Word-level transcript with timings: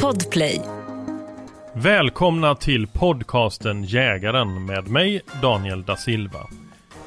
Podplay. 0.00 0.60
Välkomna 1.72 2.54
till 2.54 2.86
podcasten 2.86 3.84
Jägaren 3.84 4.66
med 4.66 4.88
mig 4.88 5.20
Daniel 5.42 5.82
da 5.82 5.96
Silva. 5.96 6.46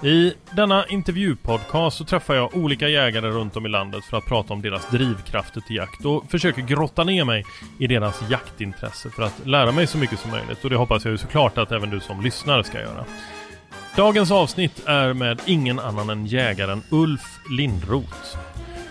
I 0.04 0.33
denna 0.51 0.86
intervjupodcast 0.88 1.97
så 1.97 2.05
träffar 2.05 2.36
jag 2.36 2.55
olika 2.55 2.88
jägare 2.88 3.29
runt 3.29 3.55
om 3.55 3.65
i 3.65 3.70
landet 3.70 4.05
för 4.05 4.17
att 4.17 4.25
prata 4.25 4.54
om 4.54 4.62
deras 4.62 4.89
drivkrafter 4.89 5.62
till 5.62 5.75
jakt 5.75 6.05
och 6.05 6.31
försöker 6.31 6.62
grotta 6.62 7.04
ner 7.04 7.25
mig 7.25 7.46
i 7.79 7.88
deras 7.88 8.29
jaktintresse 8.29 9.10
för 9.10 9.24
att 9.24 9.46
lära 9.46 9.72
mig 9.72 9.88
så 9.88 9.97
mycket 9.97 10.20
som 10.20 10.32
möjligt 10.32 10.63
och 10.63 10.70
det 10.70 10.76
hoppas 10.76 11.06
jag 11.06 11.12
ju 11.12 11.18
såklart 11.18 11.58
att 11.58 11.72
även 11.72 11.90
du 11.90 12.00
som 12.00 12.22
lyssnar 12.22 12.63
ska 12.63 12.79
göra. 12.79 13.06
Dagens 13.96 14.32
avsnitt 14.32 14.82
är 14.86 15.13
med 15.13 15.42
ingen 15.46 15.79
annan 15.79 16.09
än 16.09 16.26
jägaren 16.26 16.84
Ulf 16.90 17.40
Lindroth. 17.50 18.38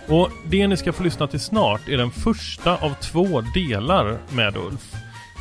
Och 0.07 0.31
det 0.47 0.67
ni 0.67 0.77
ska 0.77 0.93
få 0.93 1.03
lyssna 1.03 1.27
till 1.27 1.39
snart 1.39 1.89
är 1.89 1.97
den 1.97 2.11
första 2.11 2.75
av 2.77 2.93
två 3.01 3.41
delar 3.41 4.17
med 4.29 4.57
Ulf. 4.57 4.93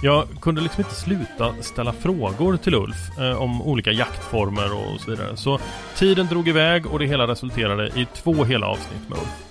Jag 0.02 0.28
kunde 0.40 0.60
liksom 0.60 0.80
inte 0.80 0.94
sluta 0.94 1.54
ställa 1.60 1.92
frågor 1.92 2.56
till 2.56 2.74
Ulf 2.74 3.18
eh, 3.18 3.42
om 3.42 3.62
olika 3.62 3.92
jaktformer 3.92 4.72
och 4.72 5.00
så 5.00 5.10
vidare. 5.10 5.36
Så 5.36 5.58
tiden 5.96 6.26
drog 6.26 6.48
iväg 6.48 6.86
och 6.86 6.98
det 6.98 7.06
hela 7.06 7.26
resulterade 7.26 7.86
i 7.86 8.06
två 8.14 8.44
hela 8.44 8.66
avsnitt 8.66 9.08
med 9.08 9.18
Ulf. 9.18 9.44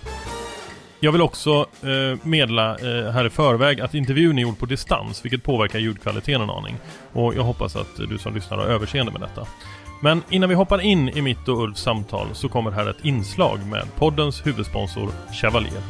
Jag 1.00 1.12
vill 1.12 1.22
också 1.22 1.66
eh, 1.82 2.20
meddela 2.28 2.72
eh, 2.72 3.12
här 3.12 3.26
i 3.26 3.30
förväg 3.30 3.82
att 3.82 3.94
intervjun 3.94 4.38
är 4.38 4.42
gjord 4.42 4.58
på 4.58 4.66
distans, 4.66 5.26
vilket 5.26 5.44
påverkar 5.44 5.80
ljudkvaliteten 5.80 6.42
en 6.42 6.50
aning. 6.50 6.76
Och 7.14 7.36
jag 7.36 7.44
hoppas 7.44 7.76
att 7.76 7.96
du 8.10 8.18
som 8.18 8.36
lyssnar 8.36 8.58
har 8.58 8.66
överseende 8.66 9.12
med 9.12 9.22
detta. 9.22 9.48
Men 10.04 10.22
innan 10.30 10.50
vi 10.50 10.56
hoppar 10.56 10.82
in 10.82 11.10
i 11.10 11.22
mitt 11.22 11.48
och 11.48 11.64
Ulfs 11.64 11.82
samtal 11.82 12.28
så 12.34 12.50
kommer 12.50 12.72
här 12.72 12.90
ett 12.90 13.06
inslag 13.06 13.60
med 13.72 13.84
poddens 13.98 14.46
huvudsponsor 14.46 15.10
Chevalier. 15.34 15.82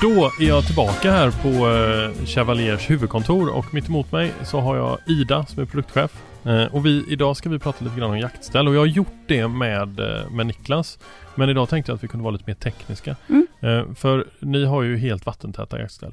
Då 0.00 0.30
är 0.40 0.48
jag 0.48 0.66
tillbaka 0.66 1.10
här 1.10 1.30
på 1.30 1.48
eh, 1.48 2.26
Chevaliers 2.26 2.90
huvudkontor 2.90 3.54
och 3.54 3.74
mitt 3.74 3.88
emot 3.88 4.12
mig 4.12 4.32
så 4.42 4.60
har 4.60 4.76
jag 4.76 4.98
Ida 5.06 5.46
som 5.46 5.62
är 5.62 5.66
produktchef. 5.66 6.22
Eh, 6.44 6.64
och 6.64 6.86
vi, 6.86 7.04
idag 7.08 7.36
ska 7.36 7.48
vi 7.48 7.58
prata 7.58 7.84
lite 7.84 7.96
grann 7.96 8.10
om 8.10 8.18
jaktställ 8.18 8.68
och 8.68 8.74
jag 8.74 8.80
har 8.80 8.86
gjort 8.86 9.22
det 9.26 9.48
med, 9.48 10.00
eh, 10.00 10.30
med 10.30 10.46
Niklas. 10.46 10.98
Men 11.34 11.48
idag 11.48 11.68
tänkte 11.68 11.92
jag 11.92 11.96
att 11.96 12.04
vi 12.04 12.08
kunde 12.08 12.24
vara 12.24 12.32
lite 12.32 12.44
mer 12.46 12.54
tekniska. 12.54 13.16
Mm. 13.28 13.46
Eh, 13.60 13.94
för 13.94 14.26
ni 14.40 14.64
har 14.64 14.82
ju 14.82 14.96
helt 14.96 15.26
vattentäta 15.26 15.78
jaktställ. 15.78 16.12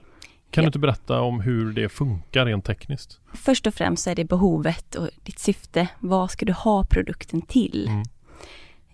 Kan 0.52 0.62
Ja. 0.64 0.66
du 0.66 0.68
inte 0.68 0.80
berätta 0.80 1.22
om 1.22 1.42
hur 1.42 1.74
det 1.74 1.90
funkar 1.90 2.46
rent 2.46 2.66
tekniskt? 2.66 3.20
Först 3.34 3.68
och 3.68 3.74
främst 3.74 4.04
så 4.04 4.10
är 4.10 4.16
det 4.16 4.26
behovet 4.26 4.96
och 4.96 5.10
ditt 5.24 5.40
syfte. 5.40 5.88
Vad 6.00 6.32
ska 6.32 6.46
du 6.46 6.54
ha 6.54 6.84
produkten 6.86 7.42
till? 7.42 7.88
Mm. 7.88 8.04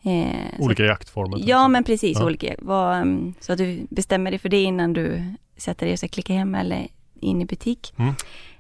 Eh, 0.04 0.58
så- 0.58 0.64
Olika 0.64 0.86
jaktformer? 0.86 1.38
till 1.38 1.48
Ja, 1.48 1.68
men 1.68 1.84
precis. 1.84 2.18
Ja. 2.20 2.26
Olika. 2.26 2.56
Vad, 2.60 2.98
mm, 2.98 3.34
så 3.40 3.52
att 3.52 3.58
du 3.58 3.88
bestämmer 3.90 4.32
dig 4.32 4.40
för 4.40 4.50
det 4.50 4.64
innan 4.64 4.94
du 4.94 5.34
sätter 5.58 5.86
dig 5.86 5.94
och 5.94 6.00
ska 6.00 6.08
klicka 6.08 6.34
hem 6.34 6.56
eller 6.56 6.88
in 7.20 7.42
i 7.42 7.46
butik. 7.46 7.94
Mm. 7.98 8.14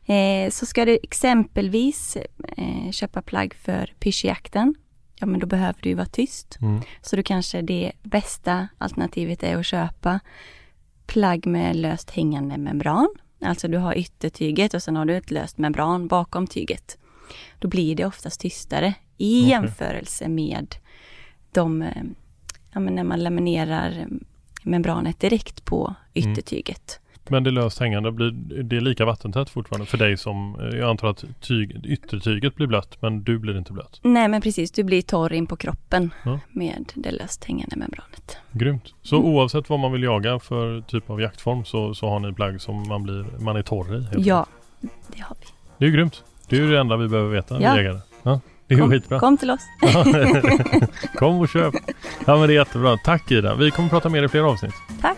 Eh, 0.06 0.52
så 0.52 0.66
ska 0.66 0.86
du 0.86 1.00
exempelvis 1.04 2.17
eh, 2.58 2.92
köpa 2.92 3.22
plagg 3.22 3.54
för 3.54 3.94
pyrschjakten. 4.00 4.76
Ja, 5.20 5.26
men 5.26 5.39
då 5.39 5.48
behöver 5.48 5.80
du 5.82 5.94
vara 5.94 6.06
tyst. 6.06 6.58
Mm. 6.61 6.82
Så 7.02 7.16
då 7.16 7.23
kanske 7.23 7.61
det 7.61 7.92
bästa 8.04 8.67
alternativet 8.78 9.44
är 9.44 9.58
att 9.58 9.66
köpa 9.66 10.20
plagg 11.08 11.45
med 11.45 11.75
löst 11.75 12.09
hängande 12.11 12.58
membran. 12.58 13.09
Alltså 13.41 13.67
du 13.67 13.77
har 13.77 13.97
yttertyget 13.97 14.73
och 14.73 14.83
sen 14.83 14.95
har 14.95 15.05
du 15.05 15.17
ett 15.17 15.31
löst 15.31 15.58
membran 15.58 16.08
bakom 16.08 16.47
tyget. 16.47 16.97
Då 17.59 17.67
blir 17.67 17.95
det 17.95 18.05
oftast 18.05 18.39
tystare 18.39 18.94
i 19.17 19.41
Okej. 19.41 19.49
jämförelse 19.49 20.27
med 20.27 20.75
de, 21.52 21.81
eh, 21.81 22.03
ja 22.73 22.80
när 22.80 23.03
man 23.03 23.23
laminerar 23.23 23.99
eh, 23.99 24.05
membranet 24.64 25.19
direkt 25.19 25.66
på 25.66 25.95
Mm. 26.14 26.36
Men 27.30 27.44
det 27.44 27.52
löst 27.52 27.80
hängande, 27.80 28.11
blir 28.11 28.31
det 28.64 28.75
är 28.78 28.81
lika 28.81 29.06
vattentätt 29.06 29.50
fortfarande 29.50 29.86
för 29.86 29.97
dig 29.97 30.17
som, 30.17 30.56
eh, 30.59 30.80
jag 30.80 30.89
antar 30.89 31.08
att 31.08 31.23
tyg, 31.42 31.82
yttertyget 31.86 32.55
blir 32.55 32.67
blött 32.67 32.98
men 33.02 33.23
du 33.23 33.38
blir 33.39 33.58
inte 33.58 33.73
blöt. 33.73 33.99
Nej 34.04 34.27
men 34.27 34.42
precis, 34.42 34.71
du 34.71 34.83
blir 34.83 35.02
torr 35.02 35.33
in 35.33 35.48
på 35.48 35.55
kroppen 35.55 36.14
Ja. 36.23 36.39
med 36.52 36.92
det 36.95 37.11
löst 37.11 37.43
hängande 37.45 37.76
membranet. 37.76 38.38
Grymt. 38.52 38.93
Så 39.02 39.15
Mm. 39.15 39.27
oavsett 39.27 39.70
vad 39.70 39.80
man 39.80 39.92
vill 39.92 40.04
jaga 40.04 40.39
för 40.39 40.82
typ 40.82 41.10
av 41.10 41.21
jaktform 41.21 41.65
så, 41.65 41.93
så 41.93 42.10
har 42.10 42.20
ni 42.20 42.33
plagg 42.33 42.61
som 42.61 42.88
man, 42.88 43.04
blir, 43.04 43.26
man 43.39 43.55
är 43.55 43.61
torr 43.61 43.95
i? 43.95 44.05
Ja, 44.17 44.45
det 45.15 45.21
har 45.21 45.36
vi. 45.42 45.45
Det 45.77 45.86
är 45.86 45.89
grymt. 45.89 46.23
Det 46.49 46.55
är 46.55 46.59
ju 46.61 46.71
det 46.71 46.80
enda 46.80 46.98
vi 46.98 47.08
behöver 47.08 47.30
veta, 47.30 47.61
Ja. 47.61 47.73
vi 47.73 47.77
jägare. 47.82 47.99
Ja, 48.23 48.39
det 48.67 48.73
är 48.76 48.80
Kom, 48.80 48.89
skitbra. 48.89 49.20
kom 49.20 49.38
till 49.38 49.52
oss. 49.52 49.61
Kom 51.15 51.39
och 51.39 51.49
köp. 51.49 51.73
Ja 52.26 52.38
men 52.38 52.48
det 52.48 52.54
är 52.54 52.58
jättebra. 52.59 52.98
Tack 52.98 53.32
Ida. 53.32 53.55
Vi 53.55 53.71
kommer 53.71 53.89
prata 53.89 54.09
mer 54.09 54.23
i 54.23 54.27
fler 54.27 54.42
avsnitt. 54.42 54.73
Tack. 55.02 55.17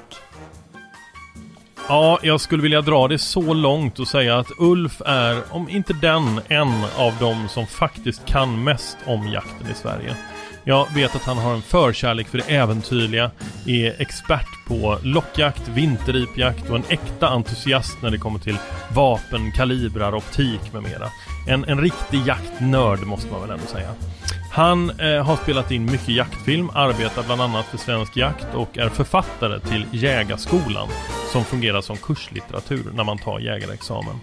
Ja, 1.92 2.20
jag 2.22 2.42
skulle 2.42 2.64
vilja 2.64 2.82
dra 2.82 3.08
det 3.08 3.18
så 3.18 3.54
långt 3.54 4.00
och 4.00 4.08
säga 4.08 4.38
att 4.38 4.52
Ulf 4.58 5.02
är, 5.06 5.42
om 5.50 5.70
inte 5.70 5.94
den, 5.94 6.42
en 6.48 6.84
av 6.98 7.14
de 7.20 7.48
som 7.48 7.68
faktiskt 7.68 8.26
kan 8.26 8.64
mest 8.64 8.98
om 9.06 9.28
jakten 9.28 9.72
i 9.72 9.74
Sverige. 9.74 10.16
Jag 10.64 10.94
vet 10.96 11.16
att 11.16 11.24
han 11.24 11.38
har 11.38 11.54
en 11.54 11.62
förkärlek 11.62 12.28
för 12.28 12.38
det 12.38 12.56
äventyrliga, 12.56 13.32
är 13.66 14.02
expert 14.02 14.68
på 14.68 14.98
lockjakt, 15.04 15.68
vinterripjakt 15.68 16.70
och 16.70 16.76
en 16.76 16.84
äkta 16.90 17.28
entusiast 17.28 18.02
när 18.02 18.12
det 18.12 18.18
kommer 18.18 18.40
till 18.40 18.58
vapen, 18.96 19.52
kalibrar, 19.52 20.16
optik 20.16 20.74
med 20.74 20.84
mera. 20.84 21.08
En, 21.48 21.64
en 21.64 21.82
riktig 21.82 22.28
jaktnörd 22.28 23.00
måste 23.00 23.32
man 23.32 23.42
väl 23.42 23.50
ändå 23.50 23.66
säga. 23.66 23.90
Han 24.52 24.90
eh, 24.90 25.24
har 25.24 25.36
spelat 25.36 25.72
in 25.72 25.86
mycket 25.86 26.10
jaktfilm, 26.10 26.70
arbetar 26.74 27.24
bland 27.24 27.42
annat 27.42 27.66
för 27.66 27.78
Svensk 27.78 28.18
Jakt 28.18 28.56
och 28.56 28.78
är 28.78 28.90
författare 28.90 29.60
till 29.60 29.86
Jägarskolan 29.92 30.88
som 31.31 31.45
fungerar 31.45 31.81
som 31.81 31.97
kurslitteratur 31.97 32.91
när 32.94 33.03
man 33.03 33.17
tar 33.17 33.40
jägarexamen. 33.40 34.16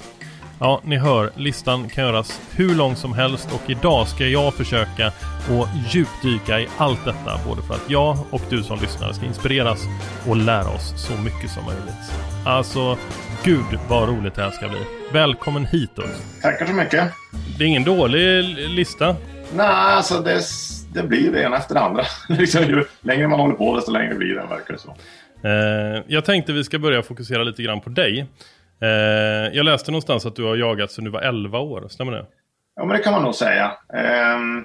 Ja, 0.60 0.80
ni 0.84 0.96
hör, 0.96 1.30
listan 1.34 1.88
kan 1.88 2.04
göras 2.04 2.40
hur 2.50 2.74
lång 2.74 2.96
som 2.96 3.12
helst 3.12 3.48
och 3.54 3.70
idag 3.70 4.08
ska 4.08 4.26
jag 4.26 4.54
försöka 4.54 5.06
att 5.06 5.68
djupdyka 5.90 6.60
i 6.60 6.68
allt 6.76 7.04
detta 7.04 7.40
både 7.48 7.62
för 7.62 7.74
att 7.74 7.90
jag 7.90 8.18
och 8.30 8.40
du 8.50 8.62
som 8.62 8.80
lyssnar 8.80 9.12
ska 9.12 9.26
inspireras 9.26 9.80
och 10.28 10.36
lära 10.36 10.68
oss 10.68 10.94
så 10.96 11.12
mycket 11.22 11.50
som 11.50 11.64
möjligt. 11.64 12.12
Alltså, 12.46 12.98
gud 13.44 13.78
vad 13.88 14.08
roligt 14.08 14.34
det 14.34 14.42
här 14.42 14.50
ska 14.50 14.68
bli. 14.68 14.78
Välkommen 15.12 15.64
hit 15.64 15.98
Ulf. 15.98 16.42
Tackar 16.42 16.66
så 16.66 16.72
mycket. 16.72 17.12
Det 17.58 17.64
är 17.64 17.68
ingen 17.68 17.84
dålig 17.84 18.44
lista. 18.68 19.16
Nej, 19.54 19.66
alltså 19.66 20.20
det, 20.20 20.40
det 20.92 21.02
blir 21.02 21.32
det 21.32 21.42
ena 21.42 21.56
efter 21.56 21.74
det 21.74 21.80
andra. 21.80 22.04
liksom, 22.28 22.62
ju 22.62 22.84
längre 23.00 23.28
man 23.28 23.40
håller 23.40 23.54
på 23.54 23.76
desto 23.76 23.90
längre 23.90 24.14
blir 24.14 24.34
det, 24.34 24.46
verkar 24.46 24.72
det 24.72 24.78
så. 24.78 24.96
Eh, 25.42 26.02
jag 26.06 26.24
tänkte 26.24 26.52
vi 26.52 26.64
ska 26.64 26.78
börja 26.78 27.02
fokusera 27.02 27.42
lite 27.42 27.62
grann 27.62 27.80
på 27.80 27.90
dig. 27.90 28.26
Eh, 28.80 28.88
jag 29.56 29.64
läste 29.64 29.90
någonstans 29.90 30.26
att 30.26 30.36
du 30.36 30.44
har 30.44 30.56
jagat 30.56 30.90
sedan 30.90 31.04
du 31.04 31.10
var 31.10 31.20
11 31.20 31.58
år, 31.58 31.88
stämmer 31.88 32.12
det? 32.12 32.26
Ja, 32.76 32.84
men 32.84 32.96
det 32.96 33.02
kan 33.02 33.12
man 33.12 33.22
nog 33.22 33.34
säga. 33.34 33.72
Ehm, 33.94 34.64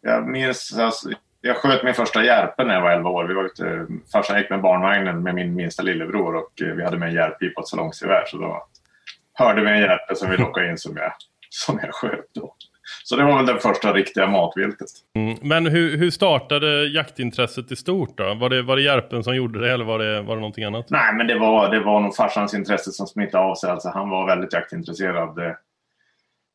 jag 0.00 0.28
minns, 0.28 0.78
alltså, 0.78 1.10
jag 1.40 1.56
sköt 1.56 1.84
min 1.84 1.94
första 1.94 2.24
järpe 2.24 2.64
när 2.64 2.74
jag 2.74 2.82
var 2.82 2.90
11 2.90 3.10
år. 3.10 3.24
Vi 3.24 3.34
var 3.34 3.44
ute, 3.44 3.86
farsan 4.12 4.38
gick 4.38 4.50
med 4.50 4.60
barnvagnen 4.60 5.22
med 5.22 5.34
min 5.34 5.54
minsta 5.54 5.82
lillebror 5.82 6.36
och 6.36 6.52
vi 6.56 6.84
hade 6.84 6.98
med 6.98 7.08
en 7.08 7.14
järppipa 7.14 7.60
och 7.60 7.64
ett 7.64 7.68
salongsgevär. 7.68 8.24
Så 8.26 8.38
då 8.38 8.66
hörde 9.34 9.62
vi 9.62 9.70
en 9.70 9.80
järpe 9.80 10.14
som 10.14 10.30
vi 10.30 10.36
lockade 10.36 10.70
in 10.70 10.78
som 10.78 10.96
jag, 10.96 11.12
som 11.50 11.80
jag 11.82 11.94
sköt 11.94 12.34
då. 12.34 12.54
Så 13.04 13.16
det 13.16 13.24
var 13.24 13.36
väl 13.36 13.46
det 13.46 13.60
första 13.60 13.92
riktiga 13.92 14.26
matviltet. 14.26 14.88
Mm. 15.14 15.38
Men 15.42 15.66
hur, 15.66 15.96
hur 15.96 16.10
startade 16.10 16.86
jaktintresset 16.86 17.72
i 17.72 17.76
stort 17.76 18.18
då? 18.18 18.34
Var 18.34 18.48
det, 18.48 18.62
var 18.62 18.76
det 18.76 18.82
järpen 18.82 19.24
som 19.24 19.36
gjorde 19.36 19.60
det 19.60 19.72
eller 19.72 19.84
var 19.84 19.98
det, 19.98 20.22
var 20.22 20.34
det 20.34 20.40
någonting 20.40 20.64
annat? 20.64 20.90
Nej, 20.90 21.14
men 21.14 21.26
det 21.26 21.38
var, 21.38 21.70
det 21.70 21.80
var 21.80 22.00
nog 22.00 22.16
farsans 22.16 22.54
intresse 22.54 22.92
som 22.92 23.06
smittade 23.06 23.44
av 23.44 23.54
sig. 23.54 23.70
Alltså, 23.70 23.88
han 23.88 24.10
var 24.10 24.26
väldigt 24.26 24.52
jaktintresserad. 24.52 25.38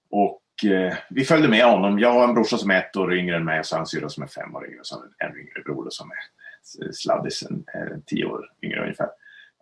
Och 0.09 0.71
eh, 0.71 0.93
vi 1.09 1.23
följde 1.25 1.47
med 1.47 1.65
honom. 1.65 1.99
Jag 1.99 2.11
har 2.13 2.27
en 2.27 2.33
brorsa 2.33 2.57
som 2.57 2.71
är 2.71 2.77
ett 2.77 2.97
år 2.97 3.13
yngre 3.13 3.35
än 3.35 3.45
mig 3.45 3.59
och 3.59 3.65
så 3.65 3.75
har 3.75 3.77
han 3.77 3.83
en 3.83 3.87
syrra 3.87 4.09
som 4.09 4.23
är 4.23 4.27
fem 4.27 4.55
år 4.55 4.67
yngre. 4.67 4.79
Och 4.79 4.85
så 4.85 4.95
har 4.95 5.27
en 5.29 5.37
yngre 5.37 5.61
bror 5.65 5.87
som 5.89 6.11
är 6.11 6.85
eh, 6.85 6.91
sladdis, 6.91 7.43
en, 7.43 7.63
eh, 7.73 7.97
tio 8.05 8.25
år 8.25 8.51
yngre 8.63 8.81
ungefär. 8.81 9.07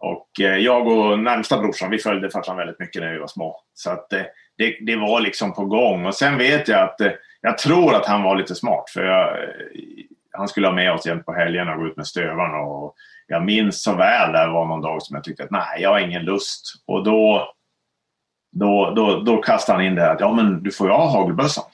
Och 0.05 0.39
eh, 0.39 0.57
jag 0.57 0.87
och 0.87 1.19
närmsta 1.19 1.57
brorsan, 1.57 1.89
vi 1.89 1.97
följde 1.97 2.29
farsan 2.29 2.57
väldigt 2.57 2.79
mycket 2.79 3.01
när 3.01 3.11
vi 3.11 3.19
var 3.19 3.27
små. 3.27 3.61
Så 3.73 3.91
att 3.91 4.13
eh, 4.13 4.21
det, 4.57 4.77
det 4.85 4.95
var 4.95 5.19
liksom 5.19 5.53
på 5.53 5.65
gång. 5.65 6.05
Och 6.05 6.15
sen 6.15 6.37
vet 6.37 6.67
jag 6.67 6.83
att 6.83 7.01
eh, 7.01 7.11
jag 7.41 7.57
tror 7.57 7.95
att 7.95 8.05
han 8.05 8.23
var 8.23 8.35
lite 8.35 8.55
smart. 8.55 8.89
För 8.89 9.03
jag, 9.03 9.37
han 10.31 10.47
skulle 10.47 10.67
ha 10.67 10.73
med 10.73 10.93
oss 10.93 11.05
jämt 11.05 11.25
på 11.25 11.33
helgerna 11.33 11.73
och 11.73 11.79
gå 11.79 11.87
ut 11.87 11.97
med 11.97 12.07
stövaren. 12.07 12.67
Och 12.67 12.95
jag 13.27 13.45
minns 13.45 13.83
så 13.83 13.95
väl 13.95 14.31
där 14.31 14.47
var 14.47 14.65
någon 14.65 14.81
dag 14.81 15.03
som 15.03 15.15
jag 15.15 15.23
tyckte 15.23 15.43
att 15.43 15.51
nej, 15.51 15.81
jag 15.81 15.89
har 15.89 15.99
ingen 15.99 16.25
lust. 16.25 16.83
Och 16.87 17.03
då, 17.03 17.53
då, 18.51 18.93
då, 18.95 19.19
då 19.19 19.37
kastade 19.37 19.77
han 19.77 19.85
in 19.85 19.95
det 19.95 20.01
här 20.01 20.13
att 20.13 20.19
ja, 20.19 20.33
men 20.33 20.63
du 20.63 20.71
får 20.71 20.87
ju 20.87 20.93
ha 20.93 21.07
hagelbössan. 21.07 21.65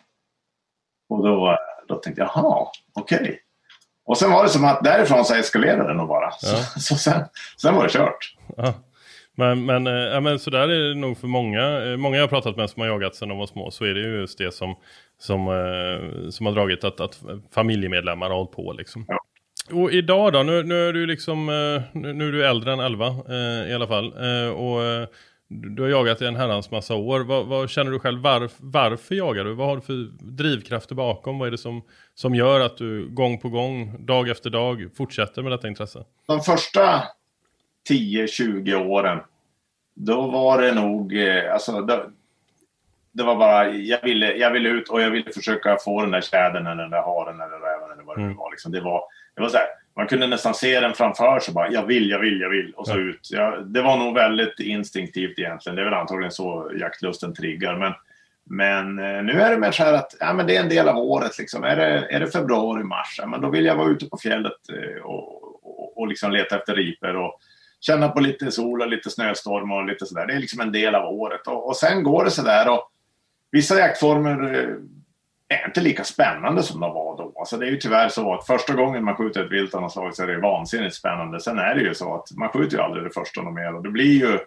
Och 1.10 1.28
då, 1.28 1.58
då 1.88 1.96
tänkte 1.96 2.22
jag, 2.22 2.32
jaha, 2.36 2.68
okej. 2.94 3.40
Och 4.06 4.18
sen 4.18 4.32
var 4.32 4.44
det 4.44 4.50
som 4.50 4.66
att 4.66 4.84
därifrån 4.84 5.26
så 5.26 5.36
eskalerade 5.36 5.88
det 5.88 5.94
nog 5.94 6.08
bara. 6.08 6.30
Ja. 6.42 6.56
Så, 6.74 6.80
så 6.80 6.96
sen, 6.96 7.26
sen 7.62 7.76
var 7.76 7.84
det 7.84 7.90
kört. 7.90 8.36
Ja. 8.58 8.74
Men, 9.38 9.66
men, 9.66 9.88
eh, 9.88 9.94
ja, 9.94 10.20
men 10.20 10.40
så 10.40 10.50
där 10.50 10.70
är 10.70 10.90
det 10.90 10.96
nog 10.96 11.18
för 11.18 11.28
många. 11.28 11.84
Eh, 11.84 11.98
Många 11.98 12.16
jag 12.16 12.24
har 12.24 12.28
pratat 12.28 12.58
med 12.58 12.70
som 12.70 12.82
har 12.82 12.88
jagat 12.90 13.16
sedan 13.16 13.30
de 13.30 13.38
var 13.38 13.48
små 13.48 13.72
så 13.72 13.86
är 13.86 13.94
det 13.94 14.00
ju 14.00 14.20
just 14.20 14.38
det 14.38 14.54
som, 14.54 14.76
som, 15.20 15.48
eh, 15.48 16.30
som 16.30 16.46
har 16.46 16.54
dragit 16.54 16.84
att, 16.84 17.00
att 17.00 17.20
familjemedlemmar 17.54 18.30
har 18.30 18.36
hållit 18.36 18.52
på 18.52 18.74
liksom. 18.74 19.06
Ja. 19.08 19.20
Och 19.72 19.92
idag 19.92 20.34
då, 20.34 20.44
nu, 20.44 20.64
nu 20.64 20.90
är 20.90 20.94
du 20.94 21.06
liksom, 21.06 21.46
nu, 21.94 22.28
är 22.28 22.32
du 22.32 22.46
äldre 22.46 22.74
än 22.74 22.80
11 22.80 23.08
eh, 23.08 23.72
i 23.72 23.74
alla 23.74 23.88
fall. 23.88 24.14
Och 24.54 24.82
du 25.54 25.82
har 25.82 25.90
jagat 25.90 26.22
i 26.22 26.26
en 26.26 26.36
herrans 26.36 26.72
massa 26.72 26.96
år. 26.96 27.20
Vad, 27.20 27.46
vad 27.48 27.70
känner 27.70 27.92
du 27.92 28.00
själv, 28.00 28.22
varf, 28.22 28.52
varför 28.60 29.16
jagar 29.16 29.44
du? 29.44 29.54
Vad 29.54 29.68
har 29.68 29.76
du 29.76 29.82
för 29.82 29.94
drivkrafter 30.32 30.96
bakom? 30.96 31.40
Vad 31.40 31.48
är 31.48 31.52
det 31.52 31.58
som, 31.58 31.82
som 32.16 32.36
gör 32.36 32.60
att 32.60 32.78
du 32.78 33.10
gång 33.10 33.40
på 33.40 33.50
gång, 33.50 34.06
dag 34.06 34.30
efter 34.30 34.50
dag, 34.50 34.90
fortsätter 34.98 35.42
med 35.44 35.52
detta 35.52 35.68
intresse? 35.68 36.04
De 36.28 36.42
första 36.42 37.04
10-20 37.90 38.76
åren, 38.88 39.20
då 39.94 40.22
var 40.32 40.62
det 40.62 40.72
nog, 40.76 41.18
eh, 41.18 41.54
alltså, 41.54 41.82
då, 41.82 42.04
det 43.12 43.24
var 43.24 43.36
bara, 43.36 43.70
jag 43.70 44.02
ville, 44.04 44.34
jag 44.34 44.52
ville 44.52 44.70
ut 44.70 44.90
och 44.90 45.02
jag 45.02 45.12
ville 45.12 45.32
försöka 45.32 45.78
få 45.86 46.02
den 46.02 46.12
där 46.12 46.22
tjädern 46.22 46.68
eller 46.68 46.82
den 46.82 46.92
där 46.92 47.02
haren 47.02 47.36
eller 47.36 47.60
räven 47.60 47.92
eller 47.94 48.04
vad 48.04 48.16
det 48.16 48.22
nu 48.22 48.26
Mm. 48.26 48.38
var. 48.38 48.52
Liksom. 48.52 48.72
Det 48.72 48.82
var, 48.82 49.04
det 49.36 49.42
var 49.42 49.50
så 49.50 49.58
här, 49.58 49.68
man 49.96 50.08
kunde 50.08 50.28
nästan 50.28 50.54
se 50.54 50.80
den 50.80 50.94
framför 50.94 51.40
sig 51.40 51.54
bara, 51.54 51.72
jag 51.72 51.86
vill, 51.86 52.10
jag 52.10 52.20
vill, 52.20 52.42
jag 52.42 52.50
vill 52.50 52.74
och 52.76 52.88
så 52.88 52.94
Ja. 52.94 53.00
ut. 53.00 53.30
Ja, 53.32 53.58
det 53.66 53.82
var 53.82 53.98
nog 53.98 54.16
väldigt 54.16 54.60
instinktivt 54.60 55.40
egentligen. 55.40 55.76
Det 55.76 55.82
är 55.82 55.86
väl 55.86 55.94
antagligen 55.94 56.32
så 56.32 56.72
jaktlusten 56.80 57.34
triggar. 57.34 57.76
Men, 57.78 57.94
men 58.44 59.00
eh, 59.00 59.24
nu 59.24 59.42
är 59.42 59.52
det 59.52 59.58
mer 59.58 59.72
så 59.72 59.84
här 59.84 59.94
att 59.94 60.16
ja, 60.20 60.34
men 60.34 60.48
det 60.48 60.56
är 60.56 60.62
en 60.62 60.70
del 60.70 60.90
av 60.90 60.98
året. 60.98 61.38
Liksom. 61.40 61.64
Är, 61.64 61.76
det, 61.76 62.08
är 62.10 62.20
det 62.20 62.28
februari, 62.28 62.84
mars, 62.84 63.16
ja, 63.18 63.26
men 63.26 63.42
då 63.42 63.50
vill 63.50 63.66
jag 63.66 63.76
vara 63.76 63.90
ute 63.90 64.06
på 64.06 64.18
fjället 64.18 64.70
eh, 64.70 65.02
och, 65.04 65.44
och, 65.64 65.98
och 65.98 66.08
liksom 66.08 66.32
leta 66.32 66.56
efter 66.58 66.76
ripor. 66.76 67.16
Och, 67.16 67.40
känna 67.84 68.10
på 68.10 68.20
lite 68.20 68.52
sol 68.52 68.82
och 68.82 68.88
lite 68.88 69.10
snöstorm 69.10 69.72
och 69.72 69.86
lite 69.86 70.06
sådär. 70.06 70.28
Det 70.28 70.34
är 70.34 70.40
liksom 70.40 70.62
en 70.62 70.72
del 70.72 70.96
av 70.96 71.14
året. 71.14 71.48
Och, 71.48 71.68
och 71.68 71.76
sen 71.78 72.04
går 72.04 72.26
det 72.26 72.32
sådär 72.32 72.70
och 72.70 72.92
vissa 73.52 73.80
jaktformer 73.80 74.54
eh, 74.56 74.76
är 75.54 75.66
inte 75.66 75.82
lika 75.82 76.04
spännande 76.04 76.64
som 76.64 76.80
de 76.80 76.94
var 76.94 77.18
då. 77.18 77.34
Alltså 77.40 77.58
det 77.58 77.66
är 77.68 77.72
ju 77.72 77.78
tyvärr 77.78 78.10
så 78.10 78.34
att 78.34 78.46
första 78.48 78.74
gången 78.74 79.04
man 79.04 79.16
skjuter 79.16 79.46
ett 79.46 79.52
vilt 79.52 79.76
av 79.76 79.90
slag 79.90 80.16
så 80.16 80.24
är 80.24 80.28
det 80.28 80.40
vansinnigt 80.40 80.96
spännande. 80.96 81.40
Sen 81.40 81.60
är 81.60 81.76
det 81.76 81.82
ju 81.82 81.94
så 81.94 82.16
att 82.16 82.32
man 82.32 82.50
skjuter 82.50 82.78
ju 82.78 82.84
aldrig 82.84 83.04
det 83.04 83.10
första 83.14 83.42
något 83.42 83.54
mer 83.54 83.76
och 83.76 83.84
det 83.84 83.90
blir 83.90 84.20
ju 84.20 84.40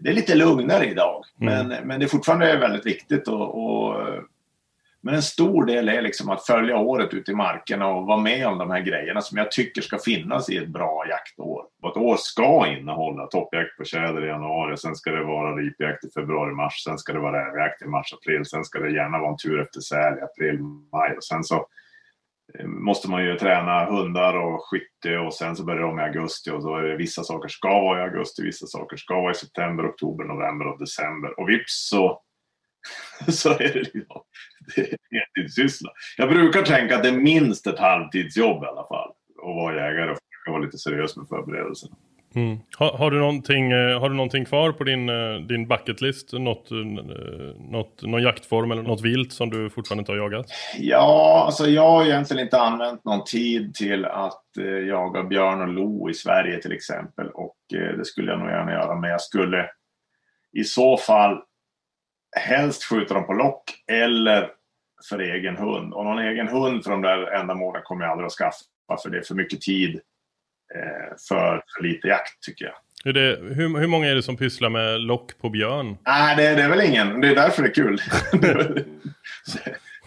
det 0.00 0.10
är 0.10 0.14
lite 0.14 0.34
lugnare 0.34 0.84
idag, 0.86 1.24
Mm. 1.40 1.68
men, 1.68 1.86
men 1.86 2.00
det 2.00 2.06
är 2.06 2.08
fortfarande 2.08 2.56
väldigt 2.56 2.86
viktigt. 2.86 3.28
Och, 3.28 3.64
och, 3.64 3.94
men 5.08 5.14
en 5.14 5.22
stor 5.22 5.64
del 5.64 5.88
är 5.88 6.02
liksom 6.02 6.30
att 6.30 6.46
följa 6.46 6.76
året 6.76 7.14
ute 7.14 7.30
i 7.30 7.34
markerna 7.34 7.86
och 7.86 8.06
vara 8.06 8.20
med 8.20 8.46
om 8.46 8.58
de 8.58 8.70
här 8.70 8.80
grejerna 8.80 9.20
som 9.20 9.38
jag 9.38 9.50
tycker 9.50 9.82
ska 9.82 9.98
finnas 9.98 10.50
i 10.50 10.56
ett 10.56 10.68
bra 10.68 11.04
jaktår. 11.08 11.64
Och 11.82 11.90
ett 11.90 11.96
år 11.96 12.16
ska 12.18 12.66
innehålla 12.66 13.26
toppjakt 13.26 13.76
på 13.76 13.84
tjäder 13.84 14.24
i 14.24 14.28
januari, 14.28 14.76
sen 14.76 14.94
ska 14.94 15.10
det 15.10 15.24
vara 15.24 15.56
ripjakt 15.56 16.04
i 16.04 16.10
februari-mars, 16.10 16.84
sen 16.84 16.98
ska 16.98 17.12
det 17.12 17.18
vara 17.18 17.48
rävjakt 17.48 17.82
i 17.82 17.84
mars-april, 17.84 18.44
sen 18.44 18.64
ska 18.64 18.78
det 18.78 18.90
gärna 18.90 19.18
vara 19.18 19.30
en 19.30 19.36
tur 19.36 19.60
efter 19.60 19.80
säl 19.80 20.18
i 20.18 20.22
april-maj 20.22 21.16
och 21.16 21.24
sen 21.24 21.44
så 21.44 21.66
eh, 22.58 22.66
måste 22.66 23.10
man 23.10 23.24
ju 23.24 23.38
träna 23.38 23.84
hundar 23.84 24.36
och 24.36 24.60
skytte 24.64 25.18
och 25.18 25.34
sen 25.34 25.56
så 25.56 25.64
börjar 25.64 25.82
de 25.82 25.98
i 25.98 26.02
augusti 26.02 26.50
och 26.50 26.62
då 26.62 26.76
är 26.76 26.82
det 26.82 26.96
vissa 26.96 27.24
saker 27.24 27.48
ska 27.48 27.68
vara 27.68 28.00
i 28.00 28.02
augusti, 28.02 28.42
vissa 28.42 28.66
saker 28.66 28.96
ska 28.96 29.14
vara 29.14 29.32
i 29.32 29.34
september, 29.34 29.90
oktober, 29.90 30.24
november 30.24 30.66
och 30.66 30.78
december. 30.78 31.40
Och 31.40 31.48
vips 31.48 31.88
så, 31.88 32.22
så 33.28 33.50
är 33.50 33.58
det 33.58 33.94
liksom, 33.94 34.22
det 34.74 34.80
är 34.80 34.96
heltidssyssla. 35.10 35.90
Jag 36.16 36.28
brukar 36.28 36.62
tänka 36.62 36.96
att 36.96 37.02
det 37.02 37.08
är 37.08 37.16
minst 37.16 37.66
ett 37.66 37.78
halvtidsjobb 37.78 38.64
i 38.64 38.66
alla 38.66 38.86
fall 38.88 39.10
att 39.42 39.54
vara 39.56 39.74
jägare 39.74 40.10
och 40.10 40.18
försöka 40.18 40.50
vara 40.50 40.62
lite 40.62 40.78
seriös 40.78 41.16
med 41.16 41.28
förberedelserna. 41.28 41.96
Mm. 42.34 42.58
Har, 42.78 42.92
har, 42.92 43.10
du 43.10 43.18
någonting, 43.18 43.72
eh, 43.72 44.00
har 44.00 44.08
du 44.08 44.14
någonting 44.14 44.44
kvar 44.44 44.72
på 44.72 44.84
din, 44.84 45.08
eh, 45.08 45.40
din 45.48 45.68
bucketlist? 45.68 46.32
Något, 46.32 46.70
eh, 46.70 46.76
något, 47.70 48.02
någon 48.02 48.22
jaktform 48.22 48.70
eller 48.70 48.82
något 48.82 49.00
vilt 49.00 49.32
som 49.32 49.50
du 49.50 49.70
fortfarande 49.70 50.00
inte 50.00 50.12
har 50.12 50.16
jagat? 50.16 50.46
Ja, 50.78 51.42
alltså 51.46 51.66
jag 51.66 51.90
har 51.90 52.04
egentligen 52.04 52.42
inte 52.42 52.60
använt 52.60 53.04
någon 53.04 53.24
tid 53.24 53.74
till 53.74 54.04
att 54.04 54.56
eh, 54.58 54.88
jaga 54.88 55.22
björn 55.22 55.60
och 55.60 55.68
lo 55.68 56.10
i 56.10 56.14
Sverige 56.14 56.62
till 56.62 56.72
exempel. 56.72 57.28
Och 57.28 57.56
eh, 57.74 57.96
det 57.98 58.04
skulle 58.04 58.30
jag 58.30 58.40
nog 58.40 58.48
gärna 58.48 58.72
göra. 58.72 59.00
Men 59.00 59.10
jag 59.10 59.20
skulle 59.20 59.70
i 60.52 60.64
så 60.64 60.96
fall 60.96 61.42
helst 62.36 62.84
skjuta 62.84 63.14
dem 63.14 63.26
på 63.26 63.32
lock 63.32 63.74
eller 63.92 64.50
för 65.08 65.18
egen 65.18 65.56
hund. 65.56 65.92
Och 65.92 66.04
någon 66.04 66.18
egen 66.18 66.48
hund 66.48 66.84
för 66.84 66.90
de 66.90 67.02
där 67.02 67.32
ändamålen 67.40 67.82
kommer 67.84 68.04
jag 68.04 68.12
aldrig 68.12 68.26
att 68.26 68.32
skaffa. 68.32 69.02
För 69.02 69.10
det 69.10 69.18
är 69.18 69.22
för 69.22 69.34
mycket 69.34 69.60
tid 69.60 70.00
eh, 70.74 71.16
för, 71.28 71.62
för 71.76 71.82
lite 71.82 72.08
jakt 72.08 72.42
tycker 72.42 72.64
jag. 72.64 72.74
Är 73.04 73.12
det, 73.12 73.38
hur, 73.54 73.78
hur 73.78 73.86
många 73.86 74.06
är 74.06 74.14
det 74.14 74.22
som 74.22 74.36
pysslar 74.36 74.70
med 74.70 75.00
lock 75.00 75.38
på 75.38 75.50
björn? 75.50 75.96
Nej, 76.06 76.36
det, 76.36 76.54
det 76.54 76.62
är 76.62 76.68
väl 76.68 76.80
ingen. 76.80 77.20
Det 77.20 77.28
är 77.28 77.34
därför 77.34 77.62
det 77.62 77.68
är 77.68 77.74
kul. 77.74 78.00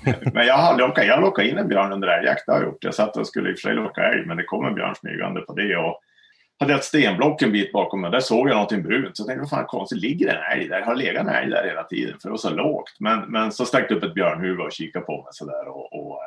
men 0.34 0.48
jag 0.48 0.58
har 0.58 0.78
lockat, 0.78 1.08
jag 1.08 1.22
lockade 1.22 1.50
in 1.50 1.58
en 1.58 1.68
björn 1.68 1.92
under 1.92 2.08
älgjakt. 2.08 2.46
Det 2.46 2.52
har 2.52 2.60
jag 2.60 2.68
gjort. 2.68 2.84
Jag 2.84 2.96
satt 2.96 3.18
och 3.18 3.28
skulle 3.28 3.50
i 3.50 3.54
och 3.54 3.58
för 3.58 3.70
sig 3.70 3.76
locka 3.76 4.04
älg, 4.04 4.26
men 4.26 4.38
det 4.38 4.44
kom 4.44 4.66
en 4.66 4.76
björn 4.76 4.96
smygande 4.96 5.42
på 5.42 5.54
det. 5.54 5.78
Och 5.78 6.02
hade 6.62 6.74
ett 6.74 6.84
stenblock 6.84 7.42
en 7.42 7.52
bit 7.52 7.72
bakom 7.72 8.02
mig. 8.02 8.12
Där 8.12 8.20
såg 8.20 8.50
jag 8.50 8.54
någonting 8.54 8.84
brunt. 8.84 9.18
Så 9.18 9.22
jag 9.22 9.28
tänkte, 9.28 9.42
vad 9.42 9.50
fan 9.50 9.66
konstigt, 9.66 10.02
ligger 10.02 10.26
det 10.26 10.32
en 10.32 10.60
älg 10.60 10.68
där? 10.68 10.80
Jag 10.80 10.86
har 10.86 10.96
legat 10.96 11.28
en 11.28 11.34
älg 11.34 11.50
där 11.50 11.68
hela 11.68 11.84
tiden, 11.84 12.20
för 12.22 12.30
det 12.30 12.32
var 12.32 12.38
så 12.38 12.50
lågt. 12.50 12.96
Men, 13.00 13.20
men 13.20 13.52
så 13.52 13.66
stack 13.66 13.90
det 13.90 13.96
upp 13.96 14.04
ett 14.04 14.14
björnhuvud 14.14 14.60
och 14.60 14.72
kikade 14.72 15.06
på 15.06 15.18
mig 15.18 15.30
sådär. 15.32 15.68
Och, 15.68 15.94
och, 15.94 16.20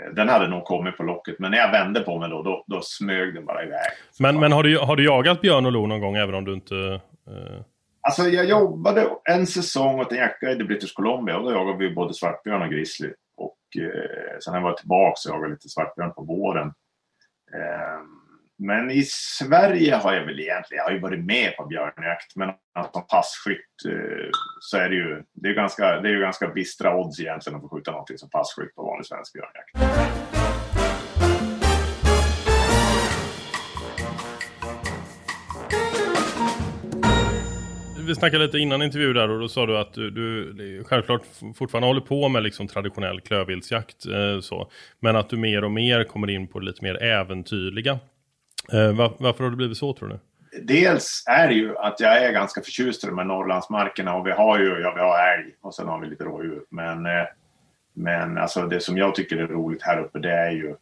eh, 0.00 0.14
den 0.14 0.28
hade 0.28 0.48
nog 0.48 0.64
kommit 0.64 0.96
på 0.96 1.02
locket, 1.02 1.38
men 1.38 1.50
när 1.50 1.58
jag 1.58 1.72
vände 1.72 2.00
på 2.00 2.18
mig 2.18 2.30
då, 2.30 2.42
då, 2.42 2.64
då 2.66 2.80
smög 2.82 3.34
den 3.34 3.44
bara 3.44 3.64
iväg. 3.64 3.90
Men, 4.20 4.40
men 4.40 4.52
har, 4.52 4.62
du, 4.62 4.78
har 4.78 4.96
du 4.96 5.04
jagat 5.04 5.40
björn 5.40 5.66
och 5.66 5.72
lo 5.72 5.86
någon 5.86 6.00
gång 6.00 6.16
även 6.16 6.34
om 6.34 6.44
du 6.44 6.52
inte... 6.52 6.74
Eh... 7.28 7.60
Alltså 8.00 8.22
jag 8.22 8.44
jobbade 8.44 9.08
en 9.24 9.46
säsong 9.46 10.00
åt 10.00 10.12
en 10.12 10.18
jaktguide 10.18 10.60
i 10.60 10.64
British 10.64 10.94
Columbia 10.94 11.36
och 11.36 11.44
då 11.44 11.52
jagade 11.52 11.78
vi 11.78 11.94
både 11.94 12.14
svartbjörn 12.14 12.62
och 12.62 12.70
grizzly. 12.70 13.12
Och 13.36 13.58
eh, 13.78 14.38
sen 14.40 14.52
när 14.52 14.60
jag 14.60 14.64
var 14.64 14.72
tillbaka 14.72 15.14
så 15.16 15.28
jagade 15.28 15.44
jag 15.44 15.50
lite 15.50 15.68
svartbjörn 15.68 16.12
på 16.12 16.22
våren. 16.22 16.66
Eh, 17.54 18.00
men 18.58 18.90
i 18.90 19.02
Sverige 19.08 19.94
har 19.94 20.14
jag 20.14 20.24
väl 20.24 20.40
egentligen, 20.40 20.78
jag 20.78 20.84
har 20.84 20.92
ju 20.92 21.00
varit 21.00 21.24
med 21.24 21.56
på 21.56 21.66
björnjakt, 21.66 22.36
men 22.36 22.50
som 22.92 23.06
passkytt 23.06 23.84
eh, 23.88 24.28
så 24.60 24.76
är 24.76 24.88
det 24.88 24.94
ju, 24.94 25.22
det 25.32 25.46
är 25.46 25.50
ju 25.50 25.56
ganska, 25.56 26.00
det 26.00 26.08
är 26.08 26.12
ju 26.12 26.20
ganska 26.20 26.48
bistra 26.48 26.96
odds 26.96 27.20
egentligen 27.20 27.56
att 27.56 27.62
få 27.62 27.68
skjuta 27.68 27.90
någonting 27.90 28.18
som 28.18 28.30
passkytt 28.30 28.74
på 28.74 28.82
vanlig 28.82 29.06
svensk 29.06 29.32
björnjakt. 29.32 29.70
Vi 38.06 38.14
snackade 38.14 38.44
lite 38.44 38.58
innan 38.58 38.82
intervju 38.82 39.12
där 39.12 39.30
och 39.30 39.40
då 39.40 39.48
sa 39.48 39.66
du 39.66 39.78
att 39.78 39.92
du, 39.94 40.10
du 40.10 40.84
självklart 40.84 41.22
fortfarande 41.56 41.86
håller 41.86 42.00
på 42.00 42.28
med 42.28 42.42
liksom 42.42 42.68
traditionell 42.68 43.20
klövviltsjakt. 43.20 44.06
Eh, 44.06 44.40
så, 44.40 44.70
men 45.00 45.16
att 45.16 45.28
du 45.28 45.36
mer 45.36 45.64
och 45.64 45.70
mer 45.70 46.04
kommer 46.04 46.30
in 46.30 46.48
på 46.48 46.60
det 46.60 46.66
lite 46.66 46.84
mer 46.84 47.02
äventyrliga. 47.02 47.98
Eh, 48.72 48.96
Var, 48.96 49.12
varför 49.18 49.44
har 49.44 49.50
det 49.50 49.56
blivit 49.56 49.76
så 49.78 49.92
tror 49.92 50.08
du? 50.08 50.18
Dels 50.62 51.24
är 51.26 51.48
det 51.48 51.54
ju 51.54 51.78
att 51.78 52.00
jag 52.00 52.24
är 52.24 52.32
ganska 52.32 52.62
förtjust 52.62 53.04
i 53.04 53.06
de 53.06 53.18
här 53.18 53.24
Norrlandsmarkerna 53.24 54.14
och 54.14 54.26
vi 54.26 54.30
har 54.30 54.58
ju, 54.58 54.80
ja 54.80 54.92
vi 54.94 55.00
har 55.00 55.34
älg 55.34 55.52
och 55.60 55.74
sen 55.74 55.88
har 55.88 56.00
vi 56.00 56.06
lite 56.06 56.24
rådjur. 56.24 56.64
Men, 56.70 57.06
eh, 57.06 57.24
men 57.94 58.38
alltså 58.38 58.66
det 58.66 58.80
som 58.80 58.98
jag 58.98 59.14
tycker 59.14 59.36
är 59.36 59.46
roligt 59.46 59.82
här 59.82 60.00
uppe 60.00 60.18
det 60.18 60.32
är 60.32 60.50
ju 60.50 60.76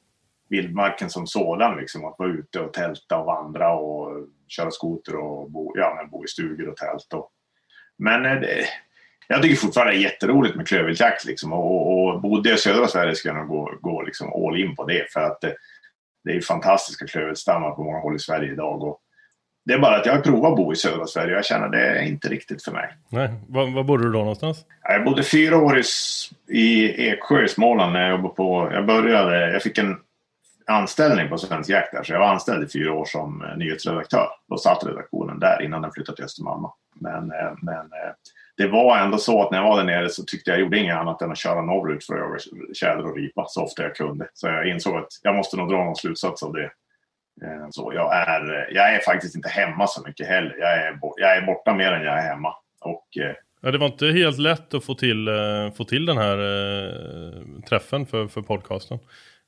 vildmarken 0.49 1.11
som 1.11 1.27
sådan. 1.27 1.77
Liksom, 1.77 2.05
att 2.05 2.19
vara 2.19 2.29
ute 2.29 2.61
och 2.61 2.73
tälta 2.73 3.19
och 3.19 3.27
vandra 3.27 3.73
och 3.75 4.27
köra 4.49 4.71
skoter 4.71 5.17
och 5.17 5.51
bo, 5.51 5.73
ja, 5.77 5.95
men 5.97 6.11
bo 6.11 6.25
i 6.25 6.29
stugor 6.29 6.69
och 6.69 6.77
tält. 6.77 7.13
Och, 7.15 7.31
men 7.99 8.27
eh, 8.27 8.41
det, 8.41 8.67
jag 9.29 9.43
tycker 9.43 9.57
fortfarande 9.57 9.93
det 9.93 9.99
är 9.99 10.03
jätteroligt 10.03 10.57
med 10.57 10.69
klövviltjakt. 10.69 11.25
Liksom, 11.25 11.53
och, 11.53 11.93
och, 11.93 12.15
och 12.15 12.21
bodde 12.21 12.49
jag 12.49 12.57
i 12.57 12.61
södra 12.61 12.87
Sverige 12.87 13.15
ska 13.15 13.29
jag 13.29 13.37
nog 13.37 13.49
gå, 13.49 13.75
gå 13.81 14.03
liksom 14.03 14.33
all 14.33 14.61
in 14.61 14.77
på 14.77 14.85
det. 14.85 15.13
För 15.13 15.21
att 15.21 15.45
det, 16.25 16.33
är 16.33 16.41
fantastiska 16.41 17.07
klövviltstammar 17.07 17.71
på 17.71 17.85
många 17.85 17.99
håll 17.99 18.17
i 18.17 18.19
Sverige 18.19 18.53
idag. 18.53 18.83
Och 18.83 18.99
det 19.65 19.73
är 19.73 19.79
bara 19.79 19.97
att 19.97 20.07
jag 20.07 20.13
har 20.13 20.21
provat 20.21 20.51
att 20.51 20.57
bo 20.57 20.73
i 20.73 20.77
södra 20.77 21.07
Sverige 21.07 21.33
och 21.33 21.39
jag 21.39 21.45
känner 21.45 21.67
att 21.67 21.73
det 21.73 21.87
är 21.87 22.03
inte 22.03 22.29
riktigt 22.29 22.65
för 22.65 22.73
mig. 22.73 22.95
Nej, 23.09 23.31
var, 23.49 23.75
var 23.75 23.85
bodde 23.85 24.05
du 24.05 24.13
då 24.13 24.19
någonstans? 24.19 24.65
Jag 24.83 25.05
bodde 25.05 25.23
fyra 25.23 25.57
år 25.57 25.79
i, 25.79 25.83
i 26.49 27.09
Eksjö 27.09 27.45
i 27.45 27.49
Småland 27.49 27.93
när 27.93 28.01
jag 28.01 28.11
jobbade 28.11 28.35
på... 28.35 28.71
Jag 28.73 28.87
började... 28.87 29.53
Jag 29.53 29.63
fick 29.63 29.79
en 29.79 29.97
anställning 30.67 31.29
på 31.29 31.39
Svensk 31.39 31.71
Jakt 31.71 31.93
där, 31.93 32.03
så 32.03 32.13
jag 32.13 32.21
var 32.21 32.27
anställd 32.27 32.65
i 32.65 32.73
fyra 32.73 32.93
år 32.93 33.05
som 33.05 33.43
eh, 33.43 33.57
nyhetsredaktör. 33.57 34.29
Då 34.49 34.59
satt 34.59 34.87
redaktionen 34.87 35.39
där 35.39 35.63
innan 35.63 35.83
den 35.83 35.93
flyttade 35.93 36.17
till 36.17 36.25
Östermalma. 36.25 36.73
Men, 36.95 37.31
eh, 37.31 37.53
men 37.63 37.77
eh, 37.77 38.13
det 38.57 38.67
var 38.67 38.99
ändå 38.99 39.19
så 39.19 39.43
att 39.43 39.51
när 39.51 39.59
jag 39.59 39.69
var 39.69 39.77
där 39.77 39.85
nere 39.85 40.09
så 40.09 40.25
tyckte 40.25 40.51
jag, 40.51 40.59
jag 40.59 40.65
gjorde 40.65 40.79
inget 40.79 40.97
annat 40.97 41.23
än 41.23 41.31
att 41.31 41.39
köra 41.39 41.63
norrut 41.63 42.05
för 42.05 42.15
att 42.15 42.21
jaga 42.21 42.39
tjäder 42.75 43.07
och 43.07 43.17
ripa 43.17 43.45
så 43.49 43.63
ofta 43.63 43.83
jag 43.83 43.97
kunde. 43.97 44.29
Så 44.35 44.47
jag 44.47 44.69
insåg 44.69 44.97
att 44.97 45.09
jag 45.23 45.35
måste 45.35 45.57
nog 45.57 45.69
dra 45.69 45.85
någon 45.85 45.97
slutsats 45.97 46.43
av 46.43 46.53
det. 46.53 46.71
Eh, 47.43 47.67
så 47.71 47.93
jag 47.95 48.17
är, 48.17 48.55
eh, 48.55 48.75
jag 48.75 48.95
är 48.95 49.01
faktiskt 49.01 49.37
inte 49.37 49.49
hemma 49.49 49.87
så 49.87 50.03
mycket 50.07 50.27
heller. 50.27 50.57
Jag 50.59 50.73
är, 50.73 50.99
jag 51.17 51.37
är 51.37 51.47
borta 51.47 51.75
mer 51.75 51.93
än 51.93 52.05
jag 52.05 52.19
är 52.19 52.29
hemma. 52.29 52.55
Och 52.81 53.23
eh, 53.23 53.35
Ja, 53.65 53.71
det 53.71 53.79
var 53.79 53.87
inte 53.87 54.07
helt 54.07 54.39
lätt 54.39 54.75
att 54.75 54.85
få 54.85 54.95
till, 54.95 55.29
få 55.77 55.85
till 55.85 56.07
den 56.07 56.17
här 56.17 56.39
träffen 57.69 58.07
för, 58.07 58.29
för 58.29 58.43
podcasten. 58.43 58.99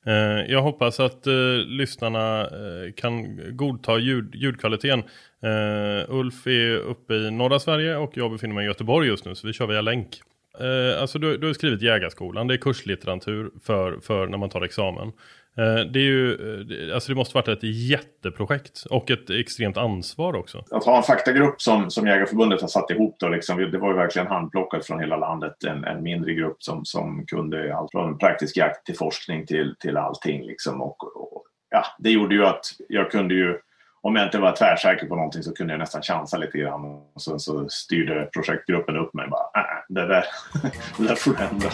Eh, 0.05 0.51
jag 0.51 0.61
hoppas 0.61 0.99
att 0.99 1.27
eh, 1.27 1.33
lyssnarna 1.67 2.41
eh, 2.41 2.93
kan 2.95 3.39
godta 3.57 3.97
ljud, 3.97 4.35
ljudkvaliteten. 4.35 5.03
Eh, 5.43 6.09
Ulf 6.09 6.47
är 6.47 6.77
uppe 6.77 7.13
i 7.13 7.31
norra 7.31 7.59
Sverige 7.59 7.97
och 7.97 8.17
jag 8.17 8.31
befinner 8.31 8.55
mig 8.55 8.63
i 8.63 8.67
Göteborg 8.67 9.07
just 9.07 9.25
nu 9.25 9.35
så 9.35 9.47
vi 9.47 9.53
kör 9.53 9.67
via 9.67 9.81
länk. 9.81 10.21
Eh, 10.59 11.01
alltså 11.01 11.19
du, 11.19 11.37
du 11.37 11.47
har 11.47 11.53
skrivit 11.53 11.81
Jägarskolan, 11.81 12.47
det 12.47 12.53
är 12.53 12.57
kurslitteratur 12.57 13.51
för, 13.63 13.99
för 13.99 14.27
när 14.27 14.37
man 14.37 14.49
tar 14.49 14.61
examen. 14.61 15.11
Eh, 15.57 15.85
det 15.91 15.99
är 15.99 16.03
ju, 16.03 16.33
eh, 16.33 16.93
alltså 16.95 17.11
det 17.11 17.15
måste 17.15 17.37
varit 17.37 17.47
ett 17.47 17.63
jätteprojekt 17.63 18.85
och 18.89 19.11
ett 19.11 19.29
extremt 19.29 19.77
ansvar 19.77 20.35
också. 20.35 20.63
Att 20.71 20.85
ha 20.85 20.97
en 20.97 21.03
faktagrupp 21.03 21.61
som, 21.61 21.91
som 21.91 22.07
Jägarförbundet 22.07 22.61
har 22.61 22.67
satt 22.67 22.91
ihop 22.91 23.15
då, 23.19 23.29
liksom, 23.29 23.71
det 23.71 23.77
var 23.77 23.91
ju 23.91 23.97
verkligen 23.97 24.27
handplockat 24.27 24.85
från 24.85 24.99
hela 24.99 25.17
landet. 25.17 25.63
En, 25.63 25.83
en 25.83 26.03
mindre 26.03 26.33
grupp 26.33 26.63
som, 26.63 26.85
som 26.85 27.25
kunde 27.25 27.75
allt 27.75 27.91
från 27.91 28.17
praktisk 28.17 28.57
jakt 28.57 28.85
till 28.85 28.97
forskning 28.97 29.45
till, 29.45 29.75
till 29.79 29.97
allting. 29.97 30.43
Liksom. 30.43 30.81
Och, 30.81 31.17
och, 31.17 31.43
ja, 31.69 31.85
det 31.99 32.09
gjorde 32.09 32.35
ju 32.35 32.45
att 32.45 32.65
jag 32.89 33.11
kunde 33.11 33.33
ju, 33.33 33.59
om 34.01 34.15
jag 34.15 34.25
inte 34.25 34.39
var 34.39 34.51
tvärsäker 34.51 35.07
på 35.07 35.15
någonting 35.15 35.43
så 35.43 35.53
kunde 35.53 35.73
jag 35.73 35.79
nästan 35.79 36.01
chansa 36.01 36.37
lite 36.37 36.57
grann. 36.57 36.85
Och 36.85 37.21
sen 37.21 37.39
så 37.39 37.69
styrde 37.69 38.29
projektgruppen 38.33 38.97
upp 38.97 39.13
mig 39.13 39.27
bara, 39.27 39.61
äh, 39.61 39.61
äh 39.61 39.83
det 39.89 40.07
där, 40.07 40.25
det 40.97 41.07
där 41.07 41.15
får 41.15 41.31
du 41.31 41.43
ändra. 41.43 41.69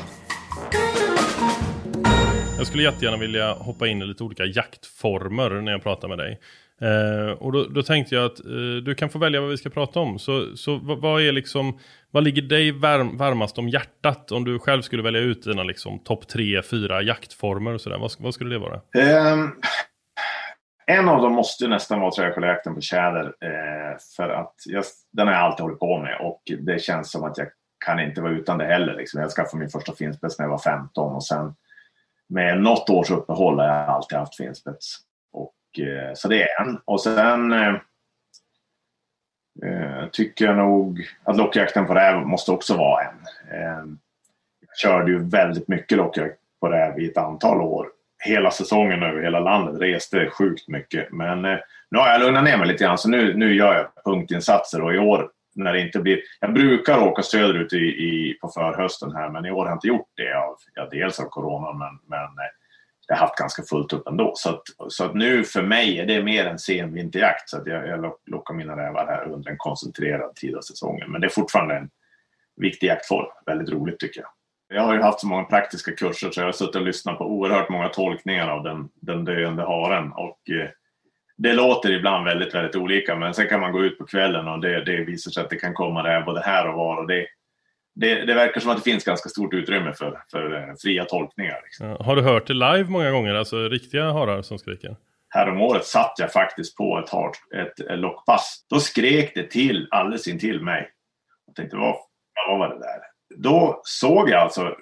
Jag 2.62 2.68
skulle 2.68 2.84
jättegärna 2.84 3.18
vilja 3.18 3.54
hoppa 3.54 3.88
in 3.88 4.02
i 4.02 4.06
lite 4.06 4.24
olika 4.24 4.46
jaktformer 4.46 5.50
när 5.50 5.72
jag 5.72 5.84
pratar 5.84 6.08
med 6.08 6.18
dig. 6.18 6.40
Eh, 6.82 7.32
och 7.32 7.52
då, 7.52 7.64
då, 7.64 7.84
tänkte 7.84 8.16
jag 8.16 8.26
att 8.26 8.40
eh, 8.40 8.84
du 8.86 8.96
kan 8.96 9.10
få 9.10 9.20
välja 9.20 9.42
vad 9.42 9.50
vi 9.50 9.58
ska 9.58 9.70
prata 9.70 10.00
om. 10.00 10.20
Så, 10.20 10.58
så 10.58 10.80
vad, 10.84 11.22
är 11.22 11.32
liksom, 11.32 11.80
vad 12.12 12.24
ligger 12.24 12.42
dig 12.42 12.72
varm, 12.72 13.18
varmast 13.18 13.58
om 13.58 13.70
hjärtat 13.70 14.32
om 14.32 14.44
du 14.44 14.60
själv 14.60 14.82
skulle 14.82 15.04
välja 15.04 15.22
ut 15.22 15.44
dina 15.44 15.64
liksom, 15.64 16.00
topp 16.00 16.28
tre, 16.28 16.62
fyra 16.62 17.02
jaktformer 17.02 17.74
och 17.74 17.82
sådär? 17.82 17.98
Vad, 17.98 18.12
vad 18.20 18.34
skulle 18.34 18.56
det 18.56 18.60
vara? 18.60 18.82
Um, 19.34 19.62
en 20.86 21.10
av 21.10 21.22
dem 21.22 21.34
måste 21.34 21.68
nästan 21.68 22.00
vara 22.00 22.12
träsköljakten 22.12 22.76
på 22.76 22.82
tjäder. 22.82 23.26
Eh, 23.26 23.98
för 24.18 24.30
att 24.30 24.56
jag, 24.66 24.84
den 25.14 25.28
har 25.28 25.34
jag 25.34 25.44
alltid 25.44 25.64
hållit 25.64 25.80
på 25.80 26.00
med 26.00 26.18
och 26.20 26.42
det 26.60 26.82
känns 26.82 27.12
som 27.12 27.24
att 27.24 27.38
jag 27.38 27.48
kan 27.86 28.00
inte 28.00 28.22
vara 28.22 28.32
utan 28.32 28.58
det 28.58 28.66
heller. 28.66 28.96
Liksom. 28.96 29.22
Jag 29.22 29.32
skaffade 29.32 29.60
min 29.60 29.70
första 29.70 29.94
finspets 29.96 30.40
när 30.40 30.46
jag 30.46 30.52
var 30.52 30.60
15 30.60 31.16
och 31.16 31.26
sen 31.26 31.56
med 32.32 32.62
något 32.62 32.90
års 32.90 33.12
uppehåll 33.12 33.60
har 33.60 33.68
jag 33.68 33.90
alltid 33.90 34.18
haft 34.18 34.36
finspets. 34.36 34.98
Och, 35.34 35.80
eh, 35.80 36.14
så 36.14 36.28
det 36.28 36.44
är 36.44 36.62
en. 36.62 36.80
Och 36.86 37.02
sen 37.02 37.52
eh, 37.52 37.76
eh, 39.66 40.08
tycker 40.12 40.46
jag 40.46 40.58
nog 40.58 41.08
att 41.24 41.38
lockjakten 41.38 41.86
på 41.86 41.94
räv 41.94 42.26
måste 42.26 42.52
också 42.52 42.78
vara 42.78 43.04
en. 43.04 43.18
Eh, 43.52 43.84
jag 44.68 44.78
körde 44.78 45.12
ju 45.12 45.30
väldigt 45.30 45.68
mycket 45.68 45.98
lockjakt 45.98 46.38
på 46.60 46.70
räv 46.70 47.00
i 47.00 47.10
ett 47.10 47.18
antal 47.18 47.62
år. 47.62 47.88
Hela 48.24 48.52
säsongen 48.52 49.04
över 49.04 49.22
hela 49.22 49.40
landet. 49.40 49.82
Reste 49.82 50.30
sjukt 50.30 50.68
mycket. 50.68 51.12
Men 51.12 51.46
eh, 51.46 51.58
nu 51.92 52.00
har 52.00 52.08
jag 52.08 52.22
lugnat 52.22 52.44
ner 52.44 52.58
mig 52.58 52.68
lite 52.68 52.84
grann 52.84 52.98
så 52.98 53.10
nu, 53.10 53.38
nu 53.38 53.56
gör 53.56 53.76
jag 53.76 54.04
punktinsatser 54.04 54.82
och 54.82 54.94
i 54.94 54.98
år 54.98 55.30
när 55.56 55.74
det 55.74 55.82
inte 55.82 56.00
blir... 56.00 56.22
Jag 56.40 56.54
brukar 56.54 57.00
åka 57.00 57.22
söderut 57.22 57.74
i, 57.74 57.78
i, 57.78 58.38
på 58.42 58.48
förhösten 58.48 59.16
här 59.16 59.30
men 59.30 59.46
i 59.46 59.52
år 59.52 59.64
har 59.64 59.70
jag 59.70 59.76
inte 59.76 59.88
gjort 59.88 60.10
det. 60.16 60.34
Av, 60.34 60.56
ja, 60.74 60.88
dels 60.92 61.20
av 61.20 61.26
Corona 61.26 61.74
men, 61.74 62.00
men 62.08 62.24
eh, 62.24 62.52
jag 63.08 63.16
har 63.16 63.22
haft 63.22 63.38
ganska 63.38 63.64
fullt 63.64 63.94
upp 63.94 64.08
ändå. 64.08 64.32
Så, 64.36 64.50
att, 64.50 64.64
så 64.88 65.06
att 65.06 65.16
nu 65.16 65.44
för 65.44 65.62
mig 65.62 66.00
är 66.00 66.06
det 66.06 66.24
mer 66.24 66.46
en 66.46 66.60
sen 66.60 66.94
vinterjakt. 66.94 67.50
Så 67.50 67.58
att 67.58 67.68
jag, 67.68 67.88
jag 67.88 68.14
lockar 68.26 68.54
mina 68.54 68.78
rävar 68.78 69.06
här 69.06 69.32
under 69.32 69.52
en 69.52 69.58
koncentrerad 69.58 70.36
tid 70.36 70.56
av 70.56 70.62
säsongen. 70.62 71.12
Men 71.12 71.22
det 71.22 71.28
är 71.28 71.30
fortfarande 71.30 71.76
en 71.76 71.90
viktig 72.56 72.88
jaktform. 72.88 73.28
Väldigt 73.46 73.70
roligt 73.70 74.00
tycker 74.00 74.22
jag. 74.22 74.30
Jag 74.78 74.82
har 74.82 74.94
ju 74.94 75.02
haft 75.02 75.20
så 75.20 75.28
många 75.28 75.44
praktiska 75.44 75.92
kurser 75.92 76.32
så 76.32 76.40
jag 76.40 76.46
har 76.46 76.52
suttit 76.52 76.76
och 76.76 76.82
lyssnat 76.82 77.18
på 77.18 77.26
oerhört 77.26 77.70
många 77.70 77.90
tolkningar 77.90 78.48
av 78.48 78.64
den, 78.64 78.90
den 78.96 79.26
döende 79.26 79.64
haren. 79.64 80.12
Och, 80.12 80.50
eh, 80.50 80.70
det 81.42 81.54
låter 81.54 81.92
ibland 81.92 82.26
väldigt, 82.26 82.56
väldigt 82.56 82.76
olika 82.76 83.16
men 83.16 83.34
sen 83.34 83.48
kan 83.48 83.60
man 83.60 83.72
gå 83.72 83.84
ut 83.84 83.98
på 83.98 84.06
kvällen 84.06 84.48
och 84.48 84.60
det, 84.60 84.86
det 84.86 85.04
visar 85.04 85.32
sig 85.32 85.44
att 85.44 85.50
det 85.50 85.56
kan 85.56 85.74
komma 85.74 86.04
där 86.04 86.22
både 86.22 86.42
här 86.42 86.68
och 86.68 86.76
var. 86.76 86.98
Och 86.98 87.08
det, 87.08 87.26
det, 87.96 88.26
det 88.26 88.34
verkar 88.34 88.62
som 88.62 88.72
att 88.72 88.78
det 88.78 88.92
finst 88.92 89.06
ganska 89.06 89.30
stort 89.30 89.54
utrymme 89.54 89.94
för, 89.94 90.24
för 90.32 90.56
eh, 90.56 90.76
fria 90.82 91.06
tolkningar. 91.06 91.60
Liksom. 91.64 91.98
Har 92.06 92.16
du 92.16 92.22
hört 92.22 92.48
det 92.48 92.54
live 92.54 92.84
många 92.84 93.12
gånger, 93.12 93.36
alltså 93.36 93.70
riktiga 93.70 94.12
harar 94.12 94.42
som 94.42 94.60
skriker? 94.60 94.96
Häromåret 95.30 95.86
satt 95.86 96.14
jag 96.18 96.32
faktiskt 96.32 96.78
på 96.78 97.00
ett, 97.00 97.10
hard, 97.10 97.32
ett, 97.56 98.00
lockpass. 98.00 98.66
Då 98.70 98.80
skrek 98.80 99.32
det 99.36 99.50
till 99.52 99.88
alldeles 99.92 100.28
intill 100.28 100.62
mig. 100.62 100.90
Jag 101.48 101.56
tänkte, 101.56 101.78
vad, 101.78 101.96
vad 102.48 102.60
var 102.60 102.70
det 102.70 102.80
där? 102.80 103.00
Då 103.36 103.82
såg 103.84 104.30
jag 104.30 104.42
alltså 104.42 104.76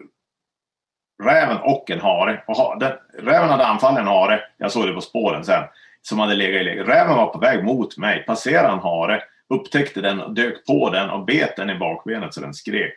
räven 1.23 1.57
och 1.57 1.91
en 1.91 1.99
hare. 1.99 2.43
Och 2.47 2.79
den, 2.79 2.91
räven 3.19 3.49
hade 3.49 3.65
anfallit 3.65 3.99
en 3.99 4.07
hare. 4.07 4.41
Jag 4.57 4.71
såg 4.71 4.87
det 4.87 4.93
på 4.93 5.01
spåren 5.01 5.43
sen 5.43 5.63
som 6.01 6.19
hade 6.19 6.35
legat 6.35 6.61
i 6.61 6.63
läge. 6.63 6.83
Räven 6.83 7.15
var 7.15 7.27
på 7.27 7.39
väg 7.39 7.63
mot 7.63 7.97
mig, 7.97 8.23
passerade 8.27 8.73
en 8.73 8.79
hare, 8.79 9.21
upptäckte 9.53 10.01
den, 10.01 10.33
dök 10.33 10.65
på 10.65 10.89
den 10.89 11.09
och 11.09 11.25
bet 11.25 11.55
den 11.55 11.69
i 11.69 11.79
bakbenet 11.79 12.33
så 12.33 12.41
den 12.41 12.53
skrek. 12.53 12.93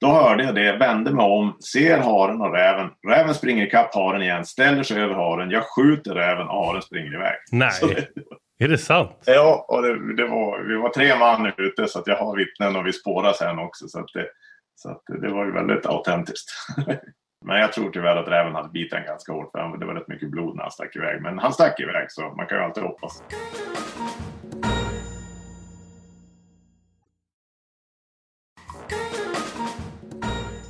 Då 0.00 0.08
hörde 0.08 0.44
jag 0.44 0.54
det, 0.54 0.76
vände 0.76 1.12
mig 1.12 1.24
om, 1.24 1.56
ser 1.72 1.98
haren 1.98 2.40
och 2.40 2.52
räven. 2.52 2.90
Räven 3.08 3.34
springer 3.34 3.66
ikapp 3.66 3.94
haren 3.94 4.22
igen, 4.22 4.44
ställer 4.44 4.82
sig 4.82 5.00
över 5.02 5.14
haren. 5.14 5.50
Jag 5.50 5.62
skjuter 5.64 6.14
räven 6.14 6.48
och 6.48 6.66
haren 6.66 6.82
springer 6.82 7.14
iväg. 7.14 7.36
Nej, 7.52 7.72
det, 8.58 8.64
är 8.64 8.68
det 8.68 8.78
sant? 8.78 9.22
Ja, 9.26 9.66
och 9.68 9.82
det, 9.82 10.16
det, 10.16 10.26
var, 10.26 10.68
vi 10.68 10.76
var 10.76 10.88
tre 10.88 11.18
man 11.18 11.52
ute 11.56 11.86
så 11.88 11.98
att 11.98 12.06
jag 12.06 12.16
har 12.16 12.36
vittnen 12.36 12.76
och 12.76 12.86
vi 12.86 12.92
spårar 12.92 13.32
sen 13.32 13.58
också. 13.58 13.88
Så, 13.88 13.98
att 13.98 14.10
det, 14.14 14.26
så 14.74 14.90
att 14.90 15.02
det 15.22 15.28
var 15.28 15.44
ju 15.44 15.52
väldigt 15.52 15.86
autentiskt. 15.86 16.50
Men 17.44 17.60
jag 17.60 17.72
tror 17.72 17.90
tyvärr 17.90 18.16
att 18.16 18.28
räven 18.28 18.54
hade 18.54 18.68
bitit 18.68 18.90
den 18.90 19.04
ganska 19.04 19.32
hårt 19.32 19.50
för 19.50 19.78
det 19.78 19.86
var 19.86 19.94
rätt 19.94 20.08
mycket 20.08 20.30
blod 20.30 20.56
när 20.56 20.62
han 20.62 20.70
stack 20.70 20.96
iväg. 20.96 21.22
Men 21.22 21.38
han 21.38 21.52
stack 21.52 21.80
iväg 21.80 22.06
så 22.10 22.22
man 22.22 22.46
kan 22.46 22.58
ju 22.58 22.64
alltid 22.64 22.82
hoppas. 22.82 23.22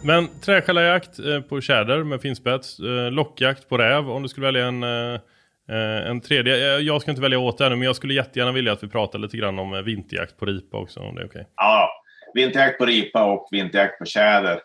Men 0.05 0.29
träskällarjakt 0.41 1.19
eh, 1.19 1.41
på 1.41 1.61
tjäder 1.61 2.05
med 2.05 2.21
finspets, 2.21 2.79
eh, 2.81 3.11
lockjakt 3.11 3.69
på 3.69 3.79
räv 3.79 4.11
om 4.11 4.23
du 4.23 4.29
skulle 4.29 4.47
välja 4.47 4.67
en, 4.67 4.83
eh, 4.83 6.11
en 6.11 6.21
tredje. 6.21 6.79
Jag 6.79 7.02
ska 7.02 7.11
inte 7.11 7.23
välja 7.23 7.38
åt 7.38 7.59
det 7.59 7.69
nu 7.69 7.76
men 7.76 7.85
jag 7.85 7.97
skulle 7.97 8.14
jättegärna 8.14 8.52
vilja 8.52 8.73
att 8.73 8.83
vi 8.83 8.88
pratar 8.88 9.19
lite 9.19 9.37
grann 9.37 9.59
om 9.59 9.85
vinterjakt 9.85 10.38
på 10.38 10.47
ripa 10.47 10.79
också 10.79 11.00
om 11.00 11.14
det 11.14 11.21
är 11.21 11.26
okej. 11.26 11.41
Okay. 11.41 11.52
Ja, 11.57 11.91
vinterjakt 12.35 12.79
på 12.79 12.87
ripa 12.87 13.25
och 13.25 13.49
vinterjakt 13.50 13.99
på 13.99 14.05
tjäder 14.05 14.61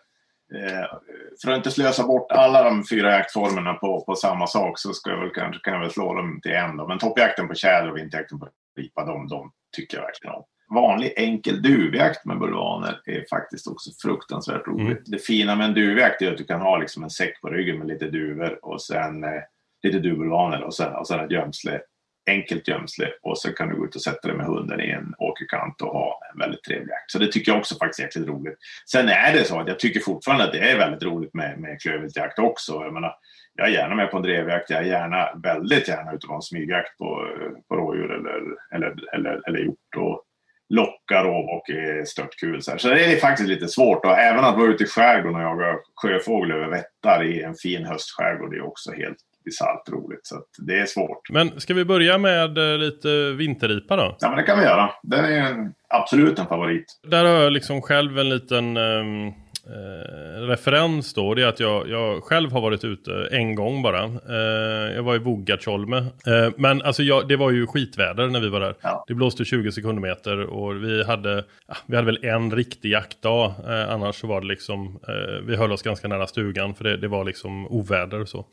för 1.42 1.50
att 1.50 1.56
inte 1.56 1.70
slösa 1.70 2.06
bort 2.06 2.32
alla 2.32 2.62
de 2.62 2.84
fyra 2.90 3.10
jaktformerna 3.10 3.74
på, 3.74 4.04
på 4.04 4.14
samma 4.14 4.46
sak 4.46 4.78
så 4.78 4.92
ska 4.92 5.10
jag 5.10 5.20
väl, 5.20 5.30
kanske 5.30 5.60
kan 5.64 5.72
jag 5.72 5.80
väl 5.80 5.90
slå 5.90 6.14
dem 6.14 6.40
till 6.42 6.52
en. 6.52 6.76
Då. 6.76 6.88
Men 6.88 6.98
toppjakten 6.98 7.48
på 7.48 7.54
tjäder 7.54 7.90
och 7.90 7.96
vinterjakten 7.96 8.38
på 8.38 8.48
ripa, 8.76 9.04
de, 9.04 9.28
de 9.28 9.52
tycker 9.76 9.96
jag 9.96 10.04
verkligen 10.04 10.34
om. 10.34 10.44
Vanlig 10.74 11.12
enkel 11.16 11.62
duvjakt 11.62 12.24
med 12.24 12.38
bulvaner 12.38 13.00
är 13.04 13.24
faktiskt 13.30 13.66
också 13.66 13.90
fruktansvärt 14.02 14.66
roligt. 14.66 14.86
Mm. 14.86 15.02
Det 15.06 15.18
fina 15.18 15.56
med 15.56 15.66
en 15.66 15.74
duvjakt 15.74 16.22
är 16.22 16.32
att 16.32 16.38
du 16.38 16.44
kan 16.44 16.60
ha 16.60 16.78
liksom 16.78 17.02
en 17.02 17.10
säck 17.10 17.40
på 17.40 17.48
ryggen 17.48 17.78
med 17.78 17.88
lite 17.88 18.10
duvor 18.10 18.58
och 18.62 18.82
sen 18.82 19.24
eh, 19.24 19.42
lite 19.82 19.98
duvbulvaner 19.98 20.62
och 20.62 20.74
sen, 20.74 20.92
och 20.92 21.06
sen 21.06 21.20
ett 21.20 21.30
gömsle 21.30 21.80
enkelt 22.28 22.68
gömsle 22.68 23.08
och 23.22 23.38
så 23.38 23.52
kan 23.52 23.68
du 23.68 23.76
gå 23.76 23.84
ut 23.84 23.94
och 23.94 24.02
sätta 24.02 24.28
dig 24.28 24.36
med 24.36 24.46
hunden 24.46 24.80
i 24.80 24.90
en 24.90 25.14
åkerkant 25.18 25.82
och 25.82 25.88
ha 25.88 26.20
en 26.32 26.38
väldigt 26.38 26.64
trevlig 26.64 26.90
jakt. 26.90 27.10
Så 27.10 27.18
det 27.18 27.32
tycker 27.32 27.52
jag 27.52 27.58
också 27.58 27.74
faktiskt 27.74 28.00
är 28.00 28.04
jäkligt 28.04 28.28
roligt. 28.28 28.58
Sen 28.90 29.08
är 29.08 29.32
det 29.32 29.44
så 29.44 29.60
att 29.60 29.68
jag 29.68 29.78
tycker 29.78 30.00
fortfarande 30.00 30.44
att 30.44 30.52
det 30.52 30.70
är 30.70 30.78
väldigt 30.78 31.02
roligt 31.02 31.34
med, 31.34 31.58
med 31.58 31.80
klövviltjakt 31.80 32.38
också. 32.38 32.72
Jag 32.72 32.94
menar, 32.94 33.14
jag 33.54 33.68
är 33.68 33.72
gärna 33.72 33.94
med 33.94 34.10
på 34.10 34.16
en 34.16 34.22
drevjakt. 34.22 34.70
Jag 34.70 34.78
är 34.78 34.84
gärna, 34.84 35.28
väldigt 35.42 35.88
gärna 35.88 36.12
ute 36.12 36.26
på 36.26 36.34
en 36.34 36.42
smygjakt 36.42 36.98
på, 36.98 37.28
på 37.68 37.76
rådjur 37.76 38.12
eller, 38.12 38.42
eller, 38.74 39.14
eller, 39.14 39.48
eller 39.48 39.58
hjort. 39.58 39.96
Och 39.96 40.24
lockar 40.68 41.24
och, 41.24 41.54
och 41.54 41.70
är 41.70 42.04
störtkul. 42.04 42.62
Så, 42.62 42.78
så 42.78 42.88
det 42.88 43.04
är 43.04 43.16
faktiskt 43.16 43.48
lite 43.48 43.68
svårt. 43.68 44.04
Och 44.04 44.18
även 44.18 44.44
att 44.44 44.56
vara 44.56 44.68
ute 44.68 44.84
i 44.84 44.86
skärgården 44.86 45.36
och 45.36 45.42
jaga 45.42 45.78
sjöfågel 46.02 46.52
över 46.52 46.68
vättar 46.68 47.24
i 47.24 47.42
en 47.42 47.54
fin 47.54 47.84
höstskärgård 47.84 48.54
är 48.54 48.66
också 48.66 48.92
helt 48.92 49.18
bisarrt 49.48 49.88
roligt. 49.88 50.20
Så 50.22 50.42
det 50.66 50.78
är 50.78 50.86
svårt. 50.86 51.30
Men 51.30 51.60
ska 51.60 51.74
vi 51.74 51.84
börja 51.84 52.18
med 52.18 52.58
eh, 52.58 52.78
lite 52.78 53.32
vinterripa 53.32 53.96
då? 53.96 54.16
Ja, 54.20 54.28
men 54.28 54.36
det 54.36 54.42
kan 54.42 54.58
vi 54.58 54.64
göra. 54.64 54.90
Den 55.02 55.24
är 55.24 55.40
en, 55.40 55.74
absolut 55.88 56.38
en 56.38 56.46
favorit. 56.46 56.84
Där 57.02 57.24
har 57.24 57.34
jag 57.34 57.52
liksom 57.52 57.82
själv 57.82 58.18
en 58.18 58.28
liten 58.28 58.76
um... 58.76 59.32
Eh, 59.68 60.40
referens 60.40 61.14
då, 61.14 61.34
det 61.34 61.42
är 61.42 61.46
att 61.46 61.60
jag, 61.60 61.88
jag, 61.88 62.24
själv 62.24 62.52
har 62.52 62.60
varit 62.60 62.84
ute 62.84 63.28
en 63.30 63.54
gång 63.54 63.82
bara. 63.82 64.04
Eh, 64.04 64.94
jag 64.94 65.02
var 65.02 65.14
i 65.14 65.18
Vugatjolme. 65.18 65.96
Eh, 65.98 66.52
men 66.56 66.82
alltså 66.82 67.02
jag, 67.02 67.28
det 67.28 67.36
var 67.36 67.50
ju 67.50 67.66
skitväder 67.66 68.26
när 68.26 68.40
vi 68.40 68.48
var 68.48 68.60
där. 68.60 68.74
Ja. 68.80 69.04
Det 69.06 69.14
blåste 69.14 69.44
20 69.44 69.72
sekundmeter 69.72 70.40
och 70.40 70.84
vi 70.84 71.04
hade, 71.04 71.44
ja, 71.68 71.76
vi 71.86 71.96
hade 71.96 72.06
väl 72.06 72.24
en 72.24 72.50
riktig 72.50 72.90
jaktdag. 72.90 73.54
Eh, 73.68 73.90
annars 73.90 74.14
så 74.14 74.26
var 74.26 74.40
det 74.40 74.46
liksom, 74.46 75.00
eh, 75.08 75.44
vi 75.46 75.56
höll 75.56 75.72
oss 75.72 75.82
ganska 75.82 76.08
nära 76.08 76.26
stugan 76.26 76.74
för 76.74 76.84
det, 76.84 76.96
det 76.96 77.08
var 77.08 77.24
liksom 77.24 77.66
oväder 77.66 78.20
och 78.20 78.28
så. 78.28 78.46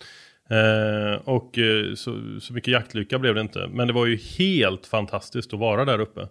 Eh, 0.50 1.22
och 1.24 1.58
eh, 1.58 1.96
så, 1.96 2.40
så 2.42 2.54
mycket 2.54 2.74
jaktlycka 2.74 3.20
blev 3.20 3.36
det 3.36 3.42
inte. 3.42 3.68
Men 3.72 3.88
det 3.88 3.94
var 3.94 4.06
ju 4.06 4.18
helt 4.38 4.86
fantastiskt 4.86 5.54
att 5.54 5.60
vara 5.60 5.86
där 5.86 6.00
uppe. 6.00 6.22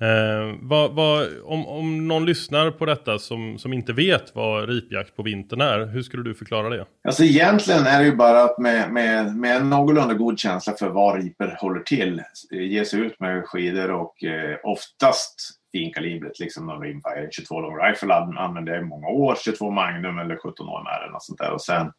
Eh, 0.00 0.56
vad, 0.60 0.94
vad, 0.94 1.28
om, 1.44 1.66
om 1.66 2.08
någon 2.08 2.26
lyssnar 2.26 2.70
på 2.70 2.86
detta 2.86 3.18
som, 3.18 3.58
som 3.58 3.72
inte 3.72 3.92
vet 3.92 4.34
vad 4.34 4.68
ripjakt 4.68 5.16
på 5.16 5.22
vintern 5.22 5.60
är, 5.60 5.86
hur 5.86 6.02
skulle 6.02 6.22
du 6.22 6.34
förklara 6.34 6.68
det? 6.68 6.86
Alltså 7.08 7.24
egentligen 7.24 7.86
är 7.86 7.98
det 7.98 8.04
ju 8.04 8.16
bara 8.16 8.44
att 8.44 8.58
med, 8.58 8.92
med, 8.92 9.36
med 9.36 9.56
en 9.56 9.70
någorlunda 9.70 10.14
god 10.14 10.38
känsla 10.38 10.72
för 10.72 10.88
var 10.88 11.18
riper 11.18 11.56
håller 11.60 11.80
till, 11.80 12.22
eh, 12.52 12.62
ge 12.62 12.84
sig 12.84 13.00
ut 13.00 13.20
med 13.20 13.44
skidor 13.46 13.90
och 13.90 14.24
eh, 14.24 14.56
oftast 14.62 15.50
finkalibret, 15.72 16.38
liksom 16.38 16.66
någon 16.66 16.82
rimfire. 16.82 17.28
22 17.30 17.60
long 17.60 17.78
rifle 17.78 18.14
använde 18.14 18.70
jag 18.70 18.80
i 18.80 18.84
många 18.84 19.08
år, 19.08 19.36
22 19.44 19.70
magnum 19.70 20.18
eller 20.18 20.36
17 20.36 20.68
år 20.68 20.84
med 20.84 21.02
eller 21.02 21.12
något 21.12 21.24
sånt 21.24 21.38
där. 21.38 21.52
Och 21.52 21.62
sen 21.62 21.92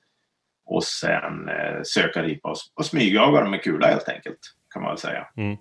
och 0.70 0.84
sen 0.84 1.50
eh, 1.50 1.82
söka 1.84 2.24
ripa 2.24 2.50
och, 2.50 2.58
och 2.76 2.86
smygjaga 2.86 3.42
dem 3.42 3.52
med 3.52 3.64
kula 3.64 3.88
helt 3.88 4.10
enkelt. 4.10 4.40
Kan 4.74 4.82
man 4.82 4.92
väl 4.92 4.98
säga. 4.98 5.28
Mm. 5.38 5.58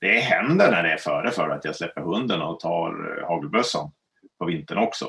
Det 0.00 0.20
händer 0.20 0.70
när 0.70 0.82
det 0.82 0.92
är 0.92 0.96
före 0.96 1.30
för 1.30 1.50
att 1.50 1.64
jag 1.64 1.76
släpper 1.76 2.00
hunden 2.00 2.42
och 2.42 2.60
tar 2.60 3.18
eh, 3.18 3.28
hagelbössan 3.28 3.90
på 4.38 4.44
vintern 4.44 4.78
också. 4.78 5.06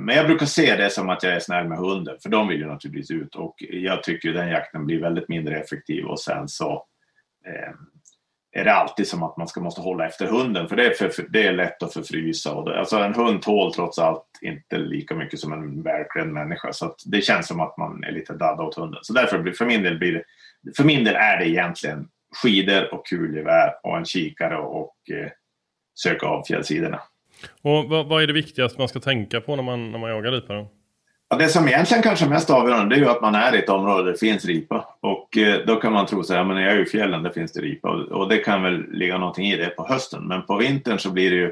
Men 0.00 0.16
jag 0.16 0.26
brukar 0.26 0.46
se 0.46 0.76
det 0.76 0.90
som 0.90 1.08
att 1.08 1.22
jag 1.22 1.32
är 1.32 1.40
snäll 1.40 1.68
med 1.68 1.78
hunden, 1.78 2.16
för 2.22 2.28
de 2.28 2.48
vill 2.48 2.60
ju 2.60 2.66
naturligtvis 2.66 3.10
ut 3.10 3.34
och 3.34 3.54
jag 3.58 4.02
tycker 4.02 4.32
den 4.32 4.48
jakten 4.48 4.86
blir 4.86 5.00
väldigt 5.00 5.28
mindre 5.28 5.60
effektiv 5.60 6.04
och 6.04 6.20
sen 6.20 6.48
så 6.48 6.86
eh, 7.46 7.72
är 8.52 8.64
det 8.64 8.72
alltid 8.72 9.08
som 9.08 9.22
att 9.22 9.36
man 9.36 9.48
ska 9.48 9.60
måste 9.60 9.80
hålla 9.80 10.06
efter 10.06 10.26
hunden 10.26 10.68
för 10.68 10.76
det 10.76 10.86
är, 10.86 10.90
för, 10.90 11.08
för 11.08 11.26
det 11.28 11.46
är 11.46 11.52
lätt 11.52 11.82
att 11.82 11.92
förfrysa. 11.92 12.54
Och 12.54 12.70
det, 12.70 12.78
alltså 12.78 12.96
en 12.96 13.14
hund 13.14 13.42
tål 13.42 13.74
trots 13.74 13.98
allt 13.98 14.24
inte 14.40 14.78
lika 14.78 15.14
mycket 15.14 15.40
som 15.40 15.52
en 15.52 15.82
välklädd 15.82 16.28
människa 16.28 16.72
så 16.72 16.94
det 17.06 17.20
känns 17.20 17.46
som 17.46 17.60
att 17.60 17.76
man 17.76 18.04
är 18.04 18.12
lite 18.12 18.32
dadda 18.32 18.62
åt 18.62 18.74
hunden. 18.74 19.00
Så 19.02 19.12
därför 19.12 19.38
blir, 19.38 19.52
för 19.52 19.66
min 19.66 19.82
del 19.82 19.98
blir 19.98 20.12
det, 20.12 20.22
för 20.76 20.84
min 20.84 21.04
del 21.04 21.14
är 21.14 21.38
det 21.38 21.48
egentligen 21.48 22.08
skidor 22.42 22.94
och 22.94 23.06
kulgevär 23.06 23.74
och 23.82 23.96
en 23.96 24.04
kikare 24.04 24.56
och 24.56 24.96
eh, 25.10 25.30
söka 25.94 26.26
av 26.26 26.44
fjällsidorna. 26.44 27.00
Och 27.62 27.88
vad, 27.88 28.06
vad, 28.06 28.22
är 28.22 28.26
det 28.26 28.32
viktigaste 28.32 28.78
man 28.78 28.88
ska 28.88 29.00
tänka 29.00 29.40
på 29.40 29.56
när 29.56 29.62
man, 29.62 29.92
när 29.92 29.98
man 29.98 30.10
jagar 30.10 30.32
ripa? 30.32 30.66
Ja, 31.32 31.38
det 31.38 31.48
som 31.48 31.68
egentligen 31.68 32.02
kanske 32.02 32.24
är 32.24 32.28
mest 32.28 32.50
avgörande 32.50 32.94
det 32.94 33.00
är 33.00 33.04
ju 33.04 33.10
att 33.10 33.22
man 33.22 33.34
är 33.34 33.54
i 33.54 33.58
ett 33.58 33.68
område 33.68 34.02
där 34.02 34.12
det 34.12 34.18
finns 34.18 34.44
ripa. 34.44 34.88
Och 35.00 35.36
eh, 35.36 35.66
då 35.66 35.76
kan 35.76 35.92
man 35.92 36.06
tro 36.06 36.22
så 36.22 36.34
här, 36.34 36.44
men 36.44 36.56
jag 36.56 36.72
är 36.72 36.76
ju 36.76 36.82
i 36.82 36.88
fjällen, 36.88 37.22
där 37.22 37.30
finns 37.30 37.52
det 37.52 37.60
ripa. 37.60 37.90
Och, 37.90 38.00
och, 38.00 38.28
det 38.28 38.38
kan 38.38 38.62
väl 38.62 38.90
ligga 38.90 39.18
någonting 39.18 39.46
i 39.46 39.56
det 39.56 39.66
på 39.66 39.86
hösten. 39.86 40.28
Men 40.28 40.42
på 40.42 40.56
vintern 40.56 40.98
så 40.98 41.10
blir 41.10 41.30
det 41.30 41.36
ju 41.36 41.46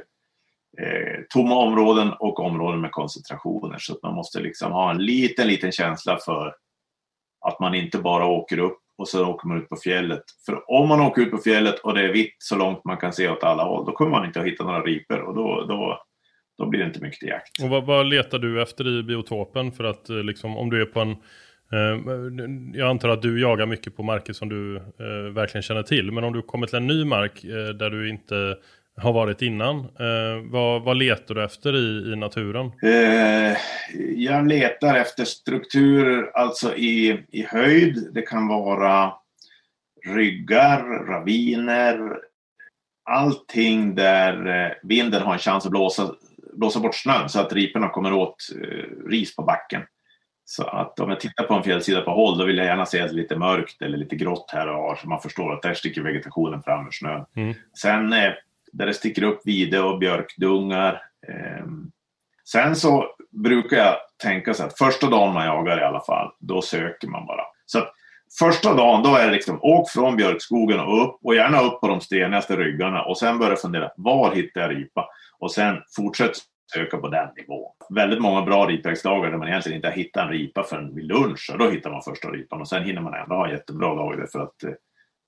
eh, 0.79 1.21
tomma 1.29 1.55
områden 1.55 2.13
och 2.13 2.41
områden 2.41 2.81
med 2.81 2.93
koncentrationer. 2.93 3.79
Så 3.79 3.93
att 3.93 4.03
man 4.03 4.15
måste 4.15 4.41
liksom 4.41 4.73
ha 4.73 4.91
en 4.91 5.05
liten, 5.05 5.49
liten 5.49 5.73
känsla 5.73 6.19
för 6.25 6.55
att 7.47 7.61
man 7.61 7.75
inte 7.75 7.99
bara 7.99 8.27
åker 8.27 8.59
upp 8.59 8.81
och 8.99 9.09
så 9.09 9.27
åker 9.27 9.49
man 9.49 9.59
ut 9.59 9.69
på 9.69 9.77
fjället. 9.77 10.23
För 10.47 10.71
om 10.71 10.89
man 10.89 11.01
åker 11.01 11.23
ut 11.23 11.31
på 11.31 11.39
fjället 11.39 11.79
och 11.79 11.95
det 11.95 12.03
är 12.03 12.13
vitt 12.13 12.37
så 12.39 12.57
långt 12.57 12.85
man 12.85 12.97
kan 12.97 13.13
se 13.13 13.29
åt 13.29 13.45
alla 13.45 13.65
håll, 13.65 13.87
då 13.87 13.93
kommer 13.93 14.11
man 14.11 14.27
inte 14.27 14.41
att 14.41 14.47
hitta 14.47 14.65
några 14.65 14.83
ripor 14.83 15.21
och 15.21 15.35
då, 15.35 15.65
då, 15.69 16.03
då 16.61 16.67
blir 16.67 16.81
det 16.81 16.87
inte 16.87 17.01
mycket 17.01 17.19
till 17.19 17.29
jakt. 17.29 17.63
Och 17.63 17.69
vad, 17.69 17.85
vad 17.85 18.07
letar 18.07 18.39
du 18.39 18.63
efter 18.63 18.99
i 18.99 19.03
biotopen 19.03 19.73
för 19.73 19.85
att 19.85 20.11
eh, 20.11 20.17
liksom, 20.17 20.57
om 20.57 20.71
du 20.71 20.83
är 20.83 20.87
på 20.87 21.01
en 21.01 21.11
eh, 21.11 22.79
jag 22.79 22.89
antar 22.91 23.09
att 23.09 23.23
du 23.23 23.41
jagar 23.41 23.67
mycket 23.67 23.97
på 23.97 24.03
marker 24.03 24.33
som 24.33 24.49
du 24.49 24.77
eh, 24.77 25.33
verkligen 25.35 25.63
känner 25.63 25.83
till. 25.83 26.13
Men 26.13 26.25
om 26.25 26.33
du 26.33 26.43
kommer 26.43 26.67
till 26.67 26.77
en 26.77 26.87
ny 26.87 27.05
mark 27.05 27.45
eh, 27.45 27.75
där 27.75 27.91
du 27.91 28.09
inte 28.09 28.57
har 28.97 29.13
varit 29.13 29.43
innan. 29.43 29.79
Eh, 29.79 30.51
vad, 30.51 30.83
vad, 30.83 30.97
letar 30.97 31.35
du 31.35 31.45
efter 31.45 31.77
i, 31.77 32.13
i 32.13 32.17
naturen? 32.17 32.73
Eh, 32.83 33.57
jag 34.17 34.49
letar 34.49 34.95
efter 34.97 35.25
strukturer, 35.25 36.31
alltså 36.35 36.77
i, 36.77 37.25
i 37.33 37.43
höjd. 37.43 38.09
Det 38.13 38.23
kan 38.23 38.49
vara 38.49 39.13
ryggar, 40.07 41.07
raviner, 41.07 42.19
allting 43.11 43.95
där 43.95 44.79
vinden 44.83 45.23
har 45.23 45.33
en 45.33 45.39
chans 45.39 45.65
att 45.65 45.71
blåsa, 45.71 46.15
blåsa 46.53 46.81
bort 46.81 46.95
snön 46.95 47.29
så 47.29 47.41
att 47.41 47.53
riporna 47.53 47.89
kommer 47.89 48.13
åt 48.13 48.37
eh, 48.63 49.09
ris 49.09 49.37
på 49.37 49.43
backen. 49.43 49.83
Så 50.45 50.65
att 50.65 51.01
om 51.01 51.11
jag 51.11 51.21
tittar 51.21 51.45
på 51.45 51.55
en 51.55 51.63
fjällsida 51.63 52.01
på 52.01 52.11
håll 52.11 52.39
då 52.39 52.45
vill 52.45 52.59
jag 52.59 52.67
gärna 52.67 52.87
se 52.87 53.07
det 53.07 53.13
lite 53.13 53.37
mörkt 53.37 53.83
eller 53.83 53.99
lite 53.99 54.17
grått 54.17 54.51
här 54.53 54.69
och 54.69 54.83
var 54.83 54.97
så 54.97 55.09
man 55.09 55.21
förstår 55.21 55.53
att 55.53 55.63
där 55.63 55.75
sticker 55.75 56.03
vegetationen 56.03 56.63
fram 56.63 56.87
ur 56.87 56.91
snön. 56.91 57.25
Mm. 57.37 57.55
Sen 57.81 58.13
eh, 58.13 58.33
där 58.73 58.87
det 58.87 58.95
sticker 58.95 59.23
upp 59.23 59.41
vide 59.45 59.81
och 59.81 59.99
björkdungar. 59.99 61.03
Ehm, 61.29 61.91
sen 62.45 62.77
så 62.77 63.07
brukar 63.31 63.77
jag 63.77 63.97
tänka 64.23 64.55
så 64.55 64.65
att 64.65 64.79
första 64.79 65.11
dagen 65.11 65.35
man 65.35 65.47
jagar 65.47 65.81
i 65.81 65.85
alla 65.85 66.01
fall, 66.01 66.31
då 66.39 66.63
söker 66.63 67.09
man 67.09 67.27
bara. 67.27 67.43
Så 67.67 67.79
att 67.79 67.93
första 68.39 68.75
dagen 68.75 69.03
då 69.03 69.17
är 69.17 69.27
det 69.27 69.33
liksom 69.33 69.59
åk 69.63 69.91
från 69.91 70.17
björkskogen 70.17 70.81
och 70.81 71.05
upp 71.05 71.19
och 71.23 71.35
gärna 71.35 71.61
upp 71.61 71.81
på 71.81 71.89
de 71.89 72.01
stenigaste 72.01 72.57
ryggarna 72.57 73.03
och 73.03 73.19
sen 73.19 73.39
börja 73.39 73.57
fundera 73.57 73.91
var 73.97 74.35
hittar 74.35 74.61
jag 74.61 74.71
ripa? 74.71 75.09
Och 75.41 75.53
sen 75.53 75.77
fortsätt 75.97 76.33
söka 76.75 76.97
på 76.97 77.09
den 77.09 77.29
nivån. 77.37 77.73
Väldigt 77.95 78.21
många 78.21 78.43
bra 78.43 78.67
ripjaktsdagar 78.67 79.31
där 79.31 79.39
man 79.39 79.49
egentligen 79.49 79.77
inte 79.77 79.89
har 79.89 79.95
hittat 79.95 80.25
en 80.25 80.33
ripa 80.33 80.63
förrän 80.63 80.95
vid 80.95 81.05
lunch 81.05 81.51
och 81.53 81.59
då 81.59 81.71
hittar 81.71 81.91
man 81.91 82.03
första 82.03 82.29
ripan 82.29 82.61
och 82.61 82.69
sen 82.69 82.85
hinner 82.85 83.01
man 83.01 83.15
ändå 83.15 83.35
ha 83.35 83.51
jättebra 83.51 83.95
dagar 83.95 84.27
för 84.27 84.41
att 84.41 84.65
eh, 84.65 84.71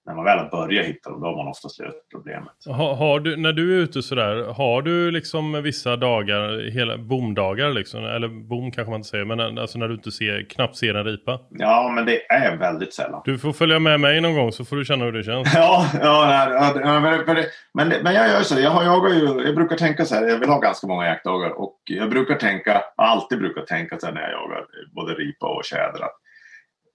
när 0.06 0.14
man 0.14 0.24
väl 0.24 0.38
har 0.38 0.50
börjat 0.50 0.86
hitta 0.86 1.10
dem, 1.10 1.20
då 1.20 1.26
har 1.26 1.36
man 1.36 1.48
oftast 1.48 1.80
löst 1.80 2.10
problemet. 2.10 2.52
Har, 2.66 2.94
har, 2.94 3.20
du, 3.20 3.36
när 3.36 3.52
du 3.52 3.78
är 3.78 3.82
ute 3.82 4.02
sådär, 4.02 4.54
har 4.56 4.82
du 4.82 5.10
liksom 5.10 5.62
vissa 5.62 5.96
dagar, 5.96 6.70
hela 6.70 6.98
bomdagar 6.98 7.70
liksom? 7.70 8.04
Eller 8.04 8.28
bom 8.28 8.70
kanske 8.70 8.90
man 8.90 8.98
inte 8.98 9.08
säger, 9.08 9.24
men 9.24 9.58
alltså 9.58 9.78
när 9.78 9.88
du 9.88 9.94
inte 9.94 10.10
ser, 10.10 10.50
knappt 10.50 10.76
ser 10.76 10.94
en 10.94 11.04
ripa? 11.04 11.40
Ja, 11.50 11.92
men 11.94 12.06
det 12.06 12.32
är 12.32 12.56
väldigt 12.56 12.94
sällan. 12.94 13.22
Du 13.24 13.38
får 13.38 13.52
följa 13.52 13.78
med 13.78 14.00
mig 14.00 14.20
någon 14.20 14.34
gång 14.34 14.52
så 14.52 14.64
får 14.64 14.76
du 14.76 14.84
känna 14.84 15.04
hur 15.04 15.12
det 15.12 15.22
känns. 15.22 15.52
ja, 15.54 15.86
ja, 16.00 16.72
ja 16.74 17.00
men, 17.00 17.44
men, 17.74 18.02
men 18.02 18.14
jag 18.14 18.28
gör 18.28 18.42
så. 18.42 18.60
Jag, 18.60 18.70
har, 18.70 18.84
jag, 18.84 19.14
ju, 19.14 19.46
jag 19.46 19.54
brukar 19.54 19.76
tänka 19.76 20.04
så 20.04 20.14
här, 20.14 20.28
jag 20.28 20.38
vill 20.38 20.48
ha 20.48 20.58
ganska 20.58 20.86
många 20.86 21.06
jaktdagar 21.06 21.50
och 21.50 21.78
jag 21.84 22.10
brukar 22.10 22.34
tänka, 22.34 22.82
alltid 22.96 23.38
brukar 23.38 23.62
tänka 23.62 23.98
så 23.98 24.06
här 24.06 24.14
när 24.14 24.22
jag 24.22 24.32
jagar 24.32 24.64
både 24.94 25.14
ripa 25.14 25.46
och 25.46 25.64
tjädrar 25.64 26.08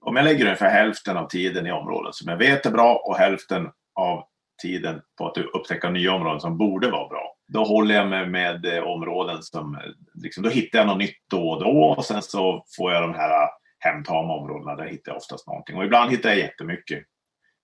om 0.00 0.16
jag 0.16 0.24
lägger 0.24 0.44
ungefär 0.44 0.70
hälften 0.70 1.16
av 1.16 1.28
tiden 1.28 1.66
i 1.66 1.72
områden 1.72 2.12
som 2.12 2.30
jag 2.30 2.36
vet 2.36 2.66
är 2.66 2.70
bra 2.70 3.02
och 3.04 3.16
hälften 3.16 3.68
av 3.94 4.24
tiden 4.62 5.00
på 5.18 5.26
att 5.26 5.38
upptäcka 5.38 5.90
nya 5.90 6.12
områden 6.12 6.40
som 6.40 6.58
borde 6.58 6.90
vara 6.90 7.08
bra. 7.08 7.34
Då 7.52 7.64
håller 7.64 7.94
jag 7.94 8.08
mig 8.08 8.26
med 8.26 8.66
eh, 8.66 8.82
områden 8.82 9.42
som, 9.42 9.74
eh, 9.74 9.80
liksom, 10.14 10.42
då 10.42 10.50
hittar 10.50 10.78
jag 10.78 10.86
något 10.86 10.98
nytt 10.98 11.18
då 11.30 11.50
och 11.50 11.64
då 11.64 11.94
och 11.96 12.04
sen 12.04 12.22
så 12.22 12.64
får 12.76 12.92
jag 12.92 13.02
de 13.02 13.14
här 13.14 13.30
eh, 13.30 13.48
hemtama 13.78 14.34
områdena, 14.34 14.76
där 14.76 14.86
hittar 14.86 15.12
jag 15.12 15.16
oftast 15.16 15.46
någonting. 15.46 15.76
Och 15.76 15.84
ibland 15.84 16.10
hittar 16.10 16.28
jag 16.28 16.38
jättemycket. 16.38 17.04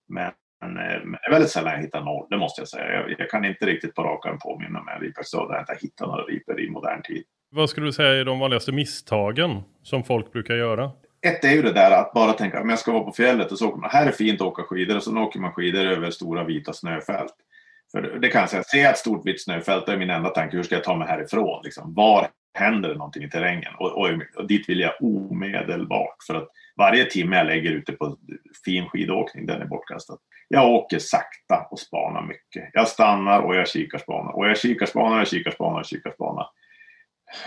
Men, 0.09 0.33
men 0.61 0.75
det 0.75 0.81
är 1.27 1.31
väldigt 1.31 1.51
sällan 1.51 1.73
jag 1.73 1.81
hittar 1.81 2.05
noll, 2.05 2.27
det 2.31 2.37
måste 2.37 2.61
jag 2.61 2.68
säga. 2.68 2.92
Jag, 2.92 3.14
jag 3.18 3.31
kan 3.31 3.44
inte 3.44 3.66
riktigt 3.66 3.94
på 3.94 4.03
rak 4.03 4.27
arm 4.27 4.38
påminna 4.38 4.83
mig 4.83 4.94
en 4.94 5.01
ripjaktsdag 5.01 5.49
där 5.49 5.55
jag 5.55 5.62
inte 5.62 5.87
hittat 5.87 6.09
några 6.09 6.23
ripor 6.23 6.61
i 6.61 6.70
modern 6.70 7.03
tid. 7.03 7.25
Vad 7.51 7.70
skulle 7.70 7.87
du 7.87 7.92
säga 7.92 8.20
är 8.20 8.25
de 8.25 8.38
vanligaste 8.38 8.73
misstagen 8.73 9.62
som 9.83 10.05
folk 10.05 10.33
brukar 10.33 10.55
göra? 10.55 10.90
Ett 11.24 11.44
är 11.44 11.50
ju 11.50 11.62
det 11.62 11.72
där 11.72 11.90
att 11.90 12.12
bara 12.12 12.32
tänka 12.32 12.60
om 12.60 12.70
jag 12.70 12.78
ska 12.78 12.92
vara 12.92 13.04
på 13.04 13.12
fjället 13.12 13.52
och 13.52 13.58
så 13.58 13.68
åker 13.68 13.80
man, 13.80 13.90
här 13.90 14.06
är 14.06 14.12
fint 14.12 14.40
att 14.40 14.46
åka 14.46 14.62
skidor 14.62 14.96
och 14.96 15.02
så 15.02 15.18
åker 15.18 15.40
man 15.40 15.52
skidor 15.52 15.87
över 15.87 16.10
stora 16.10 16.44
vita 16.44 16.72
snöfält. 16.72 17.34
För 17.92 18.02
det 18.02 18.28
kan 18.28 18.40
jag 18.40 18.50
säga, 18.50 18.62
ser 18.62 18.78
jag 18.78 18.90
ett 18.90 18.98
stort 18.98 19.26
vitt 19.26 19.44
snöfält 19.44 19.87
då 19.87 19.92
är 19.92 19.96
min 19.96 20.10
enda 20.10 20.30
tanke 20.30 20.56
hur 20.56 20.62
ska 20.62 20.74
jag 20.74 20.84
ta 20.84 20.96
mig 20.96 21.08
härifrån? 21.08 21.60
Liksom, 21.64 21.94
var 21.94 22.28
händer 22.54 22.88
det 22.88 22.94
någonting 22.94 23.24
i 23.24 23.30
terrängen? 23.30 23.74
Och, 23.78 23.92
och, 23.92 24.10
och, 24.37 24.46
dit 24.46 24.68
vill 24.68 24.80
jag 24.80 24.92
omedelbart 25.00 26.16
för 26.26 26.34
att 26.34 26.48
varje 26.76 27.04
timme 27.04 27.37
jag 27.37 27.46
lägger 27.46 27.70
ute 27.70 27.92
på 27.92 28.16
fin 28.64 28.88
skidåkning 28.88 29.46
den 29.46 29.62
är 29.62 29.66
bortkastad. 29.66 30.16
Jag 30.48 30.70
åker 30.70 30.98
sakta 30.98 31.66
och 31.70 31.78
spanar 31.78 32.22
mycket. 32.22 32.70
Jag 32.72 32.88
stannar 32.88 33.40
och 33.40 33.56
jag 33.56 33.68
kikar 33.68 33.98
spanar 33.98 34.32
och 34.37 34.48
jag 34.48 34.58
kikar 34.58 34.87
spanar 34.87 35.20
och 35.20 35.26
kikar 35.26 35.50
spanar 35.50 35.80
och 35.80 35.87
kikar 35.87 36.10
spanar. 36.10 36.46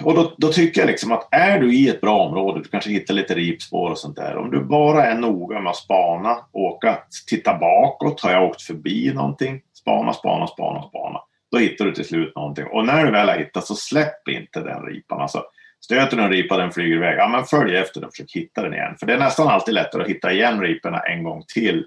Och 0.03 0.15
då, 0.15 0.33
då, 0.37 0.47
tycker 0.47 0.81
jag 0.81 0.87
liksom 0.87 1.11
att 1.11 1.27
är 1.31 1.59
du 1.59 1.75
i 1.75 1.89
ett 1.89 2.01
bra 2.01 2.19
område, 2.19 2.59
du 2.59 2.69
kanske 2.69 2.89
hittar 2.89 3.13
lite 3.13 3.35
ripspår 3.35 3.91
och 3.91 3.97
sånt 3.97 4.15
där. 4.15 4.37
Om 4.37 4.51
du 4.51 4.59
bara 4.59 5.05
är 5.05 5.15
noga 5.15 5.59
med 5.59 5.69
att 5.69 5.75
spana, 5.75 6.37
åka, 6.51 6.97
titta 7.27 7.57
bakåt. 7.57 8.21
Har 8.21 8.31
jag 8.31 8.43
åkt 8.43 8.61
förbi 8.61 9.13
någonting? 9.13 9.61
Spana, 9.73 10.13
spana, 10.13 10.47
spana, 10.47 10.83
spana. 10.83 11.19
Då 11.51 11.57
hittar 11.57 11.85
du 11.85 11.91
till 11.91 12.05
slut 12.05 12.35
någonting. 12.35 12.65
Och 12.65 12.85
när 12.85 13.05
du 13.05 13.11
väl 13.11 13.29
har 13.29 13.37
hittat 13.37 13.65
så 13.65 13.75
släpp 13.75 14.27
inte 14.27 14.59
den 14.59 14.85
ripan. 14.85 15.21
Alltså, 15.21 15.43
stöter 15.85 16.17
du 16.17 16.23
en 16.23 16.29
ripa 16.29 16.57
den 16.57 16.71
flyger 16.71 16.95
iväg, 16.95 17.17
ja 17.17 17.27
men 17.27 17.45
följ 17.45 17.77
efter 17.77 17.99
den 17.99 18.07
och 18.07 18.13
försök 18.13 18.31
hitta 18.31 18.61
den 18.61 18.73
igen. 18.73 18.95
För 18.99 19.05
det 19.05 19.13
är 19.13 19.17
nästan 19.17 19.47
alltid 19.47 19.73
lättare 19.73 20.03
att 20.03 20.09
hitta 20.09 20.31
igen 20.31 20.61
riporna 20.61 20.99
en 20.99 21.23
gång 21.23 21.43
till 21.53 21.85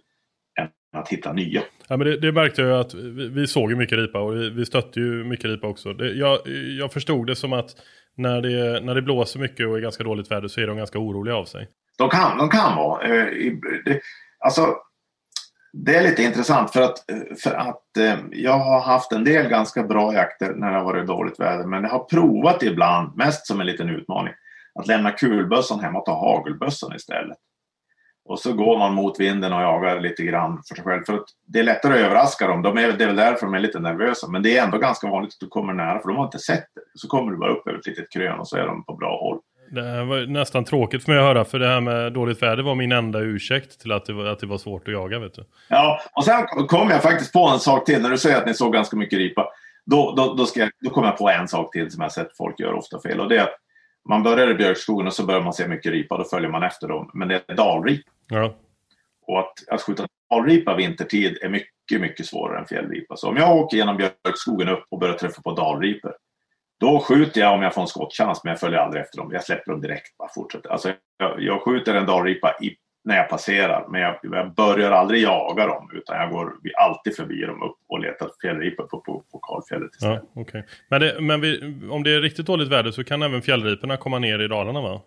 att 0.92 1.08
hitta 1.08 1.32
nya. 1.32 1.62
Ja, 1.88 1.96
men 1.96 2.06
det, 2.06 2.16
det 2.16 2.32
märkte 2.32 2.62
jag 2.62 2.80
att 2.80 2.94
vi, 2.94 3.28
vi 3.28 3.46
såg 3.46 3.70
ju 3.70 3.76
mycket 3.76 3.98
ripa 3.98 4.18
och 4.18 4.36
vi, 4.36 4.50
vi 4.50 4.66
stötte 4.66 5.00
ju 5.00 5.24
mycket 5.24 5.44
ripa 5.44 5.66
också. 5.66 5.92
Det, 5.92 6.12
jag, 6.12 6.38
jag 6.78 6.92
förstod 6.92 7.26
det 7.26 7.36
som 7.36 7.52
att 7.52 7.70
när 8.16 8.40
det, 8.40 8.80
när 8.80 8.94
det 8.94 9.02
blåser 9.02 9.40
mycket 9.40 9.68
och 9.68 9.76
är 9.76 9.80
ganska 9.80 10.04
dåligt 10.04 10.30
väder 10.30 10.48
så 10.48 10.60
är 10.60 10.66
de 10.66 10.76
ganska 10.76 10.98
oroliga 10.98 11.36
av 11.36 11.44
sig. 11.44 11.68
De 11.98 12.08
kan, 12.08 12.38
de 12.38 12.48
kan 12.48 12.76
vara. 12.76 13.04
Eh, 13.04 13.26
det, 13.84 14.00
alltså, 14.38 14.76
det 15.72 15.96
är 15.96 16.02
lite 16.02 16.22
intressant 16.22 16.72
för 16.72 16.82
att, 16.82 16.98
för 17.42 17.54
att 17.54 17.96
eh, 17.96 18.18
jag 18.30 18.58
har 18.58 18.80
haft 18.80 19.12
en 19.12 19.24
del 19.24 19.48
ganska 19.48 19.82
bra 19.82 20.14
jakter 20.14 20.54
när 20.54 20.70
det 20.70 20.76
har 20.76 20.84
varit 20.84 21.06
dåligt 21.06 21.40
väder. 21.40 21.64
Men 21.64 21.82
jag 21.82 21.90
har 21.90 22.04
provat 22.04 22.62
ibland, 22.62 23.16
mest 23.16 23.46
som 23.46 23.60
en 23.60 23.66
liten 23.66 23.90
utmaning, 23.90 24.34
att 24.74 24.86
lämna 24.86 25.10
kulbössan 25.10 25.80
hemma 25.80 25.98
och 25.98 26.06
ta 26.06 26.12
hagelbössan 26.12 26.96
istället. 26.96 27.38
Och 28.24 28.38
så 28.38 28.52
går 28.52 28.78
man 28.78 28.94
mot 28.94 29.20
vinden 29.20 29.52
och 29.52 29.62
jagar 29.62 30.00
lite 30.00 30.22
grann 30.22 30.62
för 30.68 30.74
sig 30.74 30.84
själv. 30.84 31.04
För 31.04 31.20
det 31.46 31.58
är 31.58 31.62
lättare 31.62 31.92
att 31.92 32.00
överraska 32.00 32.46
dem. 32.46 32.62
De 32.62 32.78
är, 32.78 32.92
det 32.92 33.04
är 33.04 33.06
väl 33.06 33.16
därför 33.16 33.46
de 33.46 33.54
är 33.54 33.60
lite 33.60 33.80
nervösa. 33.80 34.28
Men 34.28 34.42
det 34.42 34.58
är 34.58 34.64
ändå 34.64 34.78
ganska 34.78 35.10
vanligt 35.10 35.32
att 35.32 35.40
du 35.40 35.48
kommer 35.48 35.72
nära 35.72 36.00
för 36.00 36.08
de 36.08 36.16
har 36.16 36.24
inte 36.24 36.38
sett 36.38 36.66
det. 36.74 36.80
Så 36.94 37.08
kommer 37.08 37.32
du 37.32 37.38
bara 37.38 37.52
upp 37.52 37.68
över 37.68 37.78
ett 37.78 37.86
litet 37.86 38.12
krön 38.12 38.38
och 38.38 38.48
så 38.48 38.56
är 38.56 38.66
de 38.66 38.84
på 38.84 38.94
bra 38.94 39.20
håll. 39.20 39.38
Det 39.70 39.82
här 39.82 40.04
var 40.04 40.26
nästan 40.26 40.64
tråkigt 40.64 41.04
för 41.04 41.12
mig 41.12 41.18
att 41.18 41.26
höra 41.26 41.44
för 41.44 41.58
det 41.58 41.68
här 41.68 41.80
med 41.80 42.12
dåligt 42.12 42.42
väder 42.42 42.62
var 42.62 42.74
min 42.74 42.92
enda 42.92 43.20
ursäkt 43.20 43.80
till 43.80 43.92
att 43.92 44.06
det 44.06 44.12
var, 44.12 44.24
att 44.24 44.38
det 44.38 44.46
var 44.46 44.58
svårt 44.58 44.88
att 44.88 44.94
jaga. 44.94 45.18
Vet 45.18 45.34
du. 45.34 45.44
Ja, 45.68 46.00
och 46.12 46.24
sen 46.24 46.46
kom 46.46 46.90
jag 46.90 47.02
faktiskt 47.02 47.32
på 47.32 47.48
en 47.48 47.58
sak 47.58 47.86
till 47.86 48.02
när 48.02 48.10
du 48.10 48.18
säger 48.18 48.36
att 48.36 48.46
ni 48.46 48.54
såg 48.54 48.72
ganska 48.72 48.96
mycket 48.96 49.18
ripa. 49.18 49.48
Då, 49.86 50.14
då, 50.16 50.34
då, 50.34 50.46
ska 50.46 50.60
jag, 50.60 50.70
då 50.80 50.90
kom 50.90 51.04
jag 51.04 51.18
på 51.18 51.30
en 51.30 51.48
sak 51.48 51.72
till 51.72 51.90
som 51.90 52.02
jag 52.02 52.12
sett 52.12 52.36
folk 52.36 52.60
göra 52.60 52.76
ofta 52.76 53.00
fel 53.00 53.20
och 53.20 53.28
det 53.28 53.36
är 53.36 53.42
att 53.42 53.54
man 54.08 54.22
börjar 54.22 54.50
i 54.50 54.54
björkskogen 54.54 55.06
och 55.06 55.12
så 55.12 55.26
börjar 55.26 55.40
man 55.40 55.52
se 55.52 55.68
mycket 55.68 55.92
ripa, 55.92 56.16
då 56.18 56.24
följer 56.24 56.50
man 56.50 56.62
efter 56.62 56.88
dem. 56.88 57.10
Men 57.14 57.28
det 57.28 57.44
är 57.46 57.54
dalripa. 57.54 58.10
Ja. 58.28 58.54
Och 59.26 59.38
att, 59.40 59.68
att 59.68 59.82
skjuta 59.82 60.06
dalripa 60.30 60.74
vintertid 60.74 61.38
är 61.42 61.48
mycket, 61.48 62.00
mycket 62.00 62.26
svårare 62.26 62.58
än 62.58 62.66
fjällripa. 62.66 63.16
Så 63.16 63.28
om 63.28 63.36
jag 63.36 63.56
åker 63.56 63.76
genom 63.76 63.96
björkskogen 63.96 64.68
upp 64.68 64.84
och 64.88 64.98
börjar 64.98 65.14
träffa 65.14 65.42
på 65.42 65.52
dalripor, 65.52 66.14
då 66.80 67.00
skjuter 67.00 67.40
jag 67.40 67.54
om 67.54 67.62
jag 67.62 67.74
får 67.74 67.82
en 67.82 67.88
skottchans, 67.88 68.44
men 68.44 68.50
jag 68.50 68.60
följer 68.60 68.78
aldrig 68.78 69.02
efter 69.02 69.18
dem. 69.18 69.30
Jag 69.32 69.44
släpper 69.44 69.72
dem 69.72 69.80
direkt, 69.80 70.16
bara 70.16 70.28
fortsätter. 70.34 70.70
Alltså, 70.70 70.92
jag, 71.16 71.42
jag 71.42 71.62
skjuter 71.62 71.94
en 71.94 72.06
dalripa 72.06 72.56
i, 72.62 72.76
när 73.04 73.16
jag 73.16 73.28
passerar, 73.28 73.86
men 73.88 74.00
jag, 74.00 74.18
jag, 74.22 74.54
börjar 74.54 74.90
aldrig 74.90 75.22
jaga 75.22 75.66
dem, 75.66 75.90
utan 75.94 76.16
jag 76.16 76.30
går 76.30 76.52
alltid 76.78 77.16
förbi 77.16 77.40
dem 77.40 77.62
upp 77.62 77.76
och 77.88 78.00
letar 78.00 78.30
fjällripor 78.42 78.84
på, 78.84 79.00
på, 79.00 79.24
på 79.32 79.38
kalfjället 79.38 79.94
istället. 79.94 80.22
Ja, 80.34 80.40
okay. 80.40 80.62
Men, 80.88 81.00
det, 81.00 81.20
men 81.20 81.40
vi, 81.40 81.78
om 81.90 82.02
det 82.02 82.10
är 82.10 82.20
riktigt 82.20 82.46
dåligt 82.46 82.68
väder 82.68 82.90
så 82.90 83.04
kan 83.04 83.22
även 83.22 83.42
fjällriporna 83.42 83.96
komma 83.96 84.18
ner 84.18 84.38
i 84.38 84.48
Dalarna 84.48 84.80
va? 84.80 85.00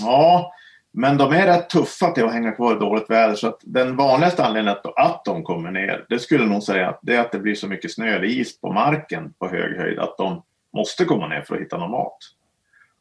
Ja, 0.00 0.52
men 0.92 1.16
de 1.16 1.32
är 1.32 1.46
rätt 1.46 1.70
tuffa 1.70 2.10
till 2.10 2.24
att 2.24 2.32
hänga 2.32 2.52
kvar 2.52 2.76
i 2.76 2.78
dåligt 2.78 3.10
väder. 3.10 3.34
Så 3.34 3.48
att 3.48 3.60
den 3.62 3.96
vanligaste 3.96 4.44
anledningen 4.44 4.78
att, 4.84 4.98
att 4.98 5.24
de 5.24 5.44
kommer 5.44 5.70
ner, 5.70 6.06
det 6.08 6.18
skulle 6.18 6.46
nog 6.46 6.62
säga 6.62 6.88
att 6.88 6.98
det 7.02 7.14
är 7.14 7.20
att 7.20 7.32
det 7.32 7.38
blir 7.38 7.54
så 7.54 7.68
mycket 7.68 7.92
snö 7.92 8.16
eller 8.16 8.24
is 8.24 8.60
på 8.60 8.72
marken 8.72 9.32
på 9.38 9.48
hög 9.48 9.76
höjd 9.76 9.98
att 9.98 10.16
de 10.18 10.42
måste 10.76 11.04
komma 11.04 11.28
ner 11.28 11.42
för 11.42 11.54
att 11.54 11.60
hitta 11.60 11.78
någon 11.78 11.90
mat. 11.90 12.18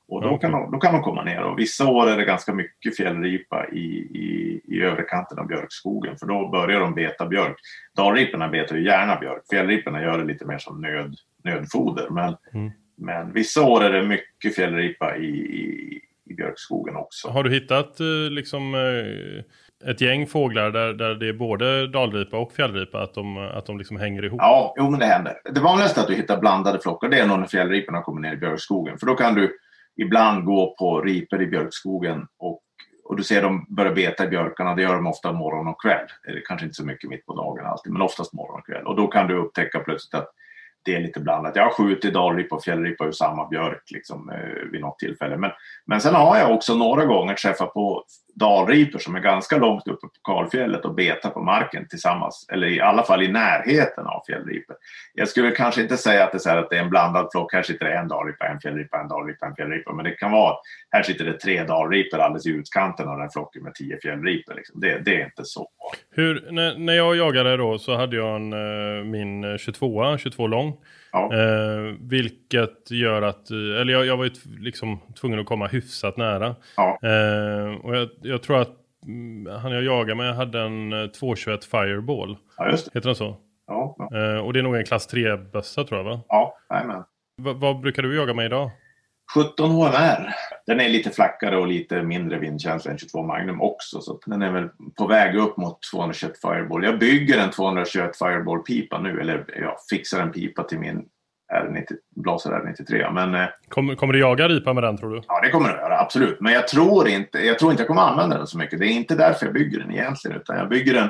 Och 0.10 0.22
då, 0.22 0.38
kan 0.38 0.52
de, 0.52 0.72
då 0.72 0.78
kan 0.78 0.94
de 0.94 1.02
komma 1.04 1.24
ner 1.24 1.44
och 1.44 1.60
vissa 1.60 1.88
år 1.88 2.10
är 2.10 2.18
det 2.18 2.26
ganska 2.26 2.54
mycket 2.54 2.98
fjällripa 2.98 3.68
i, 3.68 3.88
i, 3.98 4.62
i 4.66 4.82
övre 4.82 5.04
kanten 5.04 5.40
av 5.40 5.48
björkskogen 5.48 6.18
för 6.18 6.26
då 6.26 6.50
börjar 6.50 6.80
de 6.80 6.94
beta 6.94 7.26
björk. 7.26 7.56
Dalriporna 7.96 8.48
betar 8.48 8.76
ju 8.76 8.86
gärna 8.86 9.16
björk, 9.16 9.44
fjällriporna 9.50 10.02
gör 10.02 10.18
det 10.18 10.26
lite 10.26 10.46
mer 10.46 10.58
som 10.58 10.82
nöd, 10.82 11.16
nödfoder. 11.44 12.08
Men, 12.10 12.36
mm. 12.54 12.72
men 12.98 13.34
vissa 13.34 13.64
år 13.64 13.84
är 13.84 13.92
det 13.92 14.08
mycket 14.08 14.56
fjällripa 14.56 15.18
i, 15.18 15.28
i, 15.30 16.02
i 16.30 16.34
björkskogen 16.34 16.96
också. 16.96 17.30
Har 17.30 17.44
du 17.44 17.50
hittat 17.50 18.00
eh, 18.00 18.06
liksom 18.30 18.76
eh, 18.76 19.90
ett 19.92 20.02
gäng 20.02 20.28
fåglar 20.28 20.72
där, 20.72 20.94
där 20.94 21.16
det 21.16 21.30
är 21.30 21.34
både 21.34 21.88
dalripa 21.88 22.38
och 22.38 22.52
fjällripa, 22.52 23.02
att 23.02 23.14
de, 23.14 23.38
att 23.38 23.66
de 23.66 23.78
liksom 23.78 23.98
hänger 23.98 24.26
ihop? 24.26 24.40
Ja, 24.42 24.74
jo, 24.78 24.90
men 24.90 25.00
det 25.00 25.06
händer. 25.06 25.34
Det 25.54 25.60
vanligaste 25.60 26.00
är 26.00 26.02
att 26.02 26.08
du 26.08 26.16
hittar 26.16 26.40
blandade 26.40 26.80
flockar, 26.80 27.10
det 27.10 27.20
är 27.20 27.28
när 27.28 27.46
fjällriporna 27.46 28.02
kommer 28.02 28.22
ner 28.22 28.34
i 28.34 28.38
björkskogen. 28.38 28.98
För 28.98 29.06
då 29.06 29.16
kan 29.16 29.36
du 29.36 29.58
ibland 29.98 30.46
gå 30.46 30.76
på 30.80 31.02
ripor 31.02 31.42
i 31.42 31.48
björkskogen 31.48 32.28
och, 32.40 32.62
och 33.04 33.16
du 33.16 33.24
ser 33.24 33.42
dem 33.42 33.66
börja 33.70 33.92
beta 33.92 34.26
i 34.26 34.28
björkarna. 34.28 34.76
Det 34.76 34.82
gör 34.82 34.96
de 34.96 35.08
ofta 35.08 35.32
morgon 35.32 35.68
och 35.68 35.82
kväll. 35.82 36.08
Eller 36.28 36.42
kanske 36.46 36.66
inte 36.66 36.76
så 36.76 36.86
mycket 36.86 37.10
mitt 37.10 37.26
på 37.26 37.36
dagen 37.36 37.66
alltid, 37.66 37.94
men 37.94 38.02
oftast 38.02 38.34
morgon 38.34 38.60
och 38.60 38.66
kväll. 38.66 38.86
Och 38.86 38.96
då 38.96 39.08
kan 39.08 39.28
du 39.28 39.38
upptäcka 39.38 39.80
plötsligt 39.80 40.14
att 40.14 40.32
det 40.86 40.96
är 40.96 41.00
lite 41.00 41.20
blandat. 41.20 41.56
Jag 41.56 41.64
har 41.64 41.72
skjutit 41.72 42.14
dalripa 42.14 42.56
och 42.56 42.64
fjällripa 42.64 43.06
ur 43.06 43.12
samma 43.12 43.48
björk 43.48 43.84
liksom, 43.94 44.30
eh, 44.30 44.72
vid 44.72 44.82
något 44.82 45.00
tillfälle. 45.00 45.38
Men, 45.38 45.52
men 45.86 46.02
sen 46.02 46.16
har 46.16 46.38
jag 46.38 46.52
också 46.52 46.76
några 46.76 47.06
gånger 47.06 47.34
träffat 47.34 47.74
på 47.74 48.04
dalripor 48.40 49.00
som 49.00 49.16
är 49.16 49.20
ganska 49.20 49.58
långt 49.58 49.88
uppe 49.88 50.08
på 50.08 50.34
kalfjället 50.34 50.86
och 50.86 50.96
betar 50.96 51.30
på 51.30 51.42
marken 51.42 51.88
tillsammans, 51.88 52.46
eller 52.54 52.68
i 52.68 52.82
alla 52.82 53.04
fall 53.04 53.24
i 53.24 53.28
närheten 53.28 54.08
av 54.08 54.24
fjällripor. 54.28 54.76
Jag 55.14 55.28
skulle 55.28 55.52
kanske 55.52 55.82
inte 55.82 55.98
säga 55.98 56.24
att 56.24 56.32
det, 56.32 56.38
är, 56.38 56.40
så 56.40 56.50
att 56.50 56.70
det 56.70 56.78
är 56.78 56.84
en 56.84 56.90
blandad 56.90 57.28
flock. 57.32 57.54
Här 57.54 57.64
sitter 57.64 57.86
det 57.86 57.94
en 57.94 58.08
dalripa, 58.08 58.48
en 58.48 58.60
fjällripa, 58.60 59.00
en 59.00 59.08
dalripa, 59.08 59.46
en 59.46 59.56
fjällripa. 59.56 59.94
Men 59.94 60.06
det 60.06 60.12
kan 60.12 60.32
vara, 60.32 60.52
att 60.52 60.62
här 60.90 61.04
sitter 61.04 61.26
det 61.26 61.40
tre 61.40 61.64
dalripor 61.64 62.20
alldeles 62.20 62.46
i 62.46 62.50
utkanten 62.50 63.08
av 63.08 63.14
den 63.14 63.22
här 63.22 63.30
flocken 63.30 63.64
med 63.64 63.76
tio 63.76 64.00
fjällripor. 64.02 64.54
Liksom. 64.54 64.80
Det, 64.80 65.00
det, 65.06 65.22
är 65.22 65.26
inte 65.26 65.46
så. 65.46 65.70
Hur, 66.12 66.52
när, 66.52 66.78
när 66.78 66.94
jag 66.94 67.16
jagade 67.16 67.58
då 67.58 67.78
så 67.78 67.96
hade 67.96 68.16
jag 68.16 68.36
en, 68.36 68.54
eh, 68.54 69.04
min 69.04 69.58
22, 69.58 70.18
22 70.18 70.48
lång. 70.48 70.78
Ja. 71.18 71.34
Eh, 71.34 71.96
vilket 72.00 72.92
gör 72.92 73.22
att, 73.22 73.50
eller 73.52 73.94
jag, 73.94 74.06
jag 74.06 74.18
var 74.18 74.26
ju 74.26 74.32
liksom 74.60 75.00
tvungen 75.20 75.40
att 75.40 75.46
komma 75.46 75.68
hyfsat 75.68 76.18
nära. 76.18 76.56
Ja. 76.78 77.00
Eh, 77.04 77.86
och 77.86 77.96
jag, 77.96 78.10
jag, 78.22 78.44
tror 78.44 78.62
att 78.62 78.72
mm, 79.06 79.56
han 79.56 79.72
jag 79.72 79.84
jagade 79.84 80.16
med 80.16 80.36
hade 80.36 80.62
en 80.62 81.12
221 81.20 81.64
eh, 81.64 81.68
Fireball. 81.68 82.38
Ja, 82.58 82.70
just 82.70 82.86
det. 82.86 82.92
Heter 82.98 83.10
den 83.10 83.16
så? 83.16 83.38
Ja. 83.68 83.96
ja. 83.98 84.18
Eh, 84.18 84.40
och 84.40 84.54
det 84.54 84.60
är 84.60 84.64
nog 84.64 84.76
en 84.76 84.86
klass 84.86 85.14
3-bössa 85.14 85.84
tror 85.84 86.00
jag 86.00 86.04
va? 86.04 86.22
Ja, 86.28 86.58
jajamän. 86.70 87.04
vad 87.38 87.80
brukar 87.80 88.04
du 88.04 88.16
jaga 88.16 88.34
med 88.34 88.46
idag? 88.46 88.72
17 89.34 89.72
HMR. 89.72 90.34
Den 90.66 90.80
är 90.80 90.90
lite 90.90 91.10
flackare 91.10 91.58
och 91.58 91.68
lite 91.68 92.04
mindre 92.04 92.40
vindkänslig 92.40 92.92
än 92.92 92.98
22 92.98 93.24
Magnum 93.24 93.62
också. 93.62 94.02
Så 94.02 94.20
den 94.26 94.42
är 94.42 94.52
väl 94.52 94.70
på 94.98 95.08
väg 95.08 95.36
upp 95.36 95.58
mot 95.58 95.80
221 95.94 96.32
Fireball. 96.42 96.84
Jag 96.84 97.00
bygger 97.00 97.38
en 97.38 97.52
221 97.52 98.18
Fireball-pipa 98.18 99.00
nu. 99.00 99.22
Eller 99.22 99.46
jag 99.62 99.76
fixar 99.90 100.22
en 100.22 100.32
pipa 100.32 100.64
till 100.64 100.80
min 100.80 101.06
R90, 101.54 101.86
Blaser 102.16 102.52
R93. 102.52 103.14
Men, 103.14 103.36
eh, 103.36 103.48
kommer, 103.70 103.96
kommer 103.96 104.14
du 104.14 104.20
jaga 104.20 104.48
ripa 104.48 104.74
med 104.74 104.84
den 104.84 104.98
tror 104.98 105.16
du? 105.16 105.22
Ja, 105.28 105.42
det 105.42 105.50
kommer 105.50 105.70
jag 105.70 105.78
göra. 105.78 106.00
Absolut. 106.00 106.42
Men 106.42 106.54
jag 106.54 106.68
tror, 106.68 107.08
inte, 107.08 107.38
jag 107.38 107.60
tror 107.60 107.72
inte 107.72 107.84
jag 107.84 107.88
kommer 107.88 108.02
använda 108.02 108.38
den 108.38 108.48
så 108.48 108.58
mycket. 108.58 108.80
Det 108.80 108.86
är 108.86 108.92
inte 108.92 109.16
därför 109.16 109.46
jag 109.46 109.54
bygger 109.54 109.80
den 109.80 109.92
egentligen. 109.92 110.38
Utan 110.38 110.58
jag 110.58 110.70
bygger 110.70 110.94
den 110.94 111.10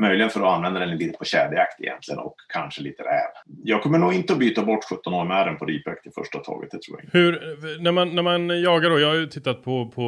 Möjligen 0.00 0.30
för 0.30 0.40
att 0.40 0.56
använda 0.56 0.80
den 0.80 0.96
lite 0.96 1.18
på 1.18 1.24
tjäderjakt 1.24 1.80
egentligen 1.80 2.18
och 2.18 2.34
kanske 2.52 2.82
lite 2.82 3.02
räv. 3.02 3.30
Jag 3.64 3.82
kommer 3.82 3.98
nog 3.98 4.14
inte 4.14 4.32
att 4.32 4.38
byta 4.38 4.62
bort 4.62 4.84
17 4.84 5.14
år 5.14 5.54
på 5.54 5.64
ripjakt 5.64 6.06
i 6.06 6.10
första 6.10 6.38
taget, 6.38 6.70
det 6.70 6.82
tror 6.82 6.98
jag 6.98 7.04
inte. 7.04 7.18
Hur, 7.18 7.82
när 7.82 7.92
man, 7.92 8.14
när 8.14 8.22
man 8.22 8.62
jagar 8.62 8.90
då, 8.90 8.98
jag 8.98 9.08
har 9.08 9.14
ju 9.14 9.26
tittat 9.26 9.64
på, 9.64 9.88
på 9.88 10.02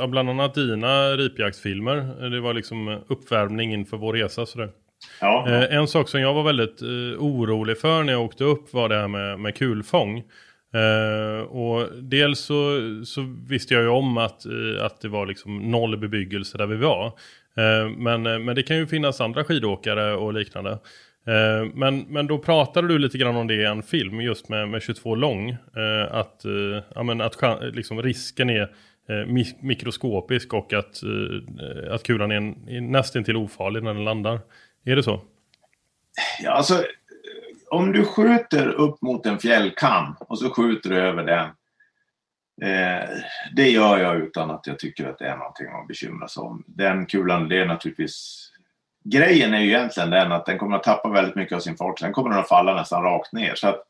ja, 0.00 0.06
bland 0.06 0.30
annat 0.30 0.54
dina 0.54 1.10
ripjaktsfilmer. 1.10 2.30
Det 2.30 2.40
var 2.40 2.54
liksom 2.54 3.02
uppvärmning 3.08 3.72
inför 3.72 3.96
vår 3.96 4.12
resa 4.12 4.46
sådär. 4.46 4.70
Ja. 5.20 5.48
Eh, 5.48 5.76
en 5.76 5.88
sak 5.88 6.08
som 6.08 6.20
jag 6.20 6.34
var 6.34 6.42
väldigt 6.42 6.82
eh, 6.82 7.22
orolig 7.22 7.78
för 7.78 8.02
när 8.02 8.12
jag 8.12 8.24
åkte 8.24 8.44
upp 8.44 8.72
var 8.72 8.88
det 8.88 8.96
här 9.00 9.08
med, 9.08 9.40
med 9.40 9.56
kulfång. 9.56 10.22
Uh, 10.74 11.40
och 11.40 11.88
dels 12.02 12.40
så, 12.40 12.80
så, 13.04 13.36
visste 13.48 13.74
jag 13.74 13.82
ju 13.82 13.88
om 13.88 14.18
att, 14.18 14.46
uh, 14.46 14.84
att 14.84 15.00
det 15.00 15.08
var 15.08 15.26
liksom 15.26 15.70
noll 15.70 15.96
bebyggelse 15.98 16.58
där 16.58 16.66
vi 16.66 16.76
var. 16.76 17.06
Uh, 17.06 17.96
men, 17.96 18.22
men 18.22 18.54
det 18.54 18.62
kan 18.62 18.76
ju 18.76 18.86
finnas 18.86 19.20
andra 19.20 19.44
skidåkare 19.44 20.14
och 20.14 20.34
liknande. 20.34 20.78
Men, 21.74 22.00
men 22.00 22.26
då 22.26 22.38
pratade 22.38 22.88
du 22.88 22.98
lite 22.98 23.18
grann 23.18 23.36
om 23.36 23.46
det 23.46 23.54
i 23.54 23.64
en 23.64 23.82
film 23.82 24.20
just 24.20 24.48
med, 24.48 24.68
med 24.68 24.82
22 24.82 25.14
lång. 25.14 25.56
Att, 26.10 26.44
ja, 26.94 27.02
men 27.02 27.20
att 27.20 27.36
liksom 27.72 28.02
risken 28.02 28.50
är 28.50 28.68
mikroskopisk 29.62 30.54
och 30.54 30.72
att, 30.72 31.02
att 31.90 32.02
kulan 32.02 32.30
är, 32.30 32.36
en, 32.36 32.68
är 32.68 32.80
nästintill 32.80 33.36
ofarlig 33.36 33.82
när 33.82 33.94
den 33.94 34.04
landar. 34.04 34.40
Är 34.84 34.96
det 34.96 35.02
så? 35.02 35.20
Ja, 36.42 36.50
alltså 36.50 36.84
om 37.70 37.92
du 37.92 38.04
skjuter 38.04 38.68
upp 38.68 39.02
mot 39.02 39.26
en 39.26 39.38
fjällkam 39.38 40.16
och 40.20 40.38
så 40.38 40.50
skjuter 40.50 40.90
du 40.90 41.00
över 41.00 41.24
den 41.24 41.48
Eh, 42.62 43.08
det 43.52 43.70
gör 43.70 43.98
jag 43.98 44.16
utan 44.16 44.50
att 44.50 44.66
jag 44.66 44.78
tycker 44.78 45.08
att 45.08 45.18
det 45.18 45.26
är 45.26 45.36
någonting 45.36 45.66
att 45.66 45.88
bekymra 45.88 46.28
sig 46.28 46.40
om. 46.40 46.64
Den 46.66 47.06
kulan, 47.06 47.48
det 47.48 47.60
är 47.60 47.66
naturligtvis... 47.66 48.46
Grejen 49.04 49.54
är 49.54 49.60
ju 49.60 49.68
egentligen 49.68 50.10
den 50.10 50.32
att 50.32 50.46
den 50.46 50.58
kommer 50.58 50.76
att 50.76 50.82
tappa 50.82 51.08
väldigt 51.08 51.34
mycket 51.34 51.56
av 51.56 51.60
sin 51.60 51.76
fart. 51.76 51.98
Sen 51.98 52.12
kommer 52.12 52.30
den 52.30 52.38
att 52.38 52.48
falla 52.48 52.74
nästan 52.74 53.02
rakt 53.02 53.32
ner. 53.32 53.54
Så 53.54 53.68
att, 53.68 53.82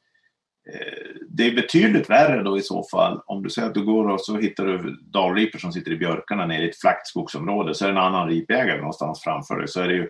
eh, 0.72 1.20
det 1.28 1.46
är 1.46 1.54
betydligt 1.54 2.10
värre 2.10 2.42
då 2.42 2.58
i 2.58 2.62
så 2.62 2.84
fall 2.90 3.20
om 3.26 3.42
du 3.42 3.50
säger 3.50 3.68
att 3.68 3.74
du 3.74 3.84
går 3.84 4.08
och 4.08 4.20
så 4.20 4.38
hittar 4.38 4.66
du 4.66 4.96
dalripor 5.02 5.58
som 5.58 5.72
sitter 5.72 5.92
i 5.92 5.96
björkarna 5.96 6.46
nere 6.46 6.62
i 6.62 6.68
ett 6.68 6.80
flackt 6.80 7.06
skogsområde. 7.06 7.74
Så 7.74 7.84
är 7.84 7.88
det 7.88 7.98
en 7.98 8.04
annan 8.04 8.28
ripjägare 8.28 8.78
någonstans 8.78 9.22
framför 9.22 9.58
dig. 9.58 9.68
Så 9.68 9.80
är 9.80 9.88
det 9.88 9.94
ju 9.94 10.08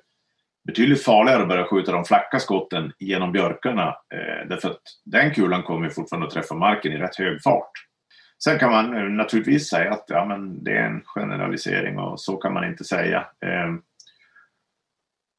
betydligt 0.67 1.05
farligare 1.05 1.43
att 1.43 1.49
börja 1.49 1.65
skjuta 1.65 1.93
de 1.93 2.05
flacka 2.05 2.39
skotten 2.39 2.93
genom 2.99 3.33
björkarna. 3.33 3.89
Eh, 3.89 4.49
därför 4.49 4.71
att 4.71 4.83
den 5.05 5.35
kulan 5.35 5.63
kommer 5.63 5.89
fortfarande 5.89 6.27
att 6.27 6.33
träffa 6.33 6.55
marken 6.55 6.93
i 6.93 6.99
rätt 6.99 7.17
hög 7.17 7.43
fart. 7.43 7.73
Sen 8.45 8.59
kan 8.59 8.71
man 8.71 8.97
eh, 8.97 9.03
naturligtvis 9.03 9.69
säga 9.69 9.93
att 9.93 10.05
ja, 10.07 10.25
men 10.25 10.65
det 10.65 10.73
är 10.73 10.85
en 10.85 11.03
generalisering 11.05 11.99
och 11.99 12.21
så 12.21 12.37
kan 12.37 12.55
man 12.55 12.65
inte 12.65 12.85
säga. 12.85 13.19
Eh, 13.19 13.75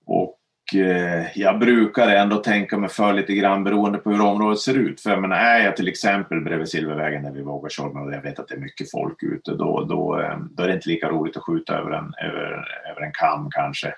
och 0.06 0.40
eh, 0.76 1.26
jag 1.36 1.60
brukar 1.60 2.08
ändå 2.08 2.38
tänka 2.38 2.78
mig 2.78 2.90
för 2.90 3.14
lite 3.14 3.34
grann 3.34 3.64
beroende 3.64 3.98
på 3.98 4.12
hur 4.12 4.22
området 4.22 4.60
ser 4.60 4.78
ut. 4.78 5.02
För 5.02 5.10
jag 5.10 5.22
menar, 5.22 5.36
är 5.36 5.66
jag 5.66 5.76
till 5.78 5.88
exempel 5.88 6.42
bredvid 6.42 6.70
Silvervägen 6.70 7.24
där 7.24 7.32
vi 7.32 7.42
vågar 7.42 7.70
köra 7.70 8.02
och 8.02 8.14
jag 8.14 8.22
vet 8.22 8.40
att 8.40 8.48
det 8.48 8.56
är 8.56 8.60
mycket 8.60 8.92
folk 8.92 9.24
ute, 9.24 9.52
då, 9.52 9.86
då, 9.90 10.22
eh, 10.22 10.38
då 10.52 10.64
är 10.64 10.68
det 10.68 10.74
inte 10.74 10.90
lika 10.90 11.10
roligt 11.10 11.38
att 11.38 11.44
skjuta 11.44 11.78
över 11.78 11.92
en, 11.92 12.14
över, 12.24 12.66
över 12.92 13.02
en 13.02 13.12
kam 13.14 13.50
kanske. 13.52 13.94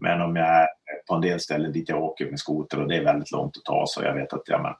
Men 0.00 0.20
om 0.20 0.36
jag 0.36 0.46
är 0.46 0.68
på 1.08 1.14
en 1.14 1.20
del 1.20 1.40
ställen 1.40 1.72
dit 1.72 1.88
jag 1.88 2.02
åker 2.02 2.30
med 2.30 2.38
skoter 2.38 2.80
och 2.80 2.88
det 2.88 2.96
är 2.96 3.04
väldigt 3.04 3.32
långt 3.32 3.56
att 3.56 3.64
ta 3.64 3.84
så 3.86 4.02
jag 4.02 4.14
vet 4.14 4.32
att 4.32 4.42
ja, 4.46 4.62
men, 4.62 4.72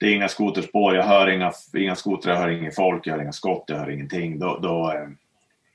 det 0.00 0.06
är 0.06 0.14
inga 0.14 0.28
skoterspår, 0.28 0.96
jag 0.96 1.04
hör 1.04 1.28
inga, 1.28 1.52
inga 1.76 1.94
skotrar, 1.94 2.32
jag 2.32 2.40
hör 2.40 2.48
ingen 2.48 2.72
folk, 2.72 3.06
jag 3.06 3.14
hör 3.14 3.22
inga 3.22 3.32
skott, 3.32 3.64
jag 3.66 3.76
hör 3.76 3.90
ingenting. 3.90 4.38
Då, 4.38 4.58
då 4.62 4.92
eh, 4.92 5.08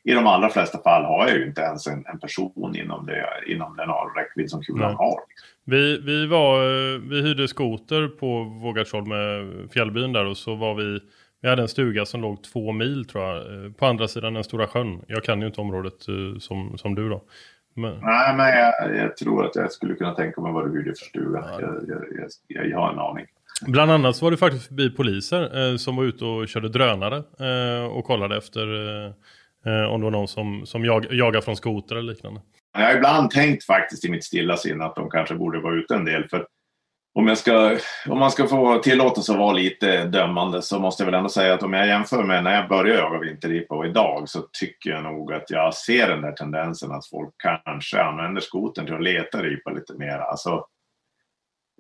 I 0.03 0.13
de 0.13 0.27
allra 0.27 0.49
flesta 0.49 0.81
fall 0.83 1.03
har 1.03 1.27
jag 1.27 1.37
ju 1.37 1.45
inte 1.47 1.61
ens 1.61 1.87
en, 1.87 2.05
en 2.05 2.19
person 2.19 2.75
inom, 2.75 3.05
det, 3.05 3.25
inom 3.47 3.77
den 3.77 3.89
räckvidd 4.15 4.49
som 4.49 4.61
kulan 4.61 4.87
Nej. 4.87 4.95
har. 4.95 5.19
Vi, 5.65 6.01
vi, 6.01 6.27
var, 6.27 6.63
eh, 6.63 6.99
vi 6.99 7.21
hyrde 7.21 7.47
skoter 7.47 8.07
på 8.07 8.43
Vågatsholm 8.43 9.09
med 9.09 9.71
fjällbyn 9.71 10.13
där 10.13 10.25
och 10.25 10.37
så 10.37 10.55
var 10.55 10.75
vi 10.75 10.99
vi 11.41 11.49
hade 11.49 11.61
en 11.61 11.67
stuga 11.67 12.05
som 12.05 12.21
låg 12.21 12.43
två 12.43 12.71
mil 12.71 13.05
tror 13.05 13.23
jag, 13.23 13.65
eh, 13.65 13.71
på 13.71 13.85
andra 13.85 14.07
sidan 14.07 14.33
den 14.33 14.43
stora 14.43 14.67
sjön. 14.67 15.01
Jag 15.07 15.23
kan 15.23 15.41
ju 15.41 15.47
inte 15.47 15.61
området 15.61 15.93
som, 16.39 16.77
som 16.77 16.95
du 16.95 17.09
då. 17.09 17.23
Men... 17.73 17.99
Nej, 18.01 18.35
men 18.35 18.47
jag, 18.47 18.95
jag, 18.95 19.17
tror 19.17 19.45
att 19.45 19.55
jag 19.55 19.71
skulle 19.71 19.95
kunna 19.95 20.13
tänka 20.13 20.41
mig 20.41 20.51
vad 20.51 20.65
du 20.65 20.77
hyrde 20.77 20.95
för 20.99 21.05
stuga. 21.05 21.45
Ja. 21.51 21.61
Jag, 21.61 21.83
jag, 21.87 22.29
jag, 22.47 22.69
jag, 22.69 22.79
har 22.79 22.93
en 22.93 22.99
aning. 22.99 23.25
Bland 23.67 23.91
annat 23.91 24.15
så 24.15 24.25
var 24.25 24.31
det 24.31 24.37
faktiskt 24.37 24.67
förbi 24.67 24.89
poliser 24.89 25.71
eh, 25.71 25.77
som 25.77 25.95
var 25.95 26.03
ute 26.03 26.25
och 26.25 26.47
körde 26.47 26.69
drönare 26.69 27.17
eh, 27.17 27.85
och 27.85 28.05
kollade 28.05 28.37
efter 28.37 28.67
eh, 29.05 29.11
eh 29.65 29.91
om 29.91 29.99
det 29.99 30.03
var 30.03 30.11
någon 30.11 30.27
som, 30.27 30.65
som 30.65 30.85
jag, 30.85 31.13
jagar 31.13 31.41
från 31.41 31.55
skoter 31.55 31.95
eller 31.95 32.13
liknande. 32.13 32.41
Jag 32.77 32.85
har 32.85 32.95
ibland 32.95 33.31
tänkt 33.31 33.65
faktiskt 33.65 34.05
i 34.05 34.09
mitt 34.09 34.23
stilla 34.23 34.57
sinne 34.57 34.85
att 34.85 34.95
de 34.95 35.09
kanske 35.09 35.35
borde 35.35 35.59
vara 35.59 35.75
ute 35.75 35.95
en 35.95 36.05
del. 36.05 36.29
För 36.29 36.47
om, 37.15 37.27
jag 37.27 37.37
ska, 37.37 37.77
om 38.09 38.19
man 38.19 38.31
ska 38.31 38.47
få 38.47 38.79
tillåtelse 38.79 39.31
att 39.31 39.37
vara 39.37 39.53
lite 39.53 40.05
dömande 40.05 40.61
så 40.61 40.79
måste 40.79 41.03
jag 41.03 41.05
väl 41.05 41.17
ändå 41.17 41.29
säga 41.29 41.53
att 41.53 41.63
om 41.63 41.73
jag 41.73 41.87
jämför 41.87 42.23
med 42.23 42.43
när 42.43 42.55
jag 42.55 42.69
började 42.69 42.99
jaga 42.99 43.19
vinterripa 43.19 43.75
och 43.75 43.85
idag 43.85 44.29
så 44.29 44.39
tycker 44.59 44.89
jag 44.89 45.03
nog 45.03 45.33
att 45.33 45.49
jag 45.49 45.73
ser 45.73 46.07
den 46.07 46.21
där 46.21 46.31
tendensen 46.31 46.91
att 46.91 47.07
folk 47.07 47.33
kanske 47.37 48.03
använder 48.03 48.41
skoten 48.41 48.85
till 48.85 48.95
att 48.95 49.03
leta 49.03 49.41
ripa 49.41 49.71
lite 49.71 49.93
mer. 49.93 50.17
Alltså, 50.17 50.65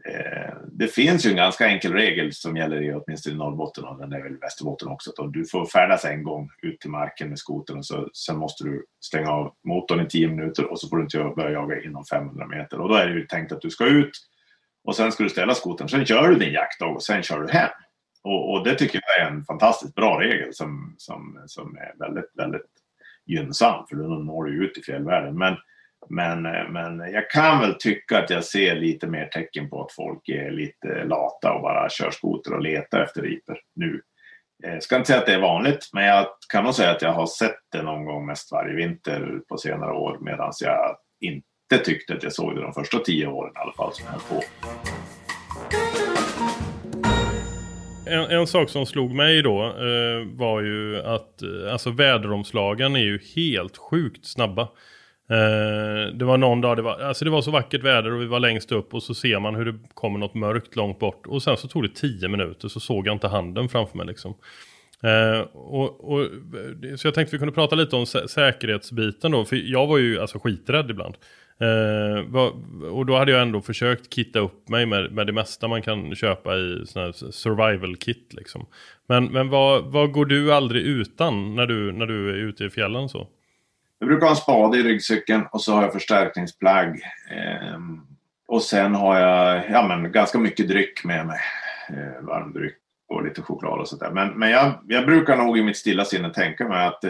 eh, 0.09 0.53
det 0.71 0.87
finns 0.87 1.25
ju 1.25 1.29
en 1.29 1.35
ganska 1.35 1.67
enkel 1.67 1.93
regel 1.93 2.33
som 2.33 2.57
gäller 2.57 2.81
i 2.81 2.93
åtminstone 2.93 3.35
i 3.35 3.37
Norrbotten 3.37 3.83
och 3.83 3.97
den 3.97 4.13
är 4.13 4.23
väl 4.23 4.33
i 4.33 4.37
Västerbotten 4.37 4.87
också. 4.87 5.11
Att 5.17 5.33
du 5.33 5.45
får 5.45 5.65
färdas 5.65 6.05
en 6.05 6.23
gång 6.23 6.49
ut 6.61 6.79
till 6.79 6.89
marken 6.89 7.29
med 7.29 7.39
skoten 7.39 7.77
och 7.77 7.85
så, 7.85 8.09
sen 8.13 8.37
måste 8.37 8.63
du 8.63 8.85
stänga 9.05 9.31
av 9.31 9.53
motorn 9.67 10.05
i 10.05 10.07
tio 10.07 10.27
minuter 10.27 10.71
och 10.71 10.79
så 10.79 10.89
får 10.89 10.97
du 10.97 11.03
inte 11.03 11.33
börja 11.35 11.51
jaga 11.51 11.81
inom 11.81 12.05
500 12.05 12.47
meter. 12.47 12.79
Och 12.79 12.89
då 12.89 12.95
är 12.95 13.07
det 13.07 13.13
ju 13.13 13.25
tänkt 13.25 13.51
att 13.51 13.61
du 13.61 13.69
ska 13.69 13.85
ut 13.85 14.11
och 14.83 14.95
sen 14.95 15.11
ska 15.11 15.23
du 15.23 15.29
ställa 15.29 15.55
skotern, 15.55 15.89
sen 15.89 16.05
kör 16.05 16.27
du 16.27 16.35
din 16.35 16.53
jaktdag 16.53 16.87
och 16.87 17.03
sen 17.03 17.23
kör 17.23 17.39
du 17.39 17.51
hem. 17.51 17.69
Och, 18.23 18.51
och, 18.51 18.63
det 18.63 18.75
tycker 18.75 19.01
jag 19.03 19.27
är 19.27 19.31
en 19.31 19.45
fantastiskt 19.45 19.95
bra 19.95 20.19
regel 20.21 20.53
som, 20.53 20.95
som, 20.97 21.43
som 21.47 21.77
är 21.77 21.93
väldigt, 21.99 22.31
väldigt 22.33 22.65
gynnsam 23.25 23.87
för 23.89 23.95
då 23.95 24.03
når 24.03 24.43
du 24.43 24.65
ut 24.65 24.77
i 24.77 24.81
fjällvärlden. 24.81 25.37
Men, 25.37 25.55
men, 26.09 26.41
men 26.73 27.11
jag 27.11 27.29
kan 27.29 27.59
väl 27.59 27.75
tycka 27.79 28.19
att 28.19 28.29
jag 28.29 28.43
ser 28.43 28.75
lite 28.75 29.07
mer 29.07 29.25
tecken 29.25 29.69
på 29.69 29.83
att 29.83 29.91
folk 29.91 30.29
är 30.29 30.51
lite 30.51 31.03
lata 31.03 31.53
och 31.53 31.61
bara 31.61 31.89
kör 31.89 32.11
skoter 32.11 32.53
och 32.53 32.61
letar 32.61 32.99
efter 32.99 33.21
riper 33.21 33.59
nu. 33.75 34.01
Jag 34.57 34.83
ska 34.83 34.95
inte 34.95 35.07
säga 35.07 35.19
att 35.19 35.25
det 35.25 35.33
är 35.33 35.41
vanligt, 35.41 35.89
men 35.93 36.03
jag 36.05 36.27
kan 36.53 36.63
nog 36.63 36.73
säga 36.73 36.91
att 36.91 37.01
jag 37.01 37.13
har 37.13 37.25
sett 37.25 37.59
det 37.71 37.81
någon 37.81 38.05
gång 38.05 38.25
mest 38.25 38.51
varje 38.51 38.75
vinter 38.75 39.39
på 39.49 39.57
senare 39.57 39.93
år 39.93 40.17
medan 40.21 40.51
jag 40.59 40.97
inte 41.19 41.47
inte 41.71 41.85
tyckte 41.85 42.13
att 42.13 42.23
jag 42.23 42.33
såg 42.33 42.55
det 42.55 42.61
de 42.61 42.73
första 42.73 42.99
tio 42.99 43.27
åren 43.27 43.53
i 43.55 43.59
alla 43.59 43.73
fall 43.73 43.93
som 43.93 44.05
jag 44.05 44.11
höll 44.11 44.21
på. 44.21 44.43
En, 48.05 48.39
en, 48.39 48.47
sak 48.47 48.69
som 48.69 48.85
slog 48.85 49.11
mig 49.11 49.41
då 49.41 49.63
eh, 49.63 50.27
var 50.37 50.61
ju 50.61 51.01
att 51.01 51.41
eh, 51.41 51.71
alltså 51.71 51.91
väderomslagen 51.91 52.95
är 52.95 52.99
ju 52.99 53.19
helt 53.35 53.77
sjukt 53.77 54.25
snabba. 54.25 54.61
Eh, 55.29 56.13
det 56.13 56.25
var 56.25 56.37
någon 56.37 56.61
dag, 56.61 56.77
det 56.77 56.81
var, 56.81 56.99
alltså 56.99 57.25
det 57.25 57.31
var 57.31 57.41
så 57.41 57.51
vackert 57.51 57.83
väder 57.83 58.13
och 58.13 58.21
vi 58.21 58.25
var 58.25 58.39
längst 58.39 58.71
upp 58.71 58.93
och 58.93 59.03
så 59.03 59.13
ser 59.13 59.39
man 59.39 59.55
hur 59.55 59.65
det 59.65 59.79
kommer 59.93 60.19
något 60.19 60.33
mörkt 60.33 60.75
långt 60.75 60.99
bort. 60.99 61.27
Och 61.27 61.43
sen 61.43 61.57
så 61.57 61.67
tog 61.67 61.83
det 61.83 61.95
tio 61.95 62.27
minuter 62.27 62.67
så 62.67 62.79
såg 62.79 63.07
jag 63.07 63.15
inte 63.15 63.27
handen 63.27 63.69
framför 63.69 63.97
mig 63.97 64.07
liksom. 64.07 64.35
Eh, 65.03 65.39
och, 65.53 66.13
och, 66.13 66.27
så 66.97 67.07
jag 67.07 67.13
tänkte 67.13 67.35
vi 67.35 67.39
kunde 67.39 67.53
prata 67.53 67.75
lite 67.75 67.95
om 67.95 68.05
sä 68.05 68.27
säkerhetsbiten 68.27 69.31
då, 69.31 69.45
för 69.45 69.55
jag 69.55 69.87
var 69.87 69.97
ju 69.97 70.19
alltså 70.19 70.39
skiträdd 70.39 70.91
ibland. 70.91 71.15
Uh, 71.61 72.35
och 72.91 73.05
då 73.05 73.17
hade 73.17 73.31
jag 73.31 73.41
ändå 73.41 73.61
försökt 73.61 74.13
kitta 74.13 74.39
upp 74.39 74.69
mig 74.69 74.85
med, 74.85 75.11
med 75.11 75.27
det 75.27 75.33
mesta 75.33 75.67
man 75.67 75.81
kan 75.81 76.15
köpa 76.15 76.55
i 76.55 76.83
sån 76.85 77.01
här 77.01 77.31
survival 77.31 77.95
kit 77.95 78.33
liksom. 78.33 78.65
Men, 79.07 79.25
men 79.25 79.49
vad, 79.49 79.83
vad 79.83 80.11
går 80.11 80.25
du 80.25 80.53
aldrig 80.53 80.83
utan 80.83 81.55
när 81.55 81.65
du, 81.65 81.91
när 81.91 82.05
du 82.05 82.29
är 82.29 82.33
ute 82.33 82.63
i 82.63 82.69
fjällen 82.69 83.09
så? 83.09 83.27
Jag 83.99 84.07
brukar 84.07 84.25
ha 84.25 84.31
en 84.31 84.35
spade 84.35 84.77
i 84.77 84.83
ryggcykeln 84.83 85.45
och 85.51 85.61
så 85.61 85.73
har 85.73 85.83
jag 85.83 85.93
förstärkningsplagg. 85.93 87.01
Eh, 87.31 87.79
och 88.47 88.61
sen 88.61 88.95
har 88.95 89.19
jag 89.19 89.63
ja, 89.69 89.87
men, 89.87 90.11
ganska 90.11 90.39
mycket 90.39 90.67
dryck 90.67 91.03
med 91.03 91.27
mig. 91.27 91.39
Eh, 91.89 92.25
varm 92.25 92.53
dryck 92.53 92.77
och 93.07 93.23
lite 93.23 93.41
choklad 93.41 93.79
och 93.79 93.87
sådär. 93.87 94.11
Men, 94.11 94.39
men 94.39 94.49
jag, 94.49 94.73
jag 94.87 95.05
brukar 95.05 95.37
nog 95.37 95.57
i 95.57 95.63
mitt 95.63 95.77
stilla 95.77 96.05
sinne 96.05 96.33
tänka 96.33 96.67
mig 96.67 96.87
att 96.87 97.03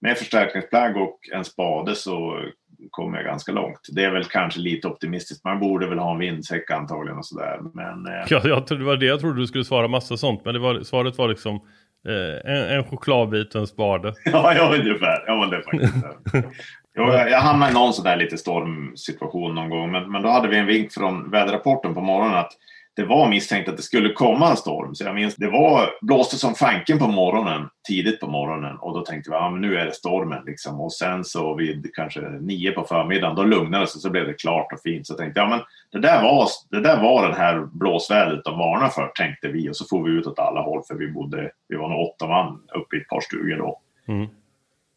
med 0.00 0.18
förstärkningsplagg 0.18 0.96
och 0.96 1.18
en 1.32 1.44
spade 1.44 1.94
så 1.94 2.48
kommer 2.90 3.18
jag 3.18 3.26
ganska 3.26 3.52
långt. 3.52 3.80
Det 3.92 4.04
är 4.04 4.10
väl 4.10 4.24
kanske 4.24 4.60
lite 4.60 4.88
optimistiskt. 4.88 5.44
Man 5.44 5.60
borde 5.60 5.86
väl 5.86 5.98
ha 5.98 6.12
en 6.12 6.18
vindsäck 6.18 6.70
antagligen 6.70 7.18
och 7.18 7.26
sådär. 7.26 7.60
Men, 7.74 8.06
eh... 8.06 8.26
ja, 8.28 8.40
jag, 8.44 8.64
det 8.68 8.84
var 8.84 8.96
det 8.96 9.06
jag 9.06 9.20
trodde 9.20 9.40
du 9.40 9.46
skulle 9.46 9.64
svara 9.64 9.88
massa 9.88 10.16
sånt. 10.16 10.44
Men 10.44 10.54
det 10.54 10.60
var, 10.60 10.82
svaret 10.82 11.18
var 11.18 11.28
liksom 11.28 11.54
eh, 12.08 12.52
en, 12.52 12.76
en 12.76 12.84
chokladbit 12.84 13.54
och 13.54 13.60
en 13.60 13.66
spade. 13.66 14.14
ja, 14.24 14.54
ja, 14.54 14.74
ungefär. 14.74 15.24
Ja, 15.26 15.46
det 15.46 15.62
faktiskt. 15.62 15.94
jag, 16.94 17.30
jag 17.30 17.40
hamnade 17.40 17.70
i 17.70 17.74
någon 17.74 17.92
sån 17.92 18.04
där 18.04 18.16
lite 18.16 18.38
stormsituation 18.38 19.54
någon 19.54 19.70
gång. 19.70 19.92
Men, 19.92 20.12
men 20.12 20.22
då 20.22 20.28
hade 20.28 20.48
vi 20.48 20.58
en 20.58 20.66
vink 20.66 20.92
från 20.92 21.30
väderrapporten 21.30 21.94
på 21.94 22.00
morgonen 22.00 22.38
att 22.38 22.52
det 22.96 23.04
var 23.04 23.28
misstänkt 23.28 23.68
att 23.68 23.76
det 23.76 23.82
skulle 23.82 24.12
komma 24.12 24.50
en 24.50 24.56
storm. 24.56 24.94
Så 24.94 25.04
jag 25.04 25.14
minns, 25.14 25.34
det 25.36 25.50
var, 25.50 25.90
blåste 26.00 26.36
som 26.36 26.54
fanken 26.54 26.98
på 26.98 27.06
morgonen, 27.06 27.68
tidigt 27.88 28.20
på 28.20 28.26
morgonen. 28.26 28.76
Och 28.76 28.94
då 28.94 29.00
tänkte 29.00 29.30
vi, 29.30 29.36
ja 29.36 29.50
men 29.50 29.60
nu 29.60 29.76
är 29.76 29.84
det 29.84 29.94
stormen 29.94 30.44
liksom. 30.46 30.80
Och 30.80 30.92
sen 30.92 31.24
så 31.24 31.54
vid 31.54 31.94
kanske 31.94 32.20
nio 32.20 32.72
på 32.72 32.84
förmiddagen, 32.84 33.36
då 33.36 33.42
lugnade 33.42 33.84
det 33.84 33.88
sig 33.88 34.00
så 34.00 34.10
blev 34.10 34.26
det 34.26 34.34
klart 34.34 34.72
och 34.72 34.80
fint. 34.80 35.06
Så 35.06 35.12
jag 35.12 35.18
tänkte, 35.18 35.40
ja 35.40 35.48
men 35.48 35.60
det 35.92 36.08
där 36.08 36.22
var, 36.22 36.48
det 36.70 36.80
där 36.80 37.02
var 37.02 37.28
den 37.28 37.36
här 37.36 37.68
blåsvädret 37.72 38.44
de 38.44 38.58
varnade 38.58 38.90
för, 38.90 39.06
tänkte 39.06 39.48
vi. 39.48 39.70
Och 39.70 39.76
så 39.76 39.84
får 39.84 40.02
vi 40.02 40.10
ut 40.10 40.26
åt 40.26 40.38
alla 40.38 40.60
håll, 40.60 40.82
för 40.88 40.94
vi 40.94 41.08
bodde, 41.08 41.50
vi 41.68 41.76
var 41.76 41.88
nog 41.88 42.08
åtta 42.08 42.26
man 42.26 42.60
uppe 42.74 42.96
i 42.96 43.00
ett 43.00 43.08
par 43.08 43.20
stugor 43.20 43.56
då. 43.56 43.80
Mm. 44.08 44.26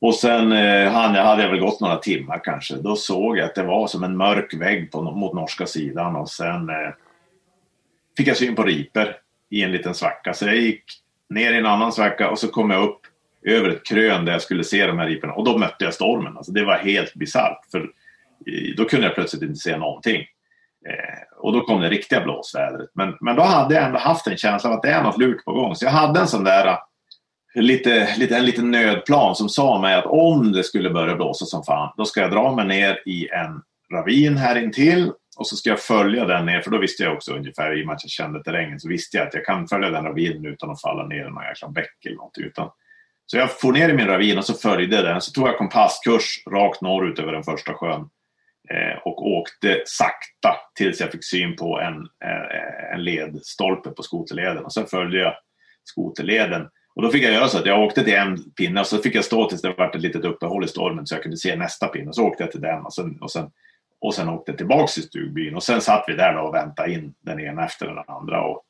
Och 0.02 0.16
sen 0.16 0.52
eh, 0.52 0.92
hade, 0.92 1.20
hade 1.20 1.44
jag 1.44 1.50
väl 1.50 1.60
gått 1.60 1.82
några 1.82 1.98
timmar 1.98 2.42
kanske. 2.44 2.76
Då 2.76 2.96
såg 2.96 3.38
jag 3.38 3.46
att 3.46 3.56
det 3.56 3.64
var 3.64 3.88
som 3.88 4.04
en 4.04 4.18
mörk 4.18 4.54
vägg 4.54 4.92
på, 4.92 5.02
mot 5.02 5.34
norska 5.34 5.66
sidan. 5.66 6.16
Och 6.16 6.30
sen 6.30 6.70
eh, 6.70 6.94
fick 8.18 8.28
jag 8.28 8.38
syn 8.38 8.56
på 8.56 8.64
riper 8.64 9.18
i 9.50 9.64
en 9.64 9.72
liten 9.72 9.94
svacka. 9.94 10.34
Så 10.34 10.46
jag 10.46 10.56
gick 10.56 10.84
ner 11.30 11.54
i 11.54 11.58
en 11.58 11.66
annan 11.66 11.92
svacka 11.92 12.30
och 12.30 12.40
så 12.40 12.48
kom 12.48 12.72
jag 12.72 12.84
upp 12.84 13.00
över 13.46 13.70
ett 13.70 13.86
krön 13.86 14.26
där 14.26 14.32
jag 14.32 14.42
skulle 14.42 14.64
se 14.64 14.88
de 14.88 15.00
här 15.00 15.08
riporna. 15.08 15.34
Och 15.34 15.46
då 15.46 15.58
mötte 15.58 15.84
jag 15.84 15.94
stormen. 15.94 16.38
Alltså 16.38 16.52
det 16.52 16.66
var 16.66 16.78
helt 16.78 17.14
bisarrt. 17.14 17.66
För 17.72 17.90
då 18.78 18.86
kunde 18.86 19.06
jag 19.06 19.16
plötsligt 19.16 19.42
inte 19.42 19.56
se 19.56 19.78
någonting. 19.78 20.22
Eh, 20.88 21.38
och 21.38 21.54
då 21.54 21.62
kom 21.62 21.82
det 21.82 21.90
riktiga 21.90 22.22
blåsvädret. 22.22 22.90
Men, 22.94 23.18
men 23.22 23.36
då 23.36 23.42
hade 23.42 23.76
jag 23.76 23.84
ändå 23.84 24.00
haft 24.00 24.28
en 24.28 24.38
känsla 24.38 24.70
av 24.70 24.76
att 24.76 24.82
det 24.82 24.90
är 24.90 25.04
något 25.04 25.18
lurt 25.18 25.46
på 25.46 25.54
gång. 25.54 25.76
Så 25.76 25.86
jag 25.86 25.92
hade 25.92 26.20
en 26.20 26.28
sån 26.28 26.44
där 26.44 26.68
eh, 26.68 27.62
lite, 27.62 28.16
lite, 28.18 28.36
en 28.36 28.46
liten 28.46 28.72
nödplan 28.72 29.36
som 29.36 29.50
sa 29.50 29.82
mig 29.82 29.96
att 29.96 30.06
om 30.06 30.52
det 30.52 30.64
skulle 30.64 30.90
börja 30.90 31.16
blåsa 31.16 31.46
som 31.46 31.64
fan, 31.64 31.94
då 31.98 32.06
ska 32.06 32.22
jag 32.22 32.32
dra 32.32 32.56
mig 32.56 32.68
ner 32.68 33.02
i 33.06 33.30
en 33.30 33.62
ravin 33.92 34.38
här 34.38 34.56
intill 34.56 35.12
och 35.38 35.48
så 35.48 35.56
ska 35.56 35.70
jag 35.70 35.80
följa 35.80 36.26
den 36.26 36.46
ner, 36.46 36.62
för 36.62 36.72
då 36.72 36.78
visste 36.78 37.04
jag 37.04 37.14
också 37.14 37.34
ungefär, 37.34 37.80
i 37.80 37.82
och 37.82 37.88
med 37.88 37.96
att 37.96 38.04
jag 38.04 38.12
kände 38.12 38.44
terrängen, 38.44 38.80
så 38.80 38.90
visste 38.90 39.18
jag 39.18 39.28
att 39.28 39.34
jag 39.34 39.46
kan 39.46 39.68
följa 39.68 39.90
den 39.90 40.04
ravinen 40.04 40.46
utan 40.46 40.70
att 40.70 40.82
falla 40.82 41.08
ner 41.08 41.26
i 41.26 41.30
någon 41.30 41.44
jäkla 41.44 41.70
bäck 41.70 42.06
eller 42.06 42.16
något. 42.16 42.38
Utan. 42.38 42.70
Så 43.26 43.38
jag 43.38 43.52
for 43.52 43.72
ner 43.72 43.90
i 43.90 43.94
min 43.94 44.08
ravin 44.08 44.38
och 44.38 44.46
så 44.46 44.54
följde 44.54 45.02
den. 45.02 45.22
Så 45.22 45.32
tog 45.32 45.48
jag 45.48 45.58
kompasskurs 45.58 46.44
rakt 46.52 46.82
norrut 46.82 47.20
över 47.20 47.32
den 47.32 47.44
första 47.44 47.74
sjön. 47.74 48.10
Eh, 48.70 48.98
och 49.06 49.28
åkte 49.28 49.82
sakta 49.86 50.56
tills 50.76 51.00
jag 51.00 51.12
fick 51.12 51.26
syn 51.26 51.56
på 51.56 51.80
en, 51.80 51.96
eh, 51.96 52.94
en 52.94 53.04
ledstolpe 53.04 53.90
på 53.90 54.04
skoterleden. 54.04 54.66
Och 54.66 54.74
sen 54.74 54.86
följde 54.88 55.18
jag 55.18 55.34
skoterleden. 55.84 56.68
Och 56.96 57.02
då 57.04 57.10
fick 57.10 57.24
jag 57.24 57.34
göra 57.34 57.48
så 57.48 57.58
att 57.58 57.66
jag 57.66 57.84
åkte 57.84 58.04
till 58.04 58.14
en 58.14 58.52
pinne 58.52 58.80
och 58.80 58.88
så 58.88 58.98
fick 58.98 59.16
jag 59.16 59.26
stå 59.26 59.50
tills 59.50 59.62
det 59.62 59.74
var 59.78 59.90
ett 59.90 60.02
litet 60.02 60.26
uppehåll 60.26 60.64
i 60.64 60.68
stormen 60.68 61.08
så 61.08 61.16
jag 61.16 61.24
kunde 61.24 61.38
se 61.38 61.56
nästa 61.56 61.88
pinne. 61.88 62.08
Och 62.08 62.16
så 62.16 62.24
åkte 62.24 62.44
jag 62.44 62.52
till 62.52 62.62
den 62.62 62.86
och 62.86 62.94
sen, 62.94 63.18
och 63.22 63.32
sen 63.32 63.52
och 64.00 64.14
sen 64.14 64.30
åkte 64.30 64.54
tillbaks 64.54 64.94
till 64.94 65.04
stugbyn. 65.04 65.56
Och 65.56 65.64
sen 65.64 65.82
satt 65.82 66.06
vi 66.08 66.14
där 66.14 66.38
och 66.38 66.54
väntade 66.54 66.94
in 66.94 67.14
den 67.22 67.40
ena 67.40 67.66
efter 67.66 67.88
den 67.88 68.04
andra. 68.08 68.42
Och 68.42 68.64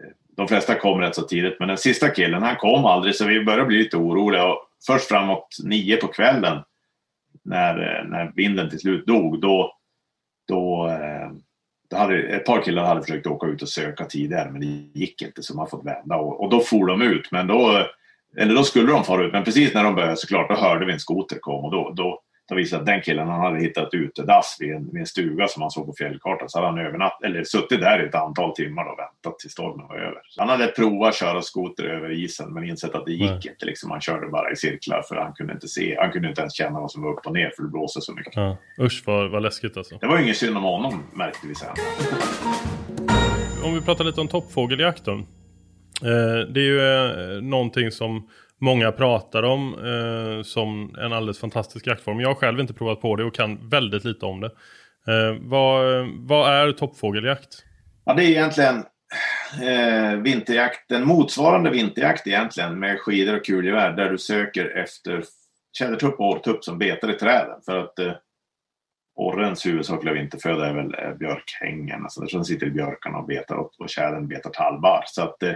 eh, 0.00 0.10
de 0.36 0.48
flesta 0.48 0.74
kom 0.74 1.00
rätt 1.00 1.14
så 1.14 1.22
tidigt. 1.22 1.56
Men 1.58 1.68
den 1.68 1.78
sista 1.78 2.08
killen 2.08 2.42
han 2.42 2.56
kom 2.56 2.84
aldrig. 2.84 3.14
Så 3.14 3.26
vi 3.26 3.44
började 3.44 3.64
bli 3.64 3.78
lite 3.78 3.96
oroliga. 3.96 4.46
Och 4.46 4.58
först 4.86 5.08
framåt 5.08 5.56
nio 5.64 5.96
på 5.96 6.08
kvällen 6.08 6.62
när, 7.44 7.78
eh, 7.78 8.08
när 8.08 8.32
vinden 8.34 8.70
till 8.70 8.80
slut 8.80 9.06
dog 9.06 9.40
då, 9.40 9.76
då, 10.48 10.88
eh, 10.88 11.30
då 11.90 11.96
hade 11.96 12.22
ett 12.22 12.46
par 12.46 12.62
killar 12.62 12.84
hade 12.84 13.02
försökt 13.02 13.26
åka 13.26 13.46
ut 13.46 13.62
och 13.62 13.68
söka 13.68 14.04
tidigare 14.04 14.50
men 14.50 14.60
det 14.60 15.00
gick 15.00 15.22
inte 15.22 15.42
så 15.42 15.56
man 15.56 15.68
fått 15.68 15.86
vända. 15.86 16.16
Och, 16.16 16.40
och 16.40 16.50
då 16.50 16.60
for 16.60 16.86
de 16.86 17.02
ut. 17.02 17.32
Men 17.32 17.46
då 17.46 17.86
eller 18.36 18.54
då 18.54 18.64
skulle 18.64 18.92
de 18.92 19.04
fara 19.04 19.24
ut. 19.24 19.32
Men 19.32 19.44
precis 19.44 19.74
när 19.74 19.84
de 19.84 19.94
började 19.94 20.16
såklart 20.16 20.48
då 20.48 20.54
hörde 20.54 20.86
vi 20.86 20.92
en 20.92 21.00
skoter 21.00 21.38
komma. 21.38 21.66
Och 21.66 21.70
då, 21.72 21.92
då 21.96 22.20
det 22.52 22.56
visade 22.56 22.80
att 22.80 22.86
den 22.86 23.02
killen 23.02 23.28
han 23.28 23.40
hade 23.40 23.60
hittat 23.60 23.94
utedass 23.94 24.56
vid 24.60 24.72
en, 24.74 24.90
vid 24.92 25.00
en 25.00 25.06
stuga 25.06 25.48
som 25.48 25.62
han 25.62 25.70
såg 25.70 25.86
på 25.86 25.94
fjällkartan. 25.98 26.48
Så 26.48 26.58
hade 26.58 26.68
han 26.68 26.86
övernatt, 26.86 27.22
eller 27.24 27.44
suttit 27.44 27.80
där 27.80 28.04
i 28.04 28.08
ett 28.08 28.14
antal 28.14 28.54
timmar 28.54 28.84
och 28.84 28.98
väntat 28.98 29.38
tills 29.38 29.52
stormen 29.52 29.86
var 29.88 29.96
över. 29.96 30.22
Han 30.36 30.48
hade 30.48 30.66
provat 30.66 31.08
att 31.08 31.14
köra 31.14 31.42
skoter 31.42 31.84
över 31.84 32.10
isen 32.10 32.52
men 32.54 32.64
insett 32.64 32.94
att 32.94 33.06
det 33.06 33.12
gick 33.12 33.30
Nej. 33.30 33.48
inte. 33.50 33.66
Liksom, 33.66 33.90
han 33.90 34.00
körde 34.00 34.28
bara 34.28 34.52
i 34.52 34.56
cirklar 34.56 35.02
för 35.08 35.16
han 35.16 35.32
kunde 35.32 35.52
inte 35.52 35.68
se. 35.68 35.96
Han 36.00 36.12
kunde 36.12 36.28
inte 36.28 36.40
ens 36.40 36.54
känna 36.54 36.80
vad 36.80 36.90
som 36.90 37.02
var 37.02 37.12
upp 37.12 37.26
och 37.26 37.32
ner 37.32 37.52
för 37.56 37.62
det 37.62 37.68
blåste 37.68 38.00
så 38.00 38.14
mycket. 38.14 38.36
Ja. 38.36 38.56
Usch 38.80 39.02
vad, 39.06 39.30
vad 39.30 39.42
läskigt 39.42 39.76
alltså. 39.76 39.98
Det 40.00 40.06
var 40.06 40.18
ingen 40.18 40.34
synd 40.34 40.56
om 40.56 40.62
honom 40.62 41.02
märkte 41.12 41.46
vi 41.46 41.54
sen. 41.54 41.74
Om 43.64 43.74
vi 43.74 43.80
pratar 43.80 44.04
lite 44.04 44.20
om 44.20 44.28
toppfågeljakt 44.28 45.04
då. 45.04 45.12
Eh, 45.12 46.48
det 46.48 46.60
är 46.60 46.64
ju 46.64 46.80
eh, 46.80 47.42
någonting 47.42 47.90
som 47.90 48.28
många 48.62 48.92
pratar 48.92 49.42
om 49.42 49.74
eh, 49.74 50.42
som 50.42 50.94
en 50.98 51.12
alldeles 51.12 51.38
fantastisk 51.38 51.86
jaktform. 51.86 52.20
Jag 52.20 52.28
har 52.28 52.34
själv 52.34 52.60
inte 52.60 52.74
provat 52.74 53.00
på 53.00 53.16
det 53.16 53.24
och 53.24 53.34
kan 53.34 53.68
väldigt 53.68 54.04
lite 54.04 54.26
om 54.26 54.40
det. 54.40 54.50
Eh, 55.06 55.36
vad, 55.40 56.06
vad 56.18 56.52
är 56.52 56.72
toppfågeljakt? 56.72 57.64
Ja, 58.04 58.14
det 58.14 58.24
är 58.24 58.28
egentligen 58.28 58.84
eh, 59.62 60.16
vinterjakt, 60.16 60.90
en 60.90 61.06
motsvarande 61.06 61.70
vinterjakt 61.70 62.26
egentligen 62.26 62.78
med 62.78 63.00
skidor 63.00 63.36
och 63.36 63.44
kulgevär 63.44 63.92
där 63.92 64.10
du 64.10 64.18
söker 64.18 64.78
efter 64.78 65.24
tjädertupp 65.78 66.20
och 66.20 66.30
orrtupp 66.30 66.64
som 66.64 66.78
betar 66.78 67.10
i 67.10 67.14
träden. 67.14 67.60
För 67.66 67.78
att 67.78 67.98
eh, 67.98 68.12
orrens 69.16 69.66
huvudsakliga 69.66 70.14
vinterföda 70.14 70.66
är 70.66 70.74
väl 70.74 70.94
eh, 70.94 71.14
björkhängen, 71.14 72.02
alltså 72.02 72.20
där 72.20 72.28
som 72.28 72.44
sitter 72.44 72.66
i 72.66 72.70
björkarna 72.70 73.18
och 73.18 73.26
betar 73.26 73.56
och, 73.56 73.70
och 73.78 73.88
tjädern 73.88 74.28
betar 74.28 74.50
talbar. 74.50 75.02
Så 75.06 75.22
att 75.22 75.42
Eh, 75.42 75.54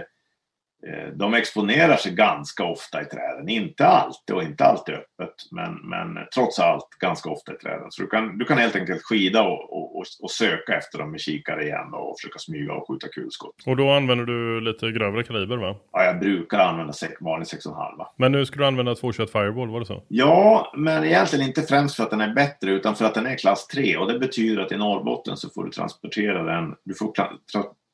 de 1.13 1.33
exponerar 1.33 1.95
sig 1.95 2.11
ganska 2.11 2.63
ofta 2.63 3.01
i 3.01 3.05
träden. 3.05 3.49
Inte 3.49 3.87
alltid 3.87 4.35
och 4.35 4.43
inte 4.43 4.65
alltid 4.65 4.95
öppet, 4.95 5.35
men, 5.51 5.73
men 5.73 6.25
trots 6.35 6.59
allt 6.59 6.89
ganska 6.99 7.29
ofta 7.29 7.53
i 7.53 7.57
träden. 7.57 7.87
Så 7.89 8.01
du 8.01 8.07
kan, 8.07 8.37
du 8.37 8.45
kan 8.45 8.57
helt 8.57 8.75
enkelt 8.75 9.03
skida 9.03 9.43
och, 9.43 9.97
och, 9.97 10.05
och 10.21 10.31
söka 10.31 10.77
efter 10.77 10.97
dem 10.97 11.11
med 11.11 11.19
kikare 11.19 11.63
igen 11.63 11.93
och 11.93 12.15
försöka 12.19 12.39
smyga 12.39 12.73
och 12.73 12.87
skjuta 12.87 13.07
kulskott. 13.07 13.55
Och 13.65 13.77
då 13.77 13.91
använder 13.91 14.25
du 14.25 14.61
lite 14.61 14.91
grövre 14.91 15.23
kaliber 15.23 15.57
va? 15.57 15.75
Ja, 15.91 16.03
jag 16.03 16.19
brukar 16.19 16.59
använda 16.59 16.93
vanlig 17.19 17.45
6,5. 17.45 18.05
Men 18.15 18.31
nu 18.31 18.45
ska 18.45 18.59
du 18.59 18.65
använda 18.65 18.95
221 18.95 19.31
Fireball, 19.31 19.69
var 19.69 19.79
det 19.79 19.85
så? 19.85 20.03
Ja, 20.07 20.73
men 20.77 21.03
egentligen 21.03 21.47
inte 21.47 21.61
främst 21.61 21.95
för 21.95 22.03
att 22.03 22.09
den 22.09 22.21
är 22.21 22.33
bättre 22.33 22.71
utan 22.71 22.95
för 22.95 23.05
att 23.05 23.13
den 23.13 23.25
är 23.25 23.37
klass 23.37 23.67
3 23.67 23.97
och 23.97 24.13
det 24.13 24.19
betyder 24.19 24.61
att 24.61 24.71
i 24.71 24.77
Norrbotten 24.77 25.37
så 25.37 25.49
får 25.49 25.63
du 25.63 25.71
transportera 25.71 26.43
den, 26.43 26.75
du 26.83 26.93
får 26.93 27.11
tra 27.11 27.29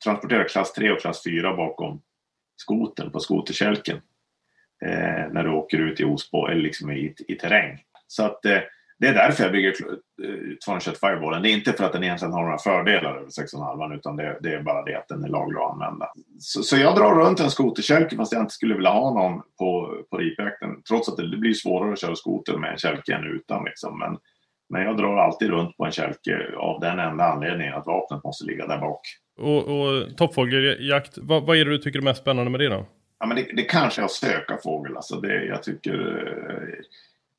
transportera 0.04 0.44
klass 0.44 0.72
3 0.72 0.90
och 0.90 1.00
klass 1.00 1.22
4 1.24 1.56
bakom 1.56 2.00
skoten 2.56 3.10
på 3.10 3.20
skoterkälken 3.20 3.96
eh, 4.84 5.32
när 5.32 5.44
du 5.44 5.50
åker 5.50 5.78
ut 5.78 6.00
i 6.00 6.04
Osbo 6.04 6.46
eller 6.46 6.62
liksom 6.62 6.90
i, 6.90 7.14
i 7.28 7.34
terräng. 7.34 7.78
Så 8.06 8.24
att 8.24 8.44
eh, 8.44 8.60
det 8.98 9.06
är 9.06 9.14
därför 9.14 9.42
jag 9.42 9.52
bygger 9.52 9.74
221 10.64 10.86
eh, 10.86 11.08
Fireballen. 11.08 11.42
Det 11.42 11.50
är 11.50 11.52
inte 11.52 11.72
för 11.72 11.84
att 11.84 11.92
den 11.92 12.04
egentligen 12.04 12.32
har 12.32 12.42
några 12.42 12.58
fördelar 12.58 13.16
över 13.16 13.26
6,5 13.26 13.94
utan 13.94 14.16
det, 14.16 14.38
det, 14.40 14.54
är 14.54 14.62
bara 14.62 14.82
det 14.82 14.94
att 14.94 15.08
den 15.08 15.24
är 15.24 15.28
laglig 15.28 15.58
att 15.58 15.72
använda. 15.72 16.08
Så, 16.38 16.62
så 16.62 16.76
jag 16.76 16.96
drar 16.96 17.14
runt 17.14 17.40
en 17.40 17.50
skoterkälke 17.50 18.16
fast 18.16 18.32
jag 18.32 18.42
inte 18.42 18.54
skulle 18.54 18.74
vilja 18.74 18.90
ha 18.90 19.14
någon 19.14 19.42
på, 19.58 20.02
på 20.10 20.16
ripjakten. 20.16 20.82
Trots 20.88 21.08
att 21.08 21.16
det, 21.16 21.30
det 21.30 21.36
blir 21.36 21.52
svårare 21.52 21.92
att 21.92 22.00
köra 22.00 22.16
skoter 22.16 22.58
med 22.58 22.72
en 22.72 22.78
kälke 22.78 23.14
än 23.14 23.24
utan. 23.24 23.64
Liksom. 23.64 23.98
Men, 23.98 24.18
men 24.68 24.82
jag 24.82 24.96
drar 24.96 25.16
alltid 25.16 25.50
runt 25.50 25.76
på 25.76 25.84
en 25.84 25.92
kälke 25.92 26.54
av 26.56 26.80
den 26.80 26.98
enda 26.98 27.24
anledningen 27.24 27.74
att 27.74 27.86
vapnet 27.86 28.24
måste 28.24 28.44
ligga 28.44 28.66
där 28.66 28.80
bak. 28.80 29.00
Och, 29.36 29.80
och 29.80 30.16
toppfågeljakt, 30.16 31.18
vad, 31.18 31.42
vad 31.42 31.56
är 31.56 31.64
det 31.64 31.70
du 31.70 31.78
tycker 31.78 31.98
är 31.98 32.02
mest 32.02 32.20
spännande 32.20 32.50
med 32.50 32.60
det 32.60 32.68
då? 32.68 32.86
Ja, 33.18 33.26
men 33.26 33.36
det, 33.36 33.46
det 33.56 33.62
kanske 33.62 34.00
är 34.00 34.04
att 34.04 34.10
söka 34.10 34.58
fågel. 34.62 34.96
Alltså 34.96 35.20
det, 35.20 35.44
jag, 35.44 35.62
tycker, 35.62 36.24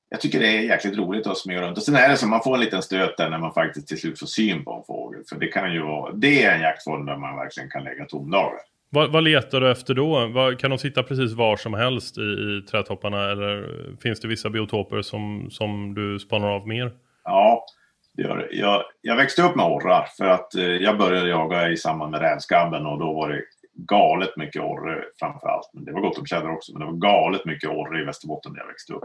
jag 0.10 0.22
tycker 0.22 0.40
det 0.40 0.48
är 0.48 0.62
jäkligt 0.62 0.98
roligt 0.98 1.28
att 1.28 1.38
smyga 1.38 1.62
runt. 1.62 1.78
Och 1.78 1.84
sen 1.84 1.96
är 1.96 2.10
det 2.10 2.18
så 2.18 2.28
man 2.28 2.44
får 2.44 2.54
en 2.54 2.60
liten 2.60 2.82
stöt 2.82 3.18
där 3.18 3.30
när 3.30 3.38
man 3.38 3.54
faktiskt 3.54 3.88
till 3.88 4.00
slut 4.00 4.20
får 4.20 4.28
syn 4.28 4.64
på 4.64 4.74
en 4.74 4.84
fågel. 4.84 5.24
För 5.30 5.36
det 5.36 5.48
kan 5.48 5.74
ju 5.74 5.82
vara, 5.82 6.14
det 6.14 6.44
är 6.44 6.56
en 6.56 6.62
jaktform 6.62 7.06
där 7.06 7.18
man 7.18 7.36
verkligen 7.36 7.70
kan 7.70 7.84
lägga 7.84 8.06
tomdagar. 8.06 8.60
Vad, 8.90 9.12
vad, 9.12 9.24
letar 9.24 9.62
du 9.62 9.72
efter 9.72 9.94
då? 9.94 10.28
Vad, 10.28 10.60
kan 10.60 10.70
de 10.70 10.80
sitta 10.80 11.04
precis 11.04 11.34
var 11.34 11.58
som 11.58 11.74
helst 11.74 12.18
i, 12.18 12.22
i 12.22 12.62
trädtopparna 12.72 13.32
eller 13.32 13.70
finns 14.02 14.20
det 14.20 14.28
vissa 14.28 14.50
biotoper 14.50 15.02
som, 15.02 15.48
som 15.52 15.94
du 15.96 16.20
spanar 16.20 16.48
av 16.48 16.68
mer? 16.68 16.92
Ja, 17.24 17.66
det 18.16 18.24
gör 18.24 18.38
det. 18.38 18.48
Jag, 18.52 18.84
jag 19.02 19.16
växte 19.16 19.42
upp 19.42 19.56
med 19.56 19.66
orrar 19.66 20.08
för 20.18 20.26
att 20.26 20.56
eh, 20.56 20.64
jag 20.64 20.98
började 20.98 21.30
jaga 21.30 21.70
i 21.70 21.78
samband 21.78 22.12
med 22.12 22.22
rävskabben 22.22 22.86
och 22.86 23.00
då 23.00 23.14
var 23.14 23.30
det 23.30 23.42
galet 23.74 24.38
mycket 24.38 24.62
orre 24.62 25.04
framför 25.20 25.48
allt. 25.48 25.70
Men 25.74 25.86
det 25.86 25.92
var 25.92 26.02
gott 26.02 26.18
om 26.18 26.26
tjäder 26.26 26.52
också, 26.52 26.72
men 26.72 26.80
det 26.80 26.86
var 26.86 26.94
galet 26.94 27.46
mycket 27.46 27.70
orre 27.70 28.02
i 28.02 28.06
Västerbotten 28.06 28.54
där 28.54 28.60
jag 28.60 28.68
växte 28.68 28.94
upp. 28.94 29.04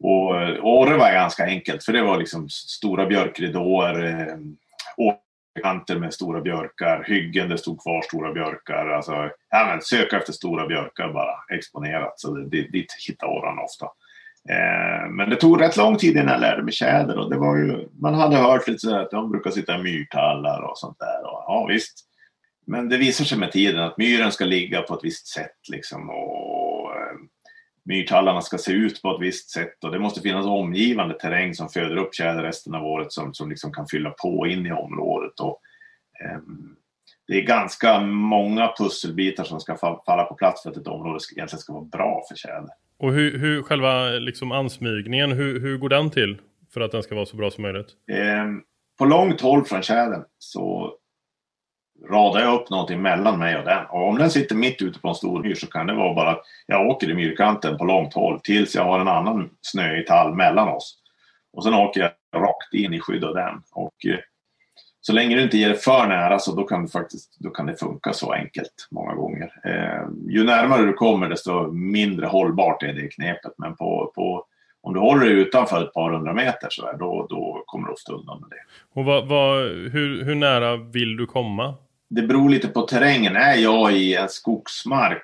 Och, 0.00 0.40
eh, 0.40 0.48
och 0.48 0.48
eh, 0.48 0.64
orre 0.64 0.96
var 0.96 1.12
ganska 1.12 1.44
enkelt 1.44 1.84
för 1.84 1.92
det 1.92 2.02
var 2.02 2.18
liksom 2.18 2.48
stora 2.48 3.06
björkridåer, 3.06 4.04
eh, 4.04 4.36
åkerkanter 4.96 5.96
med 5.96 6.14
stora 6.14 6.40
björkar, 6.40 7.04
hyggen 7.08 7.48
det 7.48 7.58
stod 7.58 7.82
kvar 7.82 8.02
stora 8.02 8.32
björkar. 8.32 8.88
Alltså, 8.88 9.30
ja, 9.50 9.66
men 9.66 9.82
söka 9.82 10.16
efter 10.16 10.32
stora 10.32 10.66
björkar 10.66 11.12
bara 11.12 11.56
exponerat. 11.56 12.20
Så 12.20 12.34
det, 12.34 12.44
det, 12.44 12.62
dit 12.62 12.94
hittade 13.08 13.32
orrarna 13.32 13.62
ofta. 13.62 13.86
Eh, 14.50 15.10
men 15.10 15.30
det 15.30 15.36
tog 15.36 15.60
rätt 15.60 15.76
lång 15.76 15.96
tid 15.96 16.16
innan 16.16 16.28
jag 16.28 16.40
lärde 16.40 16.62
mig 16.62 16.72
tjäder 16.72 17.18
och 17.18 17.30
det 17.30 17.36
var 17.36 17.56
ju, 17.56 17.88
man 18.00 18.14
hade 18.14 18.36
hört 18.36 18.68
lite 18.68 18.78
sådär 18.78 19.02
att 19.02 19.10
de 19.10 19.30
brukar 19.30 19.50
sitta 19.50 19.78
i 19.78 19.82
myrtallar 19.82 20.60
och 20.60 20.78
sånt 20.78 20.98
där. 20.98 21.22
Och, 21.22 21.44
ja 21.46 21.66
visst. 21.68 22.04
Men 22.66 22.88
det 22.88 22.96
visar 22.96 23.24
sig 23.24 23.38
med 23.38 23.52
tiden 23.52 23.80
att 23.80 23.98
myren 23.98 24.32
ska 24.32 24.44
ligga 24.44 24.82
på 24.82 24.94
ett 24.94 25.04
visst 25.04 25.26
sätt 25.26 25.68
liksom 25.68 26.10
och 26.10 26.96
eh, 26.96 27.16
myrtallarna 27.84 28.40
ska 28.40 28.58
se 28.58 28.72
ut 28.72 29.02
på 29.02 29.14
ett 29.14 29.20
visst 29.20 29.50
sätt 29.50 29.84
och 29.84 29.90
det 29.90 29.98
måste 29.98 30.20
finnas 30.20 30.46
omgivande 30.46 31.14
terräng 31.14 31.54
som 31.54 31.68
föder 31.68 31.96
upp 31.96 32.14
tjäder 32.14 32.42
resten 32.42 32.74
av 32.74 32.84
året 32.84 33.12
som, 33.12 33.34
som 33.34 33.50
liksom 33.50 33.72
kan 33.72 33.86
fylla 33.86 34.10
på 34.10 34.46
in 34.46 34.66
i 34.66 34.72
området. 34.72 35.40
Och, 35.40 35.60
um, 36.34 36.76
det 37.26 37.34
är 37.34 37.42
ganska 37.42 38.00
många 38.00 38.72
pusselbitar 38.78 39.44
som 39.44 39.60
ska 39.60 39.76
falla 40.06 40.24
på 40.24 40.34
plats 40.34 40.62
för 40.62 40.70
att 40.70 40.76
ett 40.76 40.86
område 40.86 41.18
egentligen 41.32 41.60
ska 41.60 41.72
vara 41.72 41.84
bra 41.84 42.22
för 42.28 42.36
tjäder. 42.36 42.70
Och 42.98 43.12
hur, 43.12 43.38
hur 43.38 43.62
själva 43.62 44.08
liksom 44.08 44.52
ansmygningen, 44.52 45.32
hur, 45.32 45.60
hur 45.60 45.78
går 45.78 45.88
den 45.88 46.10
till 46.10 46.38
för 46.74 46.80
att 46.80 46.92
den 46.92 47.02
ska 47.02 47.14
vara 47.14 47.26
så 47.26 47.36
bra 47.36 47.50
som 47.50 47.62
möjligt? 47.62 47.88
Eh, 48.10 48.46
på 48.98 49.04
långt 49.04 49.40
håll 49.40 49.64
från 49.64 49.82
tjädern 49.82 50.24
så 50.38 50.94
radar 52.10 52.40
jag 52.40 52.54
upp 52.54 52.70
någonting 52.70 53.02
mellan 53.02 53.38
mig 53.38 53.56
och 53.56 53.64
den. 53.64 53.86
Och 53.86 54.08
om 54.08 54.18
den 54.18 54.30
sitter 54.30 54.54
mitt 54.54 54.82
ute 54.82 55.00
på 55.00 55.08
en 55.08 55.14
stor 55.14 55.42
myr 55.42 55.54
så 55.54 55.66
kan 55.66 55.86
det 55.86 55.94
vara 55.94 56.14
bara 56.14 56.30
att 56.30 56.42
jag 56.66 56.86
åker 56.86 57.10
i 57.10 57.14
myrkanten 57.14 57.78
på 57.78 57.84
långt 57.84 58.14
håll 58.14 58.40
tills 58.40 58.74
jag 58.74 58.84
har 58.84 59.00
en 59.00 59.08
annan 59.08 59.50
snöig 59.60 60.06
tall 60.06 60.34
mellan 60.34 60.68
oss. 60.68 60.98
Och 61.52 61.64
sen 61.64 61.74
åker 61.74 62.00
jag 62.00 62.42
rakt 62.42 62.74
in 62.74 62.94
i 62.94 63.00
skydd 63.00 63.24
av 63.24 63.34
den. 63.34 63.62
Och 63.72 64.06
eh, 64.06 64.18
så 65.08 65.12
länge 65.12 65.36
du 65.36 65.42
inte 65.42 65.58
ger 65.58 65.68
det 65.68 65.74
för 65.74 66.06
nära 66.06 66.38
så 66.38 66.54
då 66.54 66.62
kan 66.62 66.82
det, 66.82 66.88
faktiskt, 66.88 67.36
då 67.38 67.50
kan 67.50 67.66
det 67.66 67.76
funka 67.76 68.12
så 68.12 68.32
enkelt 68.32 68.88
många 68.90 69.14
gånger. 69.14 69.52
Eh, 69.64 70.08
ju 70.28 70.44
närmare 70.44 70.82
du 70.82 70.92
kommer 70.92 71.28
desto 71.28 71.72
mindre 71.72 72.26
hållbart 72.26 72.82
är 72.82 72.92
det 72.92 73.08
knepet. 73.08 73.52
Men 73.58 73.76
på, 73.76 74.12
på, 74.14 74.44
om 74.80 74.94
du 74.94 75.00
håller 75.00 75.26
dig 75.26 75.34
utanför 75.34 75.84
ett 75.84 75.92
par 75.92 76.12
hundra 76.12 76.34
meter 76.34 76.68
så 76.70 76.86
där, 76.86 76.98
då, 76.98 77.26
då 77.30 77.62
kommer 77.66 77.86
du 77.86 77.92
ofta 77.92 78.12
undan 78.12 78.40
med 78.40 78.50
det. 78.50 79.00
Och 79.00 79.04
vad, 79.04 79.28
vad, 79.28 79.62
hur, 79.68 80.24
hur 80.24 80.34
nära 80.34 80.76
vill 80.76 81.16
du 81.16 81.26
komma? 81.26 81.74
Det 82.10 82.22
beror 82.22 82.50
lite 82.50 82.68
på 82.68 82.82
terrängen. 82.82 83.36
Är 83.36 83.56
jag 83.56 83.92
i 83.92 84.14
en 84.14 84.28
skogsmark, 84.28 85.22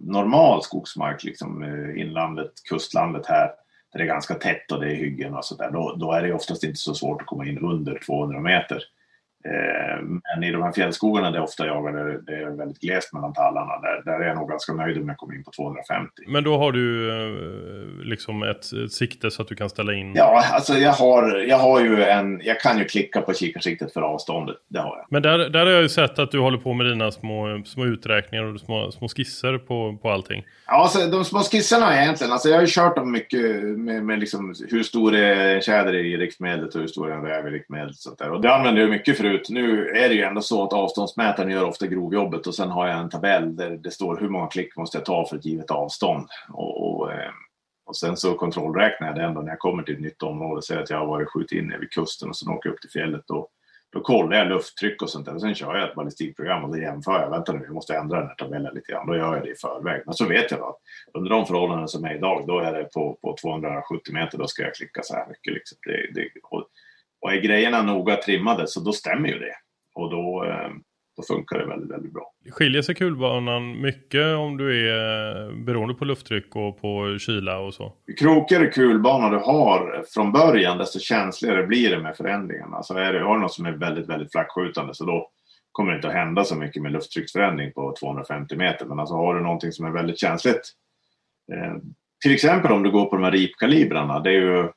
normal 0.00 0.62
skogsmark, 0.62 1.24
liksom 1.24 1.62
eh, 1.62 2.00
inlandet, 2.00 2.52
kustlandet 2.68 3.26
här, 3.26 3.50
där 3.92 3.98
det 3.98 4.04
är 4.04 4.06
ganska 4.06 4.34
tätt 4.34 4.72
och 4.72 4.80
det 4.80 4.90
är 4.90 4.94
hyggen 4.94 5.34
och 5.34 5.44
sådär, 5.44 5.70
då, 5.70 5.94
då 5.96 6.12
är 6.12 6.22
det 6.22 6.32
oftast 6.32 6.64
inte 6.64 6.78
så 6.78 6.94
svårt 6.94 7.20
att 7.20 7.26
komma 7.26 7.46
in 7.46 7.58
under 7.58 8.00
200 8.06 8.40
meter. 8.40 8.82
Eh, 9.48 10.02
men 10.02 10.44
i 10.44 10.52
de 10.52 10.62
här 10.62 10.72
fjällskogarna 10.72 11.30
där 11.30 11.38
jag 11.38 11.44
ofta 11.44 11.66
jagar, 11.66 12.18
det 12.26 12.34
är 12.34 12.56
väldigt 12.56 12.80
glest 12.80 13.12
mellan 13.12 13.32
tallarna, 13.32 13.80
där, 13.80 14.02
där 14.04 14.20
är 14.20 14.28
jag 14.28 14.36
nog 14.36 14.48
ganska 14.48 14.72
nöjd 14.72 14.98
om 14.98 15.08
jag 15.08 15.16
kommer 15.16 15.34
in 15.34 15.44
på 15.44 15.50
250. 15.50 16.12
Men 16.26 16.44
då 16.44 16.58
har 16.58 16.72
du 16.72 17.10
eh, 17.10 18.06
liksom 18.06 18.42
ett, 18.42 18.72
ett 18.72 18.92
sikte 18.92 19.30
så 19.30 19.42
att 19.42 19.48
du 19.48 19.54
kan 19.54 19.70
ställa 19.70 19.92
in? 19.92 20.12
Ja, 20.14 20.44
alltså 20.52 20.74
jag 20.74 20.92
har, 20.92 21.36
jag 21.48 21.58
har 21.58 21.80
ju 21.80 22.04
en, 22.04 22.40
jag 22.44 22.60
kan 22.60 22.78
ju 22.78 22.84
klicka 22.84 23.20
på 23.20 23.34
kikarsiktet 23.34 23.92
för 23.92 24.02
avståndet, 24.02 24.56
det 24.68 24.78
har 24.78 24.96
jag. 24.96 25.06
Men 25.10 25.22
där, 25.22 25.38
där 25.38 25.66
har 25.66 25.72
jag 25.72 25.82
ju 25.82 25.88
sett 25.88 26.18
att 26.18 26.30
du 26.30 26.40
håller 26.40 26.58
på 26.58 26.74
med 26.74 26.86
dina 26.86 27.10
små, 27.10 27.62
små 27.64 27.84
uträkningar 27.84 28.44
och 28.44 28.60
små, 28.60 28.90
små 28.90 29.08
skisser 29.08 29.58
på, 29.58 29.98
på 30.02 30.10
allting. 30.10 30.44
Ja, 30.66 30.72
alltså, 30.82 31.06
de 31.06 31.24
små 31.24 31.40
skisserna 31.40 32.02
egentligen, 32.02 32.32
alltså 32.32 32.48
jag 32.48 32.56
har 32.56 32.62
ju 32.62 32.68
kört 32.70 32.96
dem 32.96 33.12
mycket 33.12 33.40
med, 33.78 34.04
med 34.04 34.18
liksom 34.18 34.54
hur 34.70 34.82
stor 34.82 35.14
är 35.14 35.54
en 35.54 35.60
tjäder 35.60 35.94
i 35.94 36.16
riktmedlet 36.16 36.74
och 36.74 36.80
hur 36.80 36.88
stor 36.88 37.10
är 37.10 37.14
en 37.14 37.22
räv 37.22 37.46
i 37.46 37.50
riktmedlet. 37.50 37.96
Och, 38.20 38.26
och 38.26 38.40
det 38.40 38.54
använder 38.54 38.80
jag 38.80 38.90
mycket 38.90 39.16
förut. 39.16 39.37
Nu 39.48 39.88
är 39.88 40.08
det 40.08 40.14
ju 40.14 40.22
ändå 40.22 40.40
så 40.40 40.64
att 40.64 40.72
avståndsmätaren 40.72 41.50
gör 41.50 41.64
ofta 41.64 41.86
grovjobbet 41.86 42.46
och 42.46 42.54
sen 42.54 42.70
har 42.70 42.88
jag 42.88 42.98
en 42.98 43.10
tabell 43.10 43.56
där 43.56 43.70
det 43.70 43.90
står 43.90 44.16
hur 44.20 44.28
många 44.28 44.46
klick 44.46 44.76
måste 44.76 44.98
jag 44.98 45.04
ta 45.04 45.26
för 45.26 45.36
ett 45.36 45.44
givet 45.44 45.70
avstånd. 45.70 46.28
Och, 46.48 47.00
och, 47.00 47.12
eh, 47.12 47.30
och 47.86 47.96
sen 47.96 48.16
så 48.16 48.34
kontrollräknar 48.34 49.08
jag 49.08 49.16
det 49.16 49.22
ändå 49.22 49.40
när 49.40 49.48
jag 49.48 49.58
kommer 49.58 49.82
till 49.82 49.94
ett 49.94 50.00
nytt 50.00 50.22
område. 50.22 50.62
Säger 50.62 50.82
att 50.82 50.90
jag 50.90 50.98
har 50.98 51.06
varit 51.06 51.28
skjutit 51.28 51.58
in 51.58 51.74
vid 51.80 51.90
kusten 51.90 52.28
och 52.28 52.36
sen 52.36 52.52
åker 52.52 52.68
jag 52.68 52.74
upp 52.74 52.80
till 52.80 52.90
fjället. 52.90 53.22
Då, 53.26 53.48
då 53.92 54.00
kollar 54.00 54.36
jag 54.36 54.48
lufttryck 54.48 55.02
och 55.02 55.10
sånt 55.10 55.26
där. 55.26 55.34
Och 55.34 55.40
sen 55.40 55.54
kör 55.54 55.76
jag 55.76 55.88
ett 55.88 55.94
ballistikprogram 55.94 56.64
och 56.64 56.70
då 56.70 56.78
jämför 56.78 57.20
jag. 57.20 57.30
Vänta 57.30 57.52
nu, 57.52 57.64
jag 57.64 57.74
måste 57.74 57.96
ändra 57.96 58.18
den 58.18 58.28
här 58.28 58.34
tabellen 58.34 58.74
lite 58.74 58.92
grann. 58.92 59.06
Då 59.06 59.16
gör 59.16 59.34
jag 59.34 59.44
det 59.44 59.50
i 59.50 59.54
förväg. 59.54 60.02
Men 60.06 60.14
så 60.14 60.26
vet 60.26 60.50
jag 60.50 60.60
att 60.60 60.76
under 61.14 61.30
de 61.30 61.46
förhållanden 61.46 61.88
som 61.88 62.04
är 62.04 62.14
idag, 62.14 62.44
då 62.46 62.58
är 62.58 62.72
det 62.72 62.84
på, 62.84 63.18
på 63.22 63.36
270 63.40 64.14
meter, 64.14 64.38
då 64.38 64.46
ska 64.46 64.62
jag 64.62 64.74
klicka 64.74 65.02
så 65.02 65.14
här 65.14 65.28
mycket. 65.28 65.54
Liksom. 65.54 65.78
Det, 65.86 66.20
det, 66.20 66.28
och, 66.42 66.68
och 67.20 67.32
är 67.32 67.40
grejerna 67.40 67.82
noga 67.82 68.16
trimmade 68.16 68.66
så 68.66 68.80
då 68.80 68.92
stämmer 68.92 69.28
ju 69.28 69.38
det. 69.38 69.54
Och 69.94 70.10
då, 70.10 70.44
eh, 70.44 70.70
då 71.16 71.22
funkar 71.22 71.58
det 71.58 71.66
väldigt, 71.66 71.90
väldigt 71.90 72.12
bra. 72.12 72.32
Skiljer 72.50 72.82
sig 72.82 72.94
kulbanan 72.94 73.80
mycket 73.80 74.36
om 74.36 74.56
du 74.56 74.90
är 74.90 75.52
beroende 75.64 75.94
på 75.94 76.04
lufttryck 76.04 76.56
och 76.56 76.80
på 76.80 77.18
kyla 77.18 77.58
och 77.58 77.74
så? 77.74 77.92
Ju 78.06 78.14
krokigare 78.14 78.66
kulbana 78.66 79.30
du 79.30 79.36
har 79.36 80.04
från 80.14 80.32
början 80.32 80.78
desto 80.78 80.98
känsligare 80.98 81.66
blir 81.66 81.90
det 81.90 82.02
med 82.02 82.16
förändringarna. 82.16 82.76
Alltså 82.76 82.94
är 82.94 83.12
det, 83.12 83.20
har 83.20 83.34
du 83.34 83.40
något 83.40 83.52
som 83.52 83.66
är 83.66 83.72
väldigt, 83.72 84.08
väldigt 84.08 84.32
flackskjutande 84.32 84.94
så 84.94 85.04
då 85.04 85.30
kommer 85.72 85.92
det 85.92 85.96
inte 85.96 86.08
att 86.08 86.14
hända 86.14 86.44
så 86.44 86.54
mycket 86.54 86.82
med 86.82 86.92
lufttrycksförändring 86.92 87.72
på 87.72 87.94
250 88.00 88.56
meter. 88.56 88.86
Men 88.86 88.98
alltså 88.98 89.14
har 89.14 89.34
du 89.34 89.40
någonting 89.40 89.72
som 89.72 89.86
är 89.86 89.90
väldigt 89.90 90.18
känsligt. 90.18 90.72
Eh, 91.52 91.74
till 92.22 92.34
exempel 92.34 92.72
om 92.72 92.82
du 92.82 92.90
går 92.90 93.04
på 93.04 93.16
de 93.16 93.24
här 93.24 93.32
ripkalibrarna. 93.32 94.20
Det 94.20 94.30
är 94.30 94.40
ju, 94.40 94.68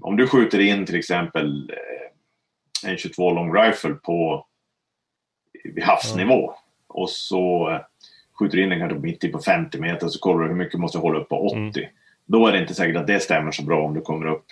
om 0.00 0.16
du 0.16 0.26
skjuter 0.26 0.58
in 0.58 0.86
till 0.86 0.96
exempel 0.96 1.70
eh, 1.70 2.90
en 2.90 2.96
22 2.96 3.30
long 3.30 3.54
rifle 3.54 3.94
på 3.94 4.46
vid 5.64 5.84
havsnivå. 5.84 6.54
Och 6.88 7.10
så 7.10 7.70
eh, 7.70 7.80
skjuter 8.38 8.56
du 8.56 8.62
in 8.62 8.68
den 8.68 8.78
kanske 8.78 8.98
mitt 8.98 9.24
i 9.24 9.28
på 9.28 9.38
50 9.38 9.80
meter 9.80 10.08
så 10.08 10.18
kollar 10.18 10.42
du 10.42 10.48
hur 10.48 10.56
mycket 10.56 10.72
du 10.72 10.78
måste 10.78 10.98
hålla 10.98 11.18
upp 11.18 11.28
på 11.28 11.46
80. 11.46 11.56
Mm. 11.56 11.90
Då 12.28 12.46
är 12.46 12.52
det 12.52 12.58
inte 12.58 12.74
säkert 12.74 12.96
att 12.96 13.06
det 13.06 13.20
stämmer 13.20 13.50
så 13.50 13.62
bra 13.62 13.84
om 13.84 13.94
du 13.94 14.00
kommer 14.00 14.26
upp 14.26 14.44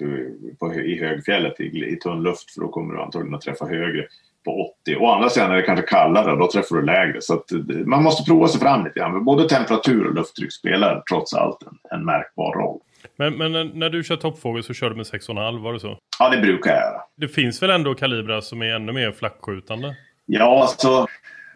på, 0.59 0.75
i 0.75 1.01
högfjället 1.01 1.61
i, 1.61 1.65
i 1.65 1.97
tunn 1.97 2.23
luft 2.23 2.51
för 2.51 2.61
då 2.61 2.69
kommer 2.69 2.95
du 2.95 3.01
antagligen 3.01 3.35
att 3.35 3.41
träffa 3.41 3.67
högre 3.67 4.07
på 4.45 4.75
80. 4.83 4.97
Å 4.97 5.07
andra 5.07 5.31
sidan 5.31 5.51
är 5.51 5.57
det 5.57 5.63
kanske 5.63 5.87
kallare 5.87 6.33
och 6.33 6.39
då 6.39 6.51
träffar 6.51 6.77
du 6.77 6.83
lägre. 6.83 7.21
Så 7.21 7.35
att, 7.35 7.45
man 7.87 8.03
måste 8.03 8.31
prova 8.31 8.49
sig 8.49 8.61
fram 8.61 8.85
lite 8.85 8.99
grann. 8.99 9.25
Både 9.25 9.49
temperatur 9.49 10.07
och 10.07 10.15
lufttryck 10.15 10.53
spelar 10.53 11.03
trots 11.11 11.35
allt 11.35 11.63
en, 11.63 11.79
en 11.91 12.05
märkbar 12.05 12.53
roll. 12.53 12.81
Men, 13.17 13.37
men, 13.37 13.53
när 13.69 13.91
du 13.91 14.05
kör 14.05 14.17
toppfågel 14.17 14.63
så 14.63 14.75
kör 14.75 14.91
du 14.91 14.97
med 14.97 15.07
6,5 15.07 15.63
var 15.63 15.73
det 15.73 15.81
så? 15.81 15.99
Ja, 16.19 16.29
det 16.29 16.39
brukar 16.39 16.71
jag 16.71 16.81
göra. 16.81 17.01
Det 17.17 17.29
finns 17.29 17.63
väl 17.63 17.71
ändå 17.71 17.95
kalibrar 17.95 18.41
som 18.41 18.63
är 18.63 18.75
ännu 18.75 18.93
mer 18.93 19.13
flackskjutande? 19.13 19.97
Ja, 20.27 20.63
alltså 20.63 21.07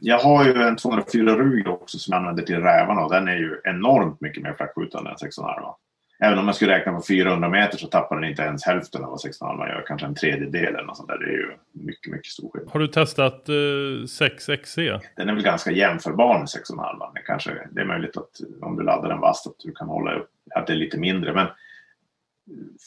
jag 0.01 0.19
har 0.19 0.45
ju 0.45 0.53
en 0.63 0.77
204 0.77 1.37
Ruger 1.37 1.69
också 1.69 1.99
som 1.99 2.13
jag 2.13 2.19
använder 2.19 2.43
till 2.43 2.57
rävarna 2.57 3.05
och 3.05 3.13
den 3.13 3.29
är 3.29 3.37
ju 3.37 3.61
enormt 3.65 4.21
mycket 4.21 4.43
mer 4.43 4.55
flackskjutande 4.55 5.11
än 5.11 5.17
6,5. 5.17 5.75
Även 6.21 6.39
om 6.39 6.45
man 6.45 6.55
skulle 6.55 6.73
räkna 6.73 6.93
på 6.93 7.03
400 7.09 7.49
meter 7.49 7.79
så 7.79 7.87
tappar 7.87 8.17
den 8.17 8.31
inte 8.31 8.43
ens 8.43 8.65
hälften 8.65 9.05
av 9.05 9.11
vad 9.11 9.19
6,5 9.19 9.69
gör. 9.69 9.85
Kanske 9.87 10.07
en 10.07 10.15
tredjedel 10.15 10.75
eller 10.75 10.83
något 10.83 10.97
sånt 10.97 11.09
där. 11.09 11.19
Det 11.19 11.25
är 11.25 11.31
ju 11.31 11.51
mycket, 11.73 12.13
mycket 12.13 12.33
stor 12.33 12.51
skillnad. 12.53 12.73
Har 12.73 12.81
du 12.81 12.87
testat 12.87 13.49
eh, 13.49 13.53
6XC? 13.53 15.01
Den 15.17 15.29
är 15.29 15.35
väl 15.35 15.45
ganska 15.45 15.71
jämförbar 15.71 16.39
med 16.39 16.47
6,5. 16.47 17.15
Det, 17.15 17.21
kanske, 17.21 17.51
det 17.71 17.81
är 17.81 17.85
möjligt 17.85 18.17
att 18.17 18.31
om 18.61 18.77
du 18.77 18.83
laddar 18.83 19.09
den 19.09 19.21
vasst 19.21 19.47
att 19.47 19.59
du 19.59 19.73
kan 19.73 19.89
hålla 19.89 20.15
upp 20.15 20.31
att 20.55 20.67
det 20.67 20.73
är 20.73 20.77
lite 20.77 20.99
mindre. 20.99 21.35
Men 21.35 21.47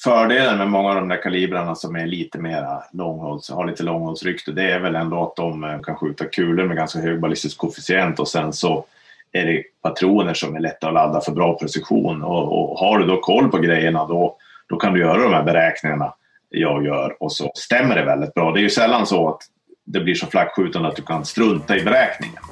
fördelen 0.04 0.58
med 0.58 0.70
många 0.70 0.90
av 0.90 0.96
de 0.96 1.08
där 1.08 1.22
kalibrarna 1.22 1.76
som 1.76 1.96
är 1.96 2.06
lite 2.06 2.40
mera 2.40 2.84
långhålls, 2.94 3.50
har 3.50 3.68
lite 3.68 3.84
långhållsrykte, 3.84 4.52
det 4.52 4.72
är 4.72 4.80
väl 4.80 4.96
ändå 4.96 5.24
att 5.24 5.36
de 5.36 5.64
eh, 5.64 5.80
kan 5.80 5.96
skjuta 5.96 6.26
kulor 6.26 6.68
med 6.68 6.78
ganska 6.78 7.00
hög 7.00 7.20
ballistisk 7.20 7.58
koefficient 7.58 8.20
och 8.20 8.28
sen 8.28 8.54
så 8.54 8.86
är 9.32 9.46
det 9.46 9.64
patroner 9.84 10.34
som 10.34 10.56
är 10.56 10.60
lätta 10.60 10.88
att 10.88 10.94
ladda 10.94 11.22
för 11.22 11.32
bra 11.32 11.58
precision. 11.58 12.24
Och, 12.24 12.72
och 12.72 12.80
har 12.80 13.00
du 13.00 13.06
då 13.06 13.18
koll 13.18 13.52
på 13.52 13.58
grejerna 13.58 14.06
då, 14.06 14.38
då 14.70 14.78
kan 14.78 14.94
du 14.94 15.00
göra 15.00 15.24
de 15.24 15.34
här 15.34 15.44
beräkningarna 15.44 16.14
jag 16.50 16.86
gör 16.86 17.16
och 17.20 17.34
så 17.34 17.52
stämmer 17.56 17.96
det 17.96 18.06
väldigt 18.06 18.34
bra. 18.34 18.52
Det 18.52 18.60
är 18.60 18.64
ju 18.64 18.70
sällan 18.70 19.06
så 19.06 19.30
att 19.30 19.42
det 19.86 20.00
blir 20.00 20.16
så 20.16 20.28
flackskjutande 20.28 20.90
att 20.90 20.96
du 20.96 21.02
kan 21.02 21.26
strunta 21.26 21.78
i 21.78 21.84
beräkningen. 21.84 22.44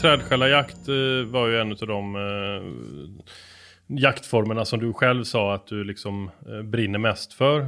Trädskällarjakt 0.00 0.88
eh, 0.88 1.30
var 1.30 1.46
ju 1.46 1.60
en 1.60 1.72
av 1.72 1.86
de 1.86 2.16
eh, 2.16 2.62
jaktformerna 3.86 4.64
som 4.64 4.80
du 4.80 4.92
själv 4.92 5.24
sa 5.24 5.54
att 5.54 5.66
du 5.66 5.84
liksom 5.84 6.30
eh, 6.48 6.62
brinner 6.62 6.98
mest 6.98 7.32
för. 7.32 7.60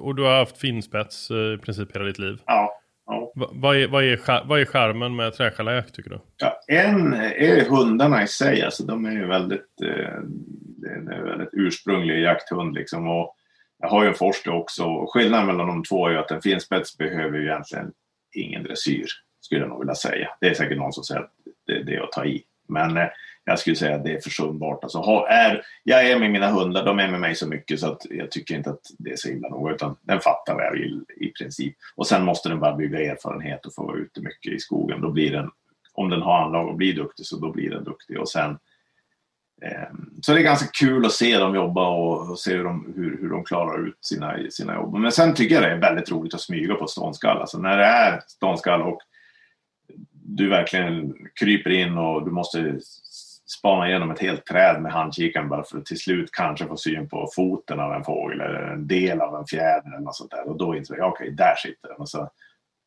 och 0.00 0.14
du 0.14 0.22
har 0.22 0.38
haft 0.38 0.58
finspets 0.58 1.30
i 1.30 1.58
princip 1.64 1.96
hela 1.96 2.04
ditt 2.04 2.18
liv. 2.18 2.38
Ja. 2.46 2.80
Vad 3.34 3.76
är, 3.76 3.88
vad, 3.88 4.04
är, 4.04 4.46
vad 4.48 4.60
är 4.60 4.64
charmen 4.64 5.16
med 5.16 5.32
träskällarjakt 5.34 5.94
tycker 5.94 6.10
du? 6.10 6.20
Ja, 6.36 6.60
en 6.66 7.14
är 7.14 7.64
hundarna 7.64 8.22
i 8.22 8.26
sig. 8.26 8.62
Alltså, 8.62 8.82
de 8.82 9.04
är 9.04 9.10
ju 9.10 9.26
väldigt, 9.26 9.80
eh, 9.82 10.20
det 10.76 11.14
är 11.14 11.22
väldigt 11.22 11.48
ursprunglig 11.52 12.22
jakthund. 12.22 12.74
Liksom. 12.74 13.08
Och 13.08 13.34
jag 13.78 13.88
har 13.88 14.02
ju 14.02 14.08
en 14.08 14.14
Forster 14.14 14.50
också. 14.50 15.06
Skillnaden 15.08 15.46
mellan 15.46 15.66
de 15.66 15.84
två 15.84 16.06
är 16.06 16.10
ju 16.10 16.18
att 16.18 16.30
en 16.30 16.42
finspets 16.42 16.98
behöver 16.98 17.38
ju 17.38 17.44
egentligen 17.44 17.92
ingen 18.34 18.62
dressyr. 18.62 19.06
Skulle 19.40 19.60
jag 19.60 19.68
nog 19.68 19.78
vilja 19.78 19.94
säga. 19.94 20.28
Det 20.40 20.48
är 20.48 20.54
säkert 20.54 20.78
någon 20.78 20.92
som 20.92 21.04
säger 21.04 21.20
att 21.20 21.32
det, 21.66 21.82
det 21.82 21.94
är 21.94 22.00
att 22.00 22.12
ta 22.12 22.24
i. 22.24 22.42
Men 22.68 22.96
eh, 22.96 23.08
jag 23.48 23.58
skulle 23.58 23.76
säga 23.76 23.96
att 23.96 24.04
det 24.04 24.16
är 24.16 24.20
försumbart. 24.20 24.84
Alltså, 24.84 24.98
ha, 24.98 25.28
är, 25.28 25.62
jag 25.84 26.10
är 26.10 26.18
med 26.18 26.30
mina 26.30 26.50
hundar, 26.50 26.84
de 26.84 26.98
är 26.98 27.10
med 27.10 27.20
mig 27.20 27.34
så 27.34 27.48
mycket 27.48 27.80
så 27.80 27.92
att 27.92 28.02
jag 28.10 28.30
tycker 28.30 28.54
inte 28.54 28.70
att 28.70 28.80
det 28.98 29.10
är 29.10 29.16
så 29.16 29.28
illa 29.28 29.48
noga. 29.48 29.74
Utan 29.74 29.96
den 30.02 30.20
fattar 30.20 30.54
vad 30.54 30.64
jag 30.64 30.72
vill 30.72 31.04
i 31.16 31.28
princip. 31.28 31.76
Och 31.96 32.06
sen 32.06 32.24
måste 32.24 32.48
den 32.48 32.60
bara 32.60 32.76
bygga 32.76 33.12
erfarenhet 33.12 33.66
och 33.66 33.74
få 33.74 33.86
vara 33.86 33.96
ute 33.96 34.20
mycket 34.20 34.52
i 34.52 34.58
skogen. 34.58 35.00
Då 35.00 35.10
blir 35.10 35.32
den, 35.32 35.50
om 35.94 36.10
den 36.10 36.22
har 36.22 36.38
anlag 36.38 36.68
och 36.68 36.76
blir 36.76 36.94
duktig 36.94 37.26
så 37.26 37.36
då 37.36 37.52
blir 37.52 37.70
den 37.70 37.84
duktig. 37.84 38.20
Och 38.20 38.28
sen, 38.28 38.50
eh, 39.62 39.88
så 40.22 40.32
det 40.32 40.40
är 40.40 40.44
ganska 40.44 40.68
kul 40.72 41.06
att 41.06 41.12
se 41.12 41.38
dem 41.38 41.54
jobba 41.54 41.88
och, 41.88 42.30
och 42.30 42.38
se 42.38 42.56
hur 42.56 42.64
de, 42.64 42.92
hur, 42.96 43.18
hur 43.20 43.30
de 43.30 43.44
klarar 43.44 43.88
ut 43.88 43.98
sina, 44.00 44.36
sina 44.50 44.74
jobb. 44.74 44.94
Men 44.94 45.12
sen 45.12 45.34
tycker 45.34 45.54
jag 45.54 45.64
det 45.64 45.70
är 45.70 45.80
väldigt 45.80 46.10
roligt 46.10 46.34
att 46.34 46.40
smyga 46.40 46.74
på 46.74 46.86
ståndskall. 46.86 47.38
Alltså 47.38 47.58
när 47.58 47.76
det 47.76 47.84
är 47.84 48.20
ståndskall 48.26 48.82
och 48.82 49.00
du 50.30 50.48
verkligen 50.48 51.14
kryper 51.40 51.70
in 51.70 51.98
och 51.98 52.24
du 52.24 52.30
måste 52.30 52.78
spana 53.50 53.88
igenom 53.88 54.10
ett 54.10 54.20
helt 54.20 54.46
träd 54.46 54.82
med 54.82 54.92
handkikaren 54.92 55.48
bara 55.48 55.64
för 55.64 55.78
att 55.78 55.86
till 55.86 55.98
slut 55.98 56.30
kanske 56.32 56.66
få 56.66 56.76
syn 56.76 57.08
på 57.08 57.28
foten 57.36 57.80
av 57.80 57.92
en 57.92 58.04
fågel 58.04 58.40
eller 58.40 58.62
en 58.62 58.86
del 58.86 59.20
av 59.20 59.34
en 59.34 59.46
fjäder 59.46 59.88
eller 59.88 60.04
något 60.04 60.16
sånt 60.16 60.30
där. 60.30 60.48
Och 60.48 60.58
då 60.58 60.76
inser 60.76 60.96
jag, 60.96 61.08
okej, 61.08 61.24
okay, 61.24 61.34
där 61.34 61.54
sitter 61.54 61.88
den. 61.88 61.96
Och 61.96 62.08
så, 62.08 62.30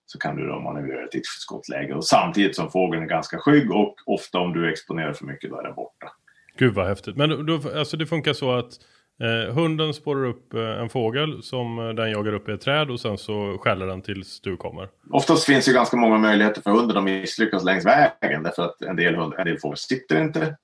så 0.05 0.20
kan 0.20 0.36
du 0.36 0.47
då 0.47 0.59
manövrera 0.59 1.07
till 1.07 1.22
skottläge. 1.24 1.93
Och 1.93 2.05
samtidigt 2.05 2.55
som 2.55 2.72
fågeln 2.72 3.03
är 3.03 3.07
ganska 3.07 3.38
skygg 3.38 3.72
och 3.72 3.95
ofta 4.05 4.39
om 4.39 4.53
du 4.53 4.72
exponerar 4.72 5.14
för 5.14 5.26
mycket 5.26 5.49
då 5.49 5.59
är 5.59 5.64
den 5.64 5.76
borta. 5.76 6.12
Gud 6.57 6.74
vad 6.74 6.88
häftigt. 6.88 7.18
Men 7.18 7.45
då, 7.45 7.53
alltså 7.76 7.97
det 7.97 8.05
funkar 8.05 8.34
så 8.34 8.51
att 8.51 8.80
eh, 9.22 9.53
hunden 9.53 9.93
spårar 9.93 10.26
upp 10.26 10.53
eh, 10.53 10.82
en 10.82 10.89
fågel 10.89 11.43
som 11.43 11.80
eh, 11.80 11.89
den 11.89 12.11
jagar 12.11 12.34
upp 12.34 12.49
i 12.49 12.51
ett 12.51 12.61
träd 12.61 12.91
och 12.91 12.99
sen 12.99 13.17
så 13.17 13.57
skäller 13.61 13.88
den 13.88 14.01
tills 14.01 14.41
du 14.41 14.57
kommer. 14.57 14.89
Oftast 15.11 15.43
finns 15.43 15.65
det 15.65 15.74
ganska 15.74 15.97
många 15.97 16.17
möjligheter 16.17 16.61
för 16.61 16.72
hunden 16.72 16.97
att 16.97 17.03
misslyckas 17.03 17.63
längs 17.63 17.86
vägen 17.86 18.43
därför 18.43 18.63
att 18.63 18.82
en 18.82 18.95
del, 18.95 19.15
hund, 19.15 19.34
en 19.38 19.45
del 19.45 19.59
fåglar 19.59 19.76
sitter 19.76 20.22
inte. 20.22 20.57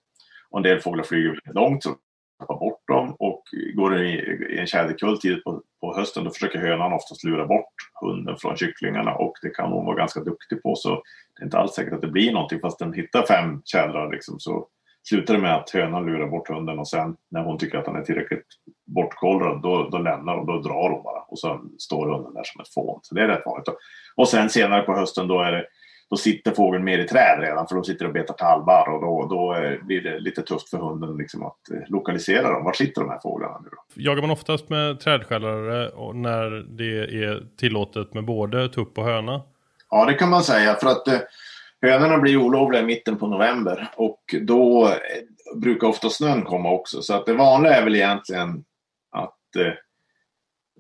Och 0.50 0.60
en 0.60 0.64
del 0.64 0.80
fåglar 0.80 1.04
flyger 1.04 1.30
väldigt 1.30 1.56
långt 1.56 1.84
så 1.84 1.96
tappar 2.40 2.60
bort 2.60 2.88
dem. 2.88 3.16
Och 3.20 3.44
går 3.74 3.90
det 3.90 4.06
i, 4.06 4.60
en 4.60 4.68
tjäderkull 4.68 5.20
tidigt 5.20 5.44
på, 5.44 5.62
på 5.82 5.96
hösten 5.96 6.24
då 6.24 6.32
försöker 6.32 6.60
hönan 6.60 6.94
oftast 6.94 7.24
lura 7.24 7.46
bort 7.46 7.74
hunden 8.02 8.38
från 8.38 8.58
kycklingarna. 8.58 9.16
Och 9.16 9.34
det 9.42 9.50
kan 9.50 9.72
hon 9.72 9.86
vara 9.86 9.98
ganska 9.98 10.20
duktig 10.20 10.64
på 10.64 10.76
så 10.76 10.90
det 11.36 11.42
är 11.42 11.46
inte 11.46 11.58
alls 11.58 11.74
säkert 11.74 11.94
att 11.94 12.02
det 12.02 12.08
blir 12.08 12.34
någonting. 12.34 12.60
Fast 12.60 12.80
den 12.80 12.94
hittar 12.94 13.26
fem 13.26 13.62
tjädrar 13.66 14.12
liksom, 14.12 14.40
så 14.40 14.68
slutar 15.10 15.34
det 15.34 15.40
med 15.40 15.56
att 15.56 15.70
hönan 15.70 16.06
lurar 16.06 16.28
bort 16.28 16.50
hunden 16.50 16.80
och 16.80 16.88
sen 16.88 17.16
när 17.32 17.44
hon 17.44 17.58
tycker 17.58 17.78
att 17.78 17.88
han 17.88 17.96
är 17.96 18.02
tillräckligt 18.02 18.46
bortkollrad 18.86 19.62
då, 19.62 19.90
då 19.90 19.98
lämnar 19.98 20.38
hon, 20.38 20.46
då 20.46 20.62
drar 20.62 20.90
hon 20.90 21.04
bara 21.04 21.22
och 21.28 21.40
så 21.40 21.62
står 21.80 22.14
hunden 22.14 22.34
där 22.34 22.44
som 22.44 22.62
ett 22.62 22.74
fån. 22.74 23.00
Så 23.04 23.16
det 23.16 23.22
är 23.22 23.28
rätt 23.28 23.46
vanligt. 23.46 23.68
Och 24.16 24.30
sen 24.30 24.50
senare 24.50 24.82
på 24.82 24.94
hösten 24.94 25.28
då 25.28 25.42
är 25.42 25.52
det 25.52 25.66
då 26.10 26.18
sitter 26.18 26.52
fågeln 26.52 26.84
mer 26.84 27.00
i 27.00 27.08
träd 27.08 27.40
redan 27.42 27.68
för 27.68 27.76
de 27.76 27.84
sitter 27.84 28.06
och 28.06 28.14
betar 28.14 28.34
talbar 28.34 28.90
och 28.90 29.02
då, 29.02 29.28
då 29.36 29.56
blir 29.86 30.02
det 30.02 30.20
lite 30.20 30.42
tufft 30.42 30.70
för 30.70 30.78
hunden 30.78 31.18
liksom 31.18 31.44
att 31.44 31.70
eh, 31.74 31.80
lokalisera 31.88 32.52
dem. 32.52 32.64
Var 32.64 32.74
sitter 32.74 33.02
de 33.02 33.10
här 33.10 33.20
fåglarna 33.24 33.60
nu 33.64 33.70
då? 33.72 34.02
Jagar 34.04 34.22
man 34.22 34.32
oftast 34.32 34.70
med 34.70 35.00
trädskällare 35.00 35.92
när 36.14 36.50
det 36.78 37.24
är 37.26 37.44
tillåtet 37.58 38.14
med 38.14 38.26
både 38.26 38.70
tupp 38.70 38.98
och 38.98 39.04
höna? 39.04 39.42
Ja, 39.90 40.06
det 40.06 40.14
kan 40.14 40.30
man 40.30 40.44
säga 40.44 40.76
för 40.76 40.88
att 40.88 41.08
eh, 41.08 41.20
hönorna 41.82 42.18
blir 42.18 42.38
olovliga 42.38 42.82
i 42.82 42.86
mitten 42.86 43.18
på 43.18 43.28
november 43.28 43.88
och 43.96 44.36
då 44.42 44.88
eh, 44.88 45.56
brukar 45.56 45.88
ofta 45.88 46.10
snön 46.10 46.42
komma 46.42 46.72
också. 46.72 47.02
Så 47.02 47.14
att 47.14 47.26
det 47.26 47.34
vanliga 47.34 47.76
är 47.76 47.84
väl 47.84 47.96
egentligen 47.96 48.64
att 49.12 49.56
eh, 49.56 49.74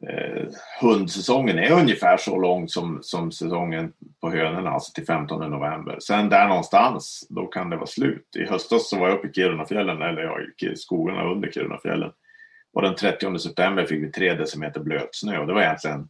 eh, 0.09 0.47
hundsäsongen 0.81 1.59
är 1.59 1.71
ungefär 1.71 2.17
så 2.17 2.37
lång 2.39 2.67
som, 2.67 2.99
som 3.01 3.31
säsongen 3.31 3.93
på 4.21 4.31
hönorna, 4.31 4.69
alltså 4.69 4.93
till 4.93 5.05
15 5.05 5.51
november. 5.51 5.97
Sen 5.99 6.29
där 6.29 6.47
någonstans, 6.47 7.27
då 7.29 7.47
kan 7.47 7.69
det 7.69 7.75
vara 7.75 7.87
slut. 7.87 8.35
I 8.35 8.45
höstas 8.45 8.89
så 8.89 8.99
var 8.99 9.07
jag 9.07 9.17
uppe 9.17 9.27
i 9.27 9.33
Kirunafjällen, 9.33 10.01
eller 10.01 10.21
ja, 10.21 10.39
i 10.71 10.75
skogarna 10.75 11.31
under 11.31 11.51
Kirunafjällen. 11.51 12.11
Och 12.73 12.81
den 12.81 12.95
30 12.95 13.39
september 13.39 13.85
fick 13.85 14.03
vi 14.03 14.11
tre 14.11 14.33
decimeter 14.33 14.79
blötsnö 14.79 15.37
och 15.37 15.47
det 15.47 15.53
var 15.53 15.61
egentligen 15.61 16.09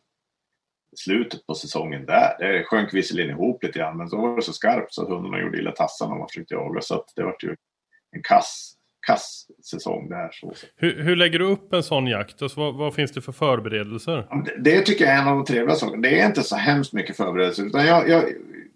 slutet 1.00 1.45
på 1.45 1.56
säsongen 1.56 2.06
där. 2.06 2.36
Det 2.39 2.64
sjönk 2.64 2.93
visserligen 2.93 3.30
ihop 3.30 3.64
lite 3.64 3.80
grann 3.80 3.98
men 3.98 4.10
så 4.10 4.18
var 4.18 4.36
det 4.36 4.41
så 4.41 4.54
skarpt 4.54 4.93
så 4.93 5.02
att 5.02 5.10
hundarna 5.10 5.39
gjorde 5.39 5.58
illa 5.58 5.72
tassarna 5.72 6.12
och 6.12 6.18
man 6.18 6.28
försökte 6.28 6.54
jaga. 6.54 6.82
Så 6.82 6.95
att 6.95 7.14
det 7.16 7.24
var 7.24 7.36
ju 7.43 7.56
en 8.12 8.24
kass 8.24 8.78
kass 9.08 9.45
säsong 9.64 10.10
där. 10.10 10.30
Så. 10.32 10.54
Hur, 10.76 11.04
hur 11.04 11.16
lägger 11.16 11.39
du 11.39 11.45
upp 11.45 11.74
en 11.74 11.84
sån 11.84 12.08
jakt? 12.08 12.41
Alltså, 12.41 12.60
vad, 12.60 12.76
vad 12.76 12.93
finns 12.93 13.12
det 13.12 13.22
för 13.22 13.32
förberedelser? 13.32 14.28
Det, 14.45 14.56
det, 14.58 14.82
tycker 14.82 15.06
jag 15.06 15.14
är 15.14 15.22
en 15.22 15.28
av 15.28 15.36
de 15.36 15.45
trevliga 15.45 15.76
sakerna. 15.76 16.02
Det 16.02 16.20
är 16.20 16.26
inte 16.26 16.43
så 16.43 16.56
hemskt 16.56 16.93
mycket 16.93 17.18
förberedelser. 17.18 17.66
Utan 17.66 17.86
jag, 17.86 18.10
jag, 18.10 18.24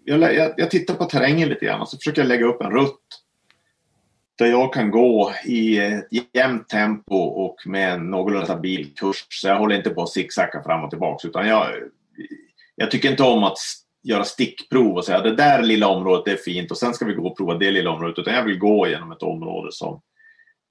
jag, 0.04 0.34
jag, 0.34 0.54
jag 0.56 0.70
tittar 0.70 0.94
på 0.94 1.04
terrängen 1.04 1.48
lite 1.48 1.64
grann 1.64 1.80
och 1.80 1.88
så 1.88 1.96
försöker 1.96 2.22
jag 2.22 2.28
lägga 2.28 2.46
upp 2.46 2.62
en 2.62 2.70
rutt. 2.70 2.98
Där 4.38 4.46
jag 4.46 4.74
kan 4.74 4.90
gå 4.90 5.32
i 5.44 5.78
ett 5.78 6.06
jämnt 6.32 6.68
tempo 6.68 7.16
och 7.16 7.56
med 7.66 7.92
en 7.92 8.10
någorlunda 8.10 8.46
stabil 8.46 8.94
kurs. 8.96 9.26
Så 9.28 9.48
jag 9.48 9.58
håller 9.58 9.76
inte 9.76 9.90
på 9.90 10.02
att 10.02 10.08
zigzacka 10.08 10.62
fram 10.62 10.84
och 10.84 10.90
tillbaka. 10.90 11.28
Utan 11.28 11.48
jag, 11.48 11.66
jag 12.82 12.90
tycker 12.90 13.10
inte 13.10 13.22
om 13.22 13.44
att 13.44 13.58
göra 14.02 14.24
stickprov 14.24 14.96
och 14.96 15.04
säga 15.04 15.20
det 15.20 15.36
där 15.36 15.62
lilla 15.62 15.88
området 15.88 16.34
är 16.34 16.36
fint 16.36 16.70
och 16.70 16.78
sen 16.78 16.94
ska 16.94 17.04
vi 17.04 17.14
gå 17.14 17.26
och 17.26 17.36
prova 17.36 17.54
det 17.54 17.70
lilla 17.70 17.90
området. 17.90 18.18
Utan 18.18 18.34
jag 18.34 18.44
vill 18.44 18.58
gå 18.58 18.88
genom 18.88 19.12
ett 19.12 19.22
område 19.22 19.68
som 19.72 20.00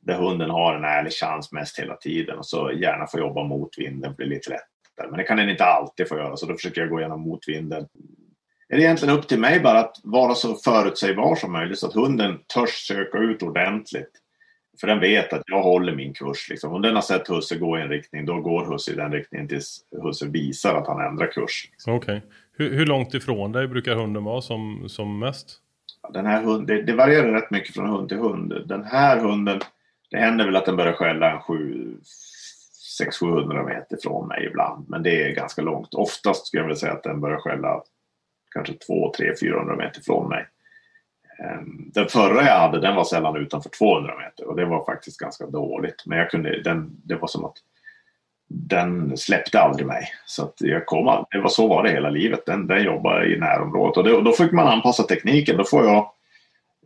där 0.02 0.16
hunden 0.16 0.50
har 0.50 0.76
en 0.76 0.84
ärlig 0.84 1.14
chans 1.14 1.52
mest 1.52 1.80
hela 1.80 1.96
tiden 1.96 2.38
och 2.38 2.46
så 2.46 2.72
gärna 2.72 3.08
få 3.08 3.20
jobba 3.20 3.44
mot 3.44 3.70
vinden 3.78 4.16
blir 4.16 4.28
lite 4.28 4.50
lättare. 4.50 5.10
Men 5.10 5.18
det 5.18 5.24
kan 5.24 5.38
den 5.38 5.50
inte 5.50 5.66
alltid 5.66 6.08
få 6.08 6.18
göra 6.18 6.38
så 6.38 6.46
då 6.46 6.54
försöker 6.54 6.82
jag 6.82 6.90
gå 6.90 7.00
igenom 7.00 7.22
motvinden. 7.22 7.88
Är 8.70 8.78
det 8.78 8.84
egentligen 8.84 9.18
upp 9.18 9.28
till 9.28 9.40
mig 9.40 9.60
bara 9.60 9.80
att 9.80 9.96
vara 10.04 10.36
så 10.36 10.56
förutsägbar 10.56 11.36
som 11.36 11.52
möjligt 11.52 11.80
så 11.80 11.88
att 11.88 11.94
hunden 11.94 12.40
törs 12.54 12.88
söka 12.88 13.18
ut 13.18 13.44
ordentligt. 13.44 14.12
För 14.80 14.88
den 14.88 15.00
vet 15.00 15.34
att 15.34 15.44
jag 15.46 15.64
håller 15.64 15.96
min 15.96 16.14
kurs. 16.14 16.50
Liksom. 16.50 16.74
Om 16.74 16.82
den 16.82 16.96
har 16.96 17.02
sett 17.02 17.28
husse 17.28 17.58
gå 17.58 17.78
i 17.78 17.82
en 17.82 17.90
riktning, 17.90 18.26
då 18.26 18.42
går 18.42 18.66
husse 18.66 18.92
i 18.92 18.96
den 18.96 19.12
riktningen 19.12 19.48
tills 19.48 19.86
husse 20.04 20.26
visar 20.28 20.76
att 20.76 20.88
han 20.88 21.02
ändrar 21.02 21.32
kurs. 21.32 21.68
Liksom. 21.72 21.94
Okej. 21.94 22.18
Okay. 22.18 22.30
Hur, 22.54 22.78
hur, 22.78 22.86
långt 22.86 23.14
ifrån 23.14 23.52
dig 23.52 23.68
brukar 23.68 23.96
hunden 23.96 24.24
vara 24.24 24.42
som, 24.42 24.90
som 24.90 25.20
mest? 25.20 25.58
Den 26.14 26.26
här 26.26 26.44
hunden, 26.44 26.66
det, 26.66 26.82
det 26.82 26.94
varierar 26.94 27.32
rätt 27.32 27.52
mycket 27.52 27.76
från 27.76 27.90
hund 27.90 28.10
till 28.10 28.18
hund. 28.18 28.54
Den 28.66 28.84
här 28.84 29.20
hunden, 29.20 29.60
det 30.10 30.18
händer 30.18 30.46
väl 30.46 30.56
att 30.56 30.66
den 30.66 30.76
börjar 30.76 30.94
skälla 30.94 31.32
en 31.32 31.40
600-700 33.02 33.66
meter 33.66 33.98
från 34.04 34.28
mig 34.28 34.46
ibland. 34.46 34.90
Men 34.90 35.04
det 35.04 35.24
är 35.24 35.36
ganska 35.36 35.62
långt. 35.62 35.94
Oftast 35.94 36.48
skulle 36.48 36.62
jag 36.62 36.68
vilja 36.68 36.80
säga 36.80 36.94
att 36.94 37.04
den 37.04 37.22
börjar 37.22 37.38
skälla 37.38 37.84
kanske 38.52 38.74
2, 38.74 39.14
3, 39.18 39.34
400 39.42 39.76
meter 39.76 40.02
från 40.02 40.30
mig. 40.30 40.48
Ehm, 41.44 41.92
den 41.94 42.08
förra 42.08 42.46
jag 42.46 42.60
hade 42.60 42.82
den 42.82 42.96
var 42.96 43.04
sällan 43.04 43.38
utanför 43.38 43.70
200 43.70 44.14
meter 44.18 44.48
och 44.48 44.56
det 44.56 44.66
var 44.66 44.86
faktiskt 44.86 45.20
ganska 45.20 45.46
dåligt. 45.46 46.04
Men 46.06 46.18
jag 46.18 46.30
kunde, 46.30 46.62
den, 46.62 46.90
det 47.04 47.16
var 47.16 47.28
som 47.28 47.46
att 47.46 47.56
den 48.48 49.18
släppte 49.18 49.60
aldrig 49.60 49.88
mig. 49.88 50.08
Så 50.26 50.44
att 50.44 50.56
jag 50.58 50.86
kom, 50.86 51.26
det 51.32 51.40
var 51.40 51.50
så 51.50 51.68
var 51.68 51.84
det 51.84 51.90
hela 51.90 52.10
livet. 52.10 52.46
Den, 52.46 52.68
den 52.68 52.84
jobbade 52.84 53.34
i 53.34 53.40
närområdet 53.40 53.98
och, 53.98 54.04
det, 54.04 54.14
och 54.14 54.24
då 54.24 54.32
fick 54.32 54.52
man 54.52 54.68
anpassa 54.68 55.04
tekniken. 55.04 55.58
Då 55.58 55.64
får 55.64 55.86
jag 55.86 55.98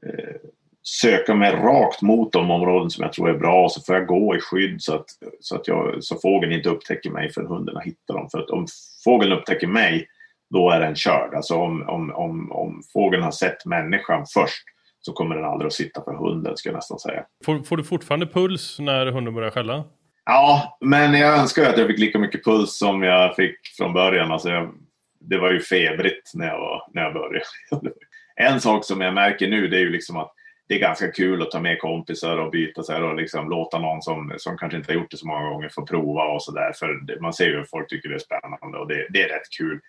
eh, 0.05 0.35
söka 0.83 1.35
mig 1.35 1.51
rakt 1.51 2.01
mot 2.01 2.31
de 2.31 2.51
områden 2.51 2.89
som 2.89 3.03
jag 3.03 3.13
tror 3.13 3.29
är 3.29 3.37
bra 3.37 3.63
och 3.63 3.71
så 3.71 3.81
får 3.81 3.95
jag 3.95 4.07
gå 4.07 4.35
i 4.35 4.39
skydd 4.39 4.81
så 4.81 4.95
att, 4.95 5.05
så 5.39 5.55
att 5.55 5.67
jag, 5.67 6.03
så 6.03 6.15
fågeln 6.15 6.51
inte 6.51 6.69
upptäcker 6.69 7.09
mig 7.09 7.31
för 7.31 7.43
hundarna 7.43 7.79
hittar 7.79 8.13
dem. 8.13 8.29
För 8.29 8.39
att 8.39 8.49
om 8.49 8.67
fågeln 9.03 9.31
upptäcker 9.31 9.67
mig 9.67 10.07
då 10.55 10.69
är 10.69 10.79
den 10.79 10.95
körd. 10.95 11.33
Alltså 11.33 11.55
om, 11.55 11.89
om, 11.89 12.11
om, 12.11 12.51
om 12.51 12.81
fågeln 12.93 13.23
har 13.23 13.31
sett 13.31 13.65
människan 13.65 14.25
först 14.33 14.63
så 15.01 15.13
kommer 15.13 15.35
den 15.35 15.45
aldrig 15.45 15.67
att 15.67 15.73
sitta 15.73 16.03
för 16.03 16.13
hunden, 16.13 16.57
ska 16.57 16.69
jag 16.69 16.75
nästan 16.75 16.99
säga. 16.99 17.25
Får, 17.45 17.63
får 17.63 17.77
du 17.77 17.83
fortfarande 17.83 18.27
puls 18.27 18.79
när 18.79 19.05
hunden 19.05 19.33
börjar 19.33 19.51
skälla? 19.51 19.83
Ja, 20.25 20.77
men 20.81 21.13
jag 21.13 21.39
önskar 21.39 21.69
att 21.69 21.77
jag 21.77 21.87
fick 21.87 21.99
lika 21.99 22.19
mycket 22.19 22.43
puls 22.43 22.77
som 22.77 23.03
jag 23.03 23.35
fick 23.35 23.55
från 23.77 23.93
början. 23.93 24.31
Alltså 24.31 24.49
jag, 24.49 24.73
det 25.19 25.37
var 25.37 25.51
ju 25.51 25.59
febrigt 25.59 26.31
när 26.33 26.47
jag, 26.47 26.59
var, 26.59 26.81
när 26.93 27.01
jag 27.01 27.13
började. 27.13 27.45
en 28.35 28.61
sak 28.61 28.85
som 28.85 29.01
jag 29.01 29.13
märker 29.13 29.47
nu 29.47 29.67
det 29.67 29.77
är 29.77 29.81
ju 29.81 29.89
liksom 29.89 30.17
att 30.17 30.31
det 30.67 30.75
är 30.75 30.79
ganska 30.79 31.11
kul 31.11 31.41
att 31.41 31.51
ta 31.51 31.59
med 31.59 31.79
kompisar 31.79 32.37
och 32.37 32.51
byta 32.51 32.83
så 32.83 32.93
här 32.93 33.03
och 33.03 33.15
liksom 33.15 33.49
låta 33.49 33.79
någon 33.79 34.01
som, 34.01 34.33
som 34.37 34.57
kanske 34.57 34.77
inte 34.77 34.91
har 34.91 34.99
gjort 34.99 35.11
det 35.11 35.17
så 35.17 35.27
många 35.27 35.49
gånger 35.49 35.69
få 35.69 35.85
prova 35.85 36.23
och 36.23 36.43
så 36.43 36.51
där. 36.51 36.73
För 36.73 37.21
man 37.21 37.33
ser 37.33 37.45
ju 37.45 37.61
att 37.61 37.69
folk 37.69 37.89
tycker 37.89 38.09
det 38.09 38.15
är 38.15 38.19
spännande 38.19 38.77
och 38.77 38.87
det, 38.87 39.07
det 39.09 39.21
är 39.21 39.29
rätt 39.29 39.49
kul. 39.57 39.79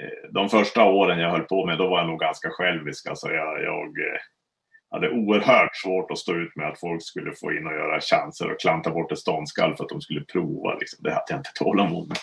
Eh, 0.00 0.30
de 0.30 0.48
första 0.48 0.84
åren 0.84 1.18
jag 1.18 1.30
höll 1.30 1.42
på 1.42 1.66
med, 1.66 1.78
då 1.78 1.88
var 1.88 1.98
jag 1.98 2.08
nog 2.08 2.20
ganska 2.20 2.50
självisk. 2.50 3.08
Alltså 3.08 3.28
jag, 3.28 3.62
jag 3.62 3.86
eh, 3.86 4.20
hade 4.90 5.10
oerhört 5.10 5.76
svårt 5.76 6.10
att 6.10 6.18
stå 6.18 6.34
ut 6.34 6.56
med 6.56 6.68
att 6.68 6.80
folk 6.80 7.02
skulle 7.02 7.32
få 7.32 7.52
in 7.52 7.66
och 7.66 7.72
göra 7.72 8.00
chanser 8.00 8.50
och 8.50 8.60
klanta 8.60 8.90
bort 8.90 9.12
ett 9.12 9.18
ståndskall 9.18 9.76
för 9.76 9.84
att 9.84 9.90
de 9.90 10.00
skulle 10.00 10.24
prova. 10.24 10.74
Liksom. 10.74 11.02
Det 11.02 11.10
hade 11.10 11.24
jag 11.28 11.38
inte 11.38 11.52
tålamod 11.54 12.08
med. 12.08 12.16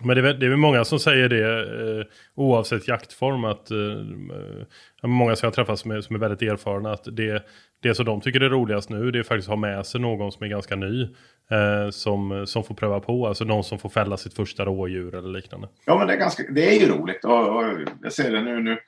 Men 0.00 0.16
det 0.16 0.20
är, 0.20 0.22
väl, 0.22 0.40
det 0.40 0.46
är 0.46 0.50
väl 0.50 0.58
många 0.58 0.84
som 0.84 0.98
säger 0.98 1.28
det 1.28 2.00
eh, 2.00 2.06
oavsett 2.34 2.88
jaktform. 2.88 3.44
att 3.44 3.70
eh, 3.70 3.78
eh, 3.78 5.08
Många 5.08 5.36
som 5.36 5.46
jag 5.46 5.54
träffat 5.54 5.78
som 5.78 5.90
är, 5.90 6.00
som 6.00 6.16
är 6.16 6.20
väldigt 6.20 6.42
erfarna. 6.42 6.92
att 6.92 7.08
det, 7.12 7.46
det 7.82 7.94
som 7.94 8.04
de 8.04 8.20
tycker 8.20 8.40
är 8.40 8.48
roligast 8.48 8.90
nu 8.90 9.10
det 9.10 9.18
är 9.18 9.22
faktiskt 9.22 9.48
att 9.48 9.52
ha 9.52 9.56
med 9.56 9.86
sig 9.86 10.00
någon 10.00 10.32
som 10.32 10.44
är 10.44 10.48
ganska 10.48 10.76
ny. 10.76 11.02
Eh, 11.50 11.90
som, 11.90 12.46
som 12.46 12.64
får 12.64 12.74
pröva 12.74 13.00
på. 13.00 13.26
Alltså 13.26 13.44
någon 13.44 13.64
som 13.64 13.78
får 13.78 13.88
fälla 13.88 14.16
sitt 14.16 14.34
första 14.34 14.64
rådjur 14.64 15.14
eller 15.14 15.28
liknande. 15.28 15.68
Ja 15.84 15.98
men 15.98 16.06
det 16.06 16.12
är, 16.12 16.18
ganska, 16.18 16.42
det 16.50 16.76
är 16.76 16.80
ju 16.80 16.92
roligt. 16.92 17.24
Och, 17.24 17.56
och 17.56 17.64
jag 18.02 18.12
ser 18.12 18.30
det 18.30 18.42
nu. 18.42 18.60
nu 18.60 18.78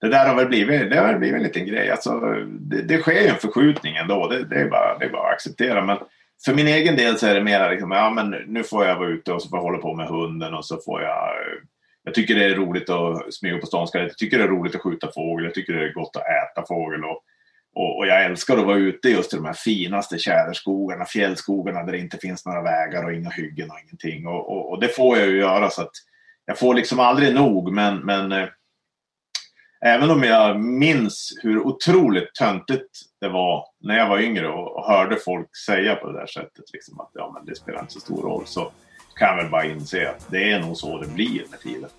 det 0.00 0.08
där 0.08 0.28
har 0.28 0.36
väl 0.36 0.46
blivit, 0.46 0.90
det 0.90 1.00
har 1.00 1.18
blivit 1.18 1.36
en 1.36 1.42
liten 1.42 1.66
grej. 1.66 1.90
Alltså, 1.90 2.20
det, 2.60 2.82
det 2.82 2.98
sker 2.98 3.20
ju 3.20 3.26
en 3.26 3.36
förskjutning 3.36 3.96
ändå. 3.96 4.28
Det, 4.28 4.44
det, 4.44 4.56
är 4.56 4.68
bara, 4.68 4.98
det 4.98 5.04
är 5.04 5.10
bara 5.10 5.28
att 5.28 5.34
acceptera. 5.34 5.84
Men 5.84 5.98
för 6.44 6.54
min 6.54 6.66
egen 6.66 6.96
del 6.96 7.18
så 7.18 7.26
är 7.26 7.34
det 7.34 7.44
mer 7.44 7.70
liksom, 7.70 7.90
ja 7.90 8.10
men 8.10 8.30
nu 8.30 8.62
får 8.62 8.84
jag 8.84 8.96
vara 8.96 9.08
ute 9.08 9.32
och 9.32 9.42
så 9.42 9.48
får 9.48 9.58
jag 9.58 9.62
hålla 9.62 9.78
på 9.78 9.94
med 9.94 10.06
hunden 10.06 10.54
och 10.54 10.64
så 10.64 10.80
får 10.84 11.02
jag 11.02 11.34
jag 12.08 12.14
tycker 12.14 12.34
det 12.34 12.44
är 12.44 12.54
roligt 12.54 12.90
att 12.90 13.34
smyga 13.34 13.58
på 13.58 13.66
stan, 13.66 13.88
Jag 13.92 14.18
tycker 14.18 14.38
det 14.38 14.44
är 14.44 14.48
roligt 14.48 14.74
att 14.74 14.82
skjuta 14.82 15.12
fågel. 15.14 15.44
Jag 15.44 15.54
tycker 15.54 15.72
det 15.72 15.88
är 15.88 15.92
gott 15.92 16.16
att 16.16 16.22
äta 16.22 16.66
fågel. 16.68 17.04
Och, 17.04 17.22
och, 17.74 17.98
och, 17.98 18.06
jag 18.06 18.24
älskar 18.24 18.58
att 18.58 18.66
vara 18.66 18.76
ute 18.76 19.08
just 19.08 19.32
i 19.32 19.36
de 19.36 19.44
här 19.44 19.52
finaste 19.52 20.18
tjäderskogarna, 20.18 21.04
fjällskogarna 21.04 21.82
där 21.82 21.92
det 21.92 21.98
inte 21.98 22.18
finns 22.18 22.46
några 22.46 22.62
vägar 22.62 23.04
och 23.04 23.12
inga 23.12 23.30
hyggen 23.30 23.70
och 23.70 23.76
ingenting. 23.84 24.26
Och, 24.26 24.52
och, 24.52 24.70
och 24.70 24.80
det 24.80 24.88
får 24.88 25.18
jag 25.18 25.28
ju 25.28 25.38
göra 25.38 25.70
så 25.70 25.82
att 25.82 25.92
jag 26.44 26.58
får 26.58 26.74
liksom 26.74 27.00
aldrig 27.00 27.34
nog. 27.34 27.72
Men, 27.72 27.98
men 27.98 28.32
eh, 28.32 28.48
även 29.80 30.10
om 30.10 30.22
jag 30.22 30.60
minns 30.60 31.38
hur 31.42 31.66
otroligt 31.66 32.34
töntigt 32.34 32.90
det 33.20 33.28
var 33.28 33.64
när 33.80 33.98
jag 33.98 34.08
var 34.08 34.18
yngre 34.18 34.48
och, 34.48 34.84
hörde 34.86 35.16
folk 35.16 35.56
säga 35.56 35.94
på 35.94 36.12
det 36.12 36.20
där 36.20 36.26
sättet 36.26 36.64
liksom 36.72 37.00
att 37.00 37.10
ja, 37.14 37.32
men 37.34 37.46
det 37.46 37.56
spelar 37.56 37.80
inte 37.80 37.92
så 37.92 38.00
stor 38.00 38.22
roll 38.22 38.46
så 38.46 38.72
kan 39.18 39.28
jag 39.28 39.36
väl 39.36 39.50
bara 39.50 39.64
inse 39.64 40.10
att 40.10 40.26
det 40.30 40.50
är 40.50 40.60
nog 40.60 40.76
så 40.76 40.98
det 40.98 41.08
blir 41.08 41.42
med 41.50 41.60
tiden. 41.60 41.90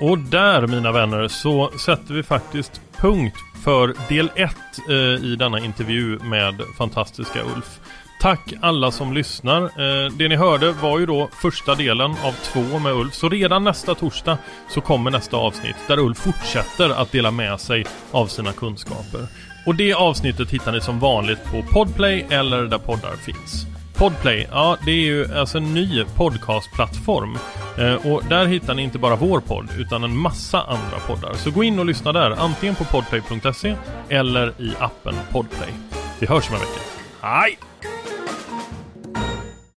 Och 0.00 0.18
där 0.18 0.66
mina 0.66 0.92
vänner 0.92 1.28
så 1.28 1.70
sätter 1.70 2.14
vi 2.14 2.22
faktiskt 2.22 2.82
punkt 2.96 3.36
för 3.64 4.08
del 4.08 4.30
1 4.34 4.56
eh, 4.88 5.24
i 5.24 5.36
denna 5.36 5.58
intervju 5.58 6.18
med 6.18 6.54
fantastiska 6.78 7.42
Ulf. 7.42 7.80
Tack 8.22 8.52
alla 8.60 8.90
som 8.90 9.12
lyssnar. 9.12 9.62
Eh, 9.62 10.12
det 10.12 10.28
ni 10.28 10.36
hörde 10.36 10.72
var 10.72 10.98
ju 10.98 11.06
då 11.06 11.28
första 11.32 11.74
delen 11.74 12.10
av 12.10 12.32
två 12.32 12.78
med 12.78 12.92
Ulf. 12.92 13.14
Så 13.14 13.28
redan 13.28 13.64
nästa 13.64 13.94
torsdag 13.94 14.38
så 14.68 14.80
kommer 14.80 15.10
nästa 15.10 15.36
avsnitt 15.36 15.76
där 15.88 15.98
Ulf 15.98 16.18
fortsätter 16.18 16.90
att 16.90 17.12
dela 17.12 17.30
med 17.30 17.60
sig 17.60 17.84
av 18.10 18.26
sina 18.26 18.52
kunskaper. 18.52 19.26
Och 19.66 19.74
det 19.74 19.94
avsnittet 19.94 20.50
hittar 20.50 20.72
ni 20.72 20.80
som 20.80 20.98
vanligt 20.98 21.44
på 21.44 21.62
Podplay 21.62 22.26
eller 22.30 22.62
där 22.62 22.78
poddar 22.78 23.16
finns. 23.16 23.66
Podplay, 23.94 24.48
ja 24.50 24.76
det 24.84 24.90
är 24.90 25.04
ju 25.04 25.34
alltså 25.34 25.58
en 25.58 25.74
ny 25.74 26.04
podcastplattform. 26.04 27.38
Eh, 27.78 28.12
och 28.12 28.22
där 28.28 28.46
hittar 28.46 28.74
ni 28.74 28.82
inte 28.82 28.98
bara 28.98 29.16
vår 29.16 29.40
podd 29.40 29.68
utan 29.78 30.04
en 30.04 30.16
massa 30.16 30.62
andra 30.62 30.98
poddar. 31.06 31.34
Så 31.34 31.50
gå 31.50 31.64
in 31.64 31.78
och 31.78 31.86
lyssna 31.86 32.12
där, 32.12 32.30
antingen 32.30 32.74
på 32.74 32.84
podplay.se 32.84 33.76
eller 34.08 34.48
i 34.48 34.72
appen 34.78 35.14
Podplay. 35.32 35.70
Vi 36.18 36.26
hörs 36.26 36.48
om 36.48 36.54
en 36.54 36.60
vecka. 36.60 36.80
Hej! 37.20 37.58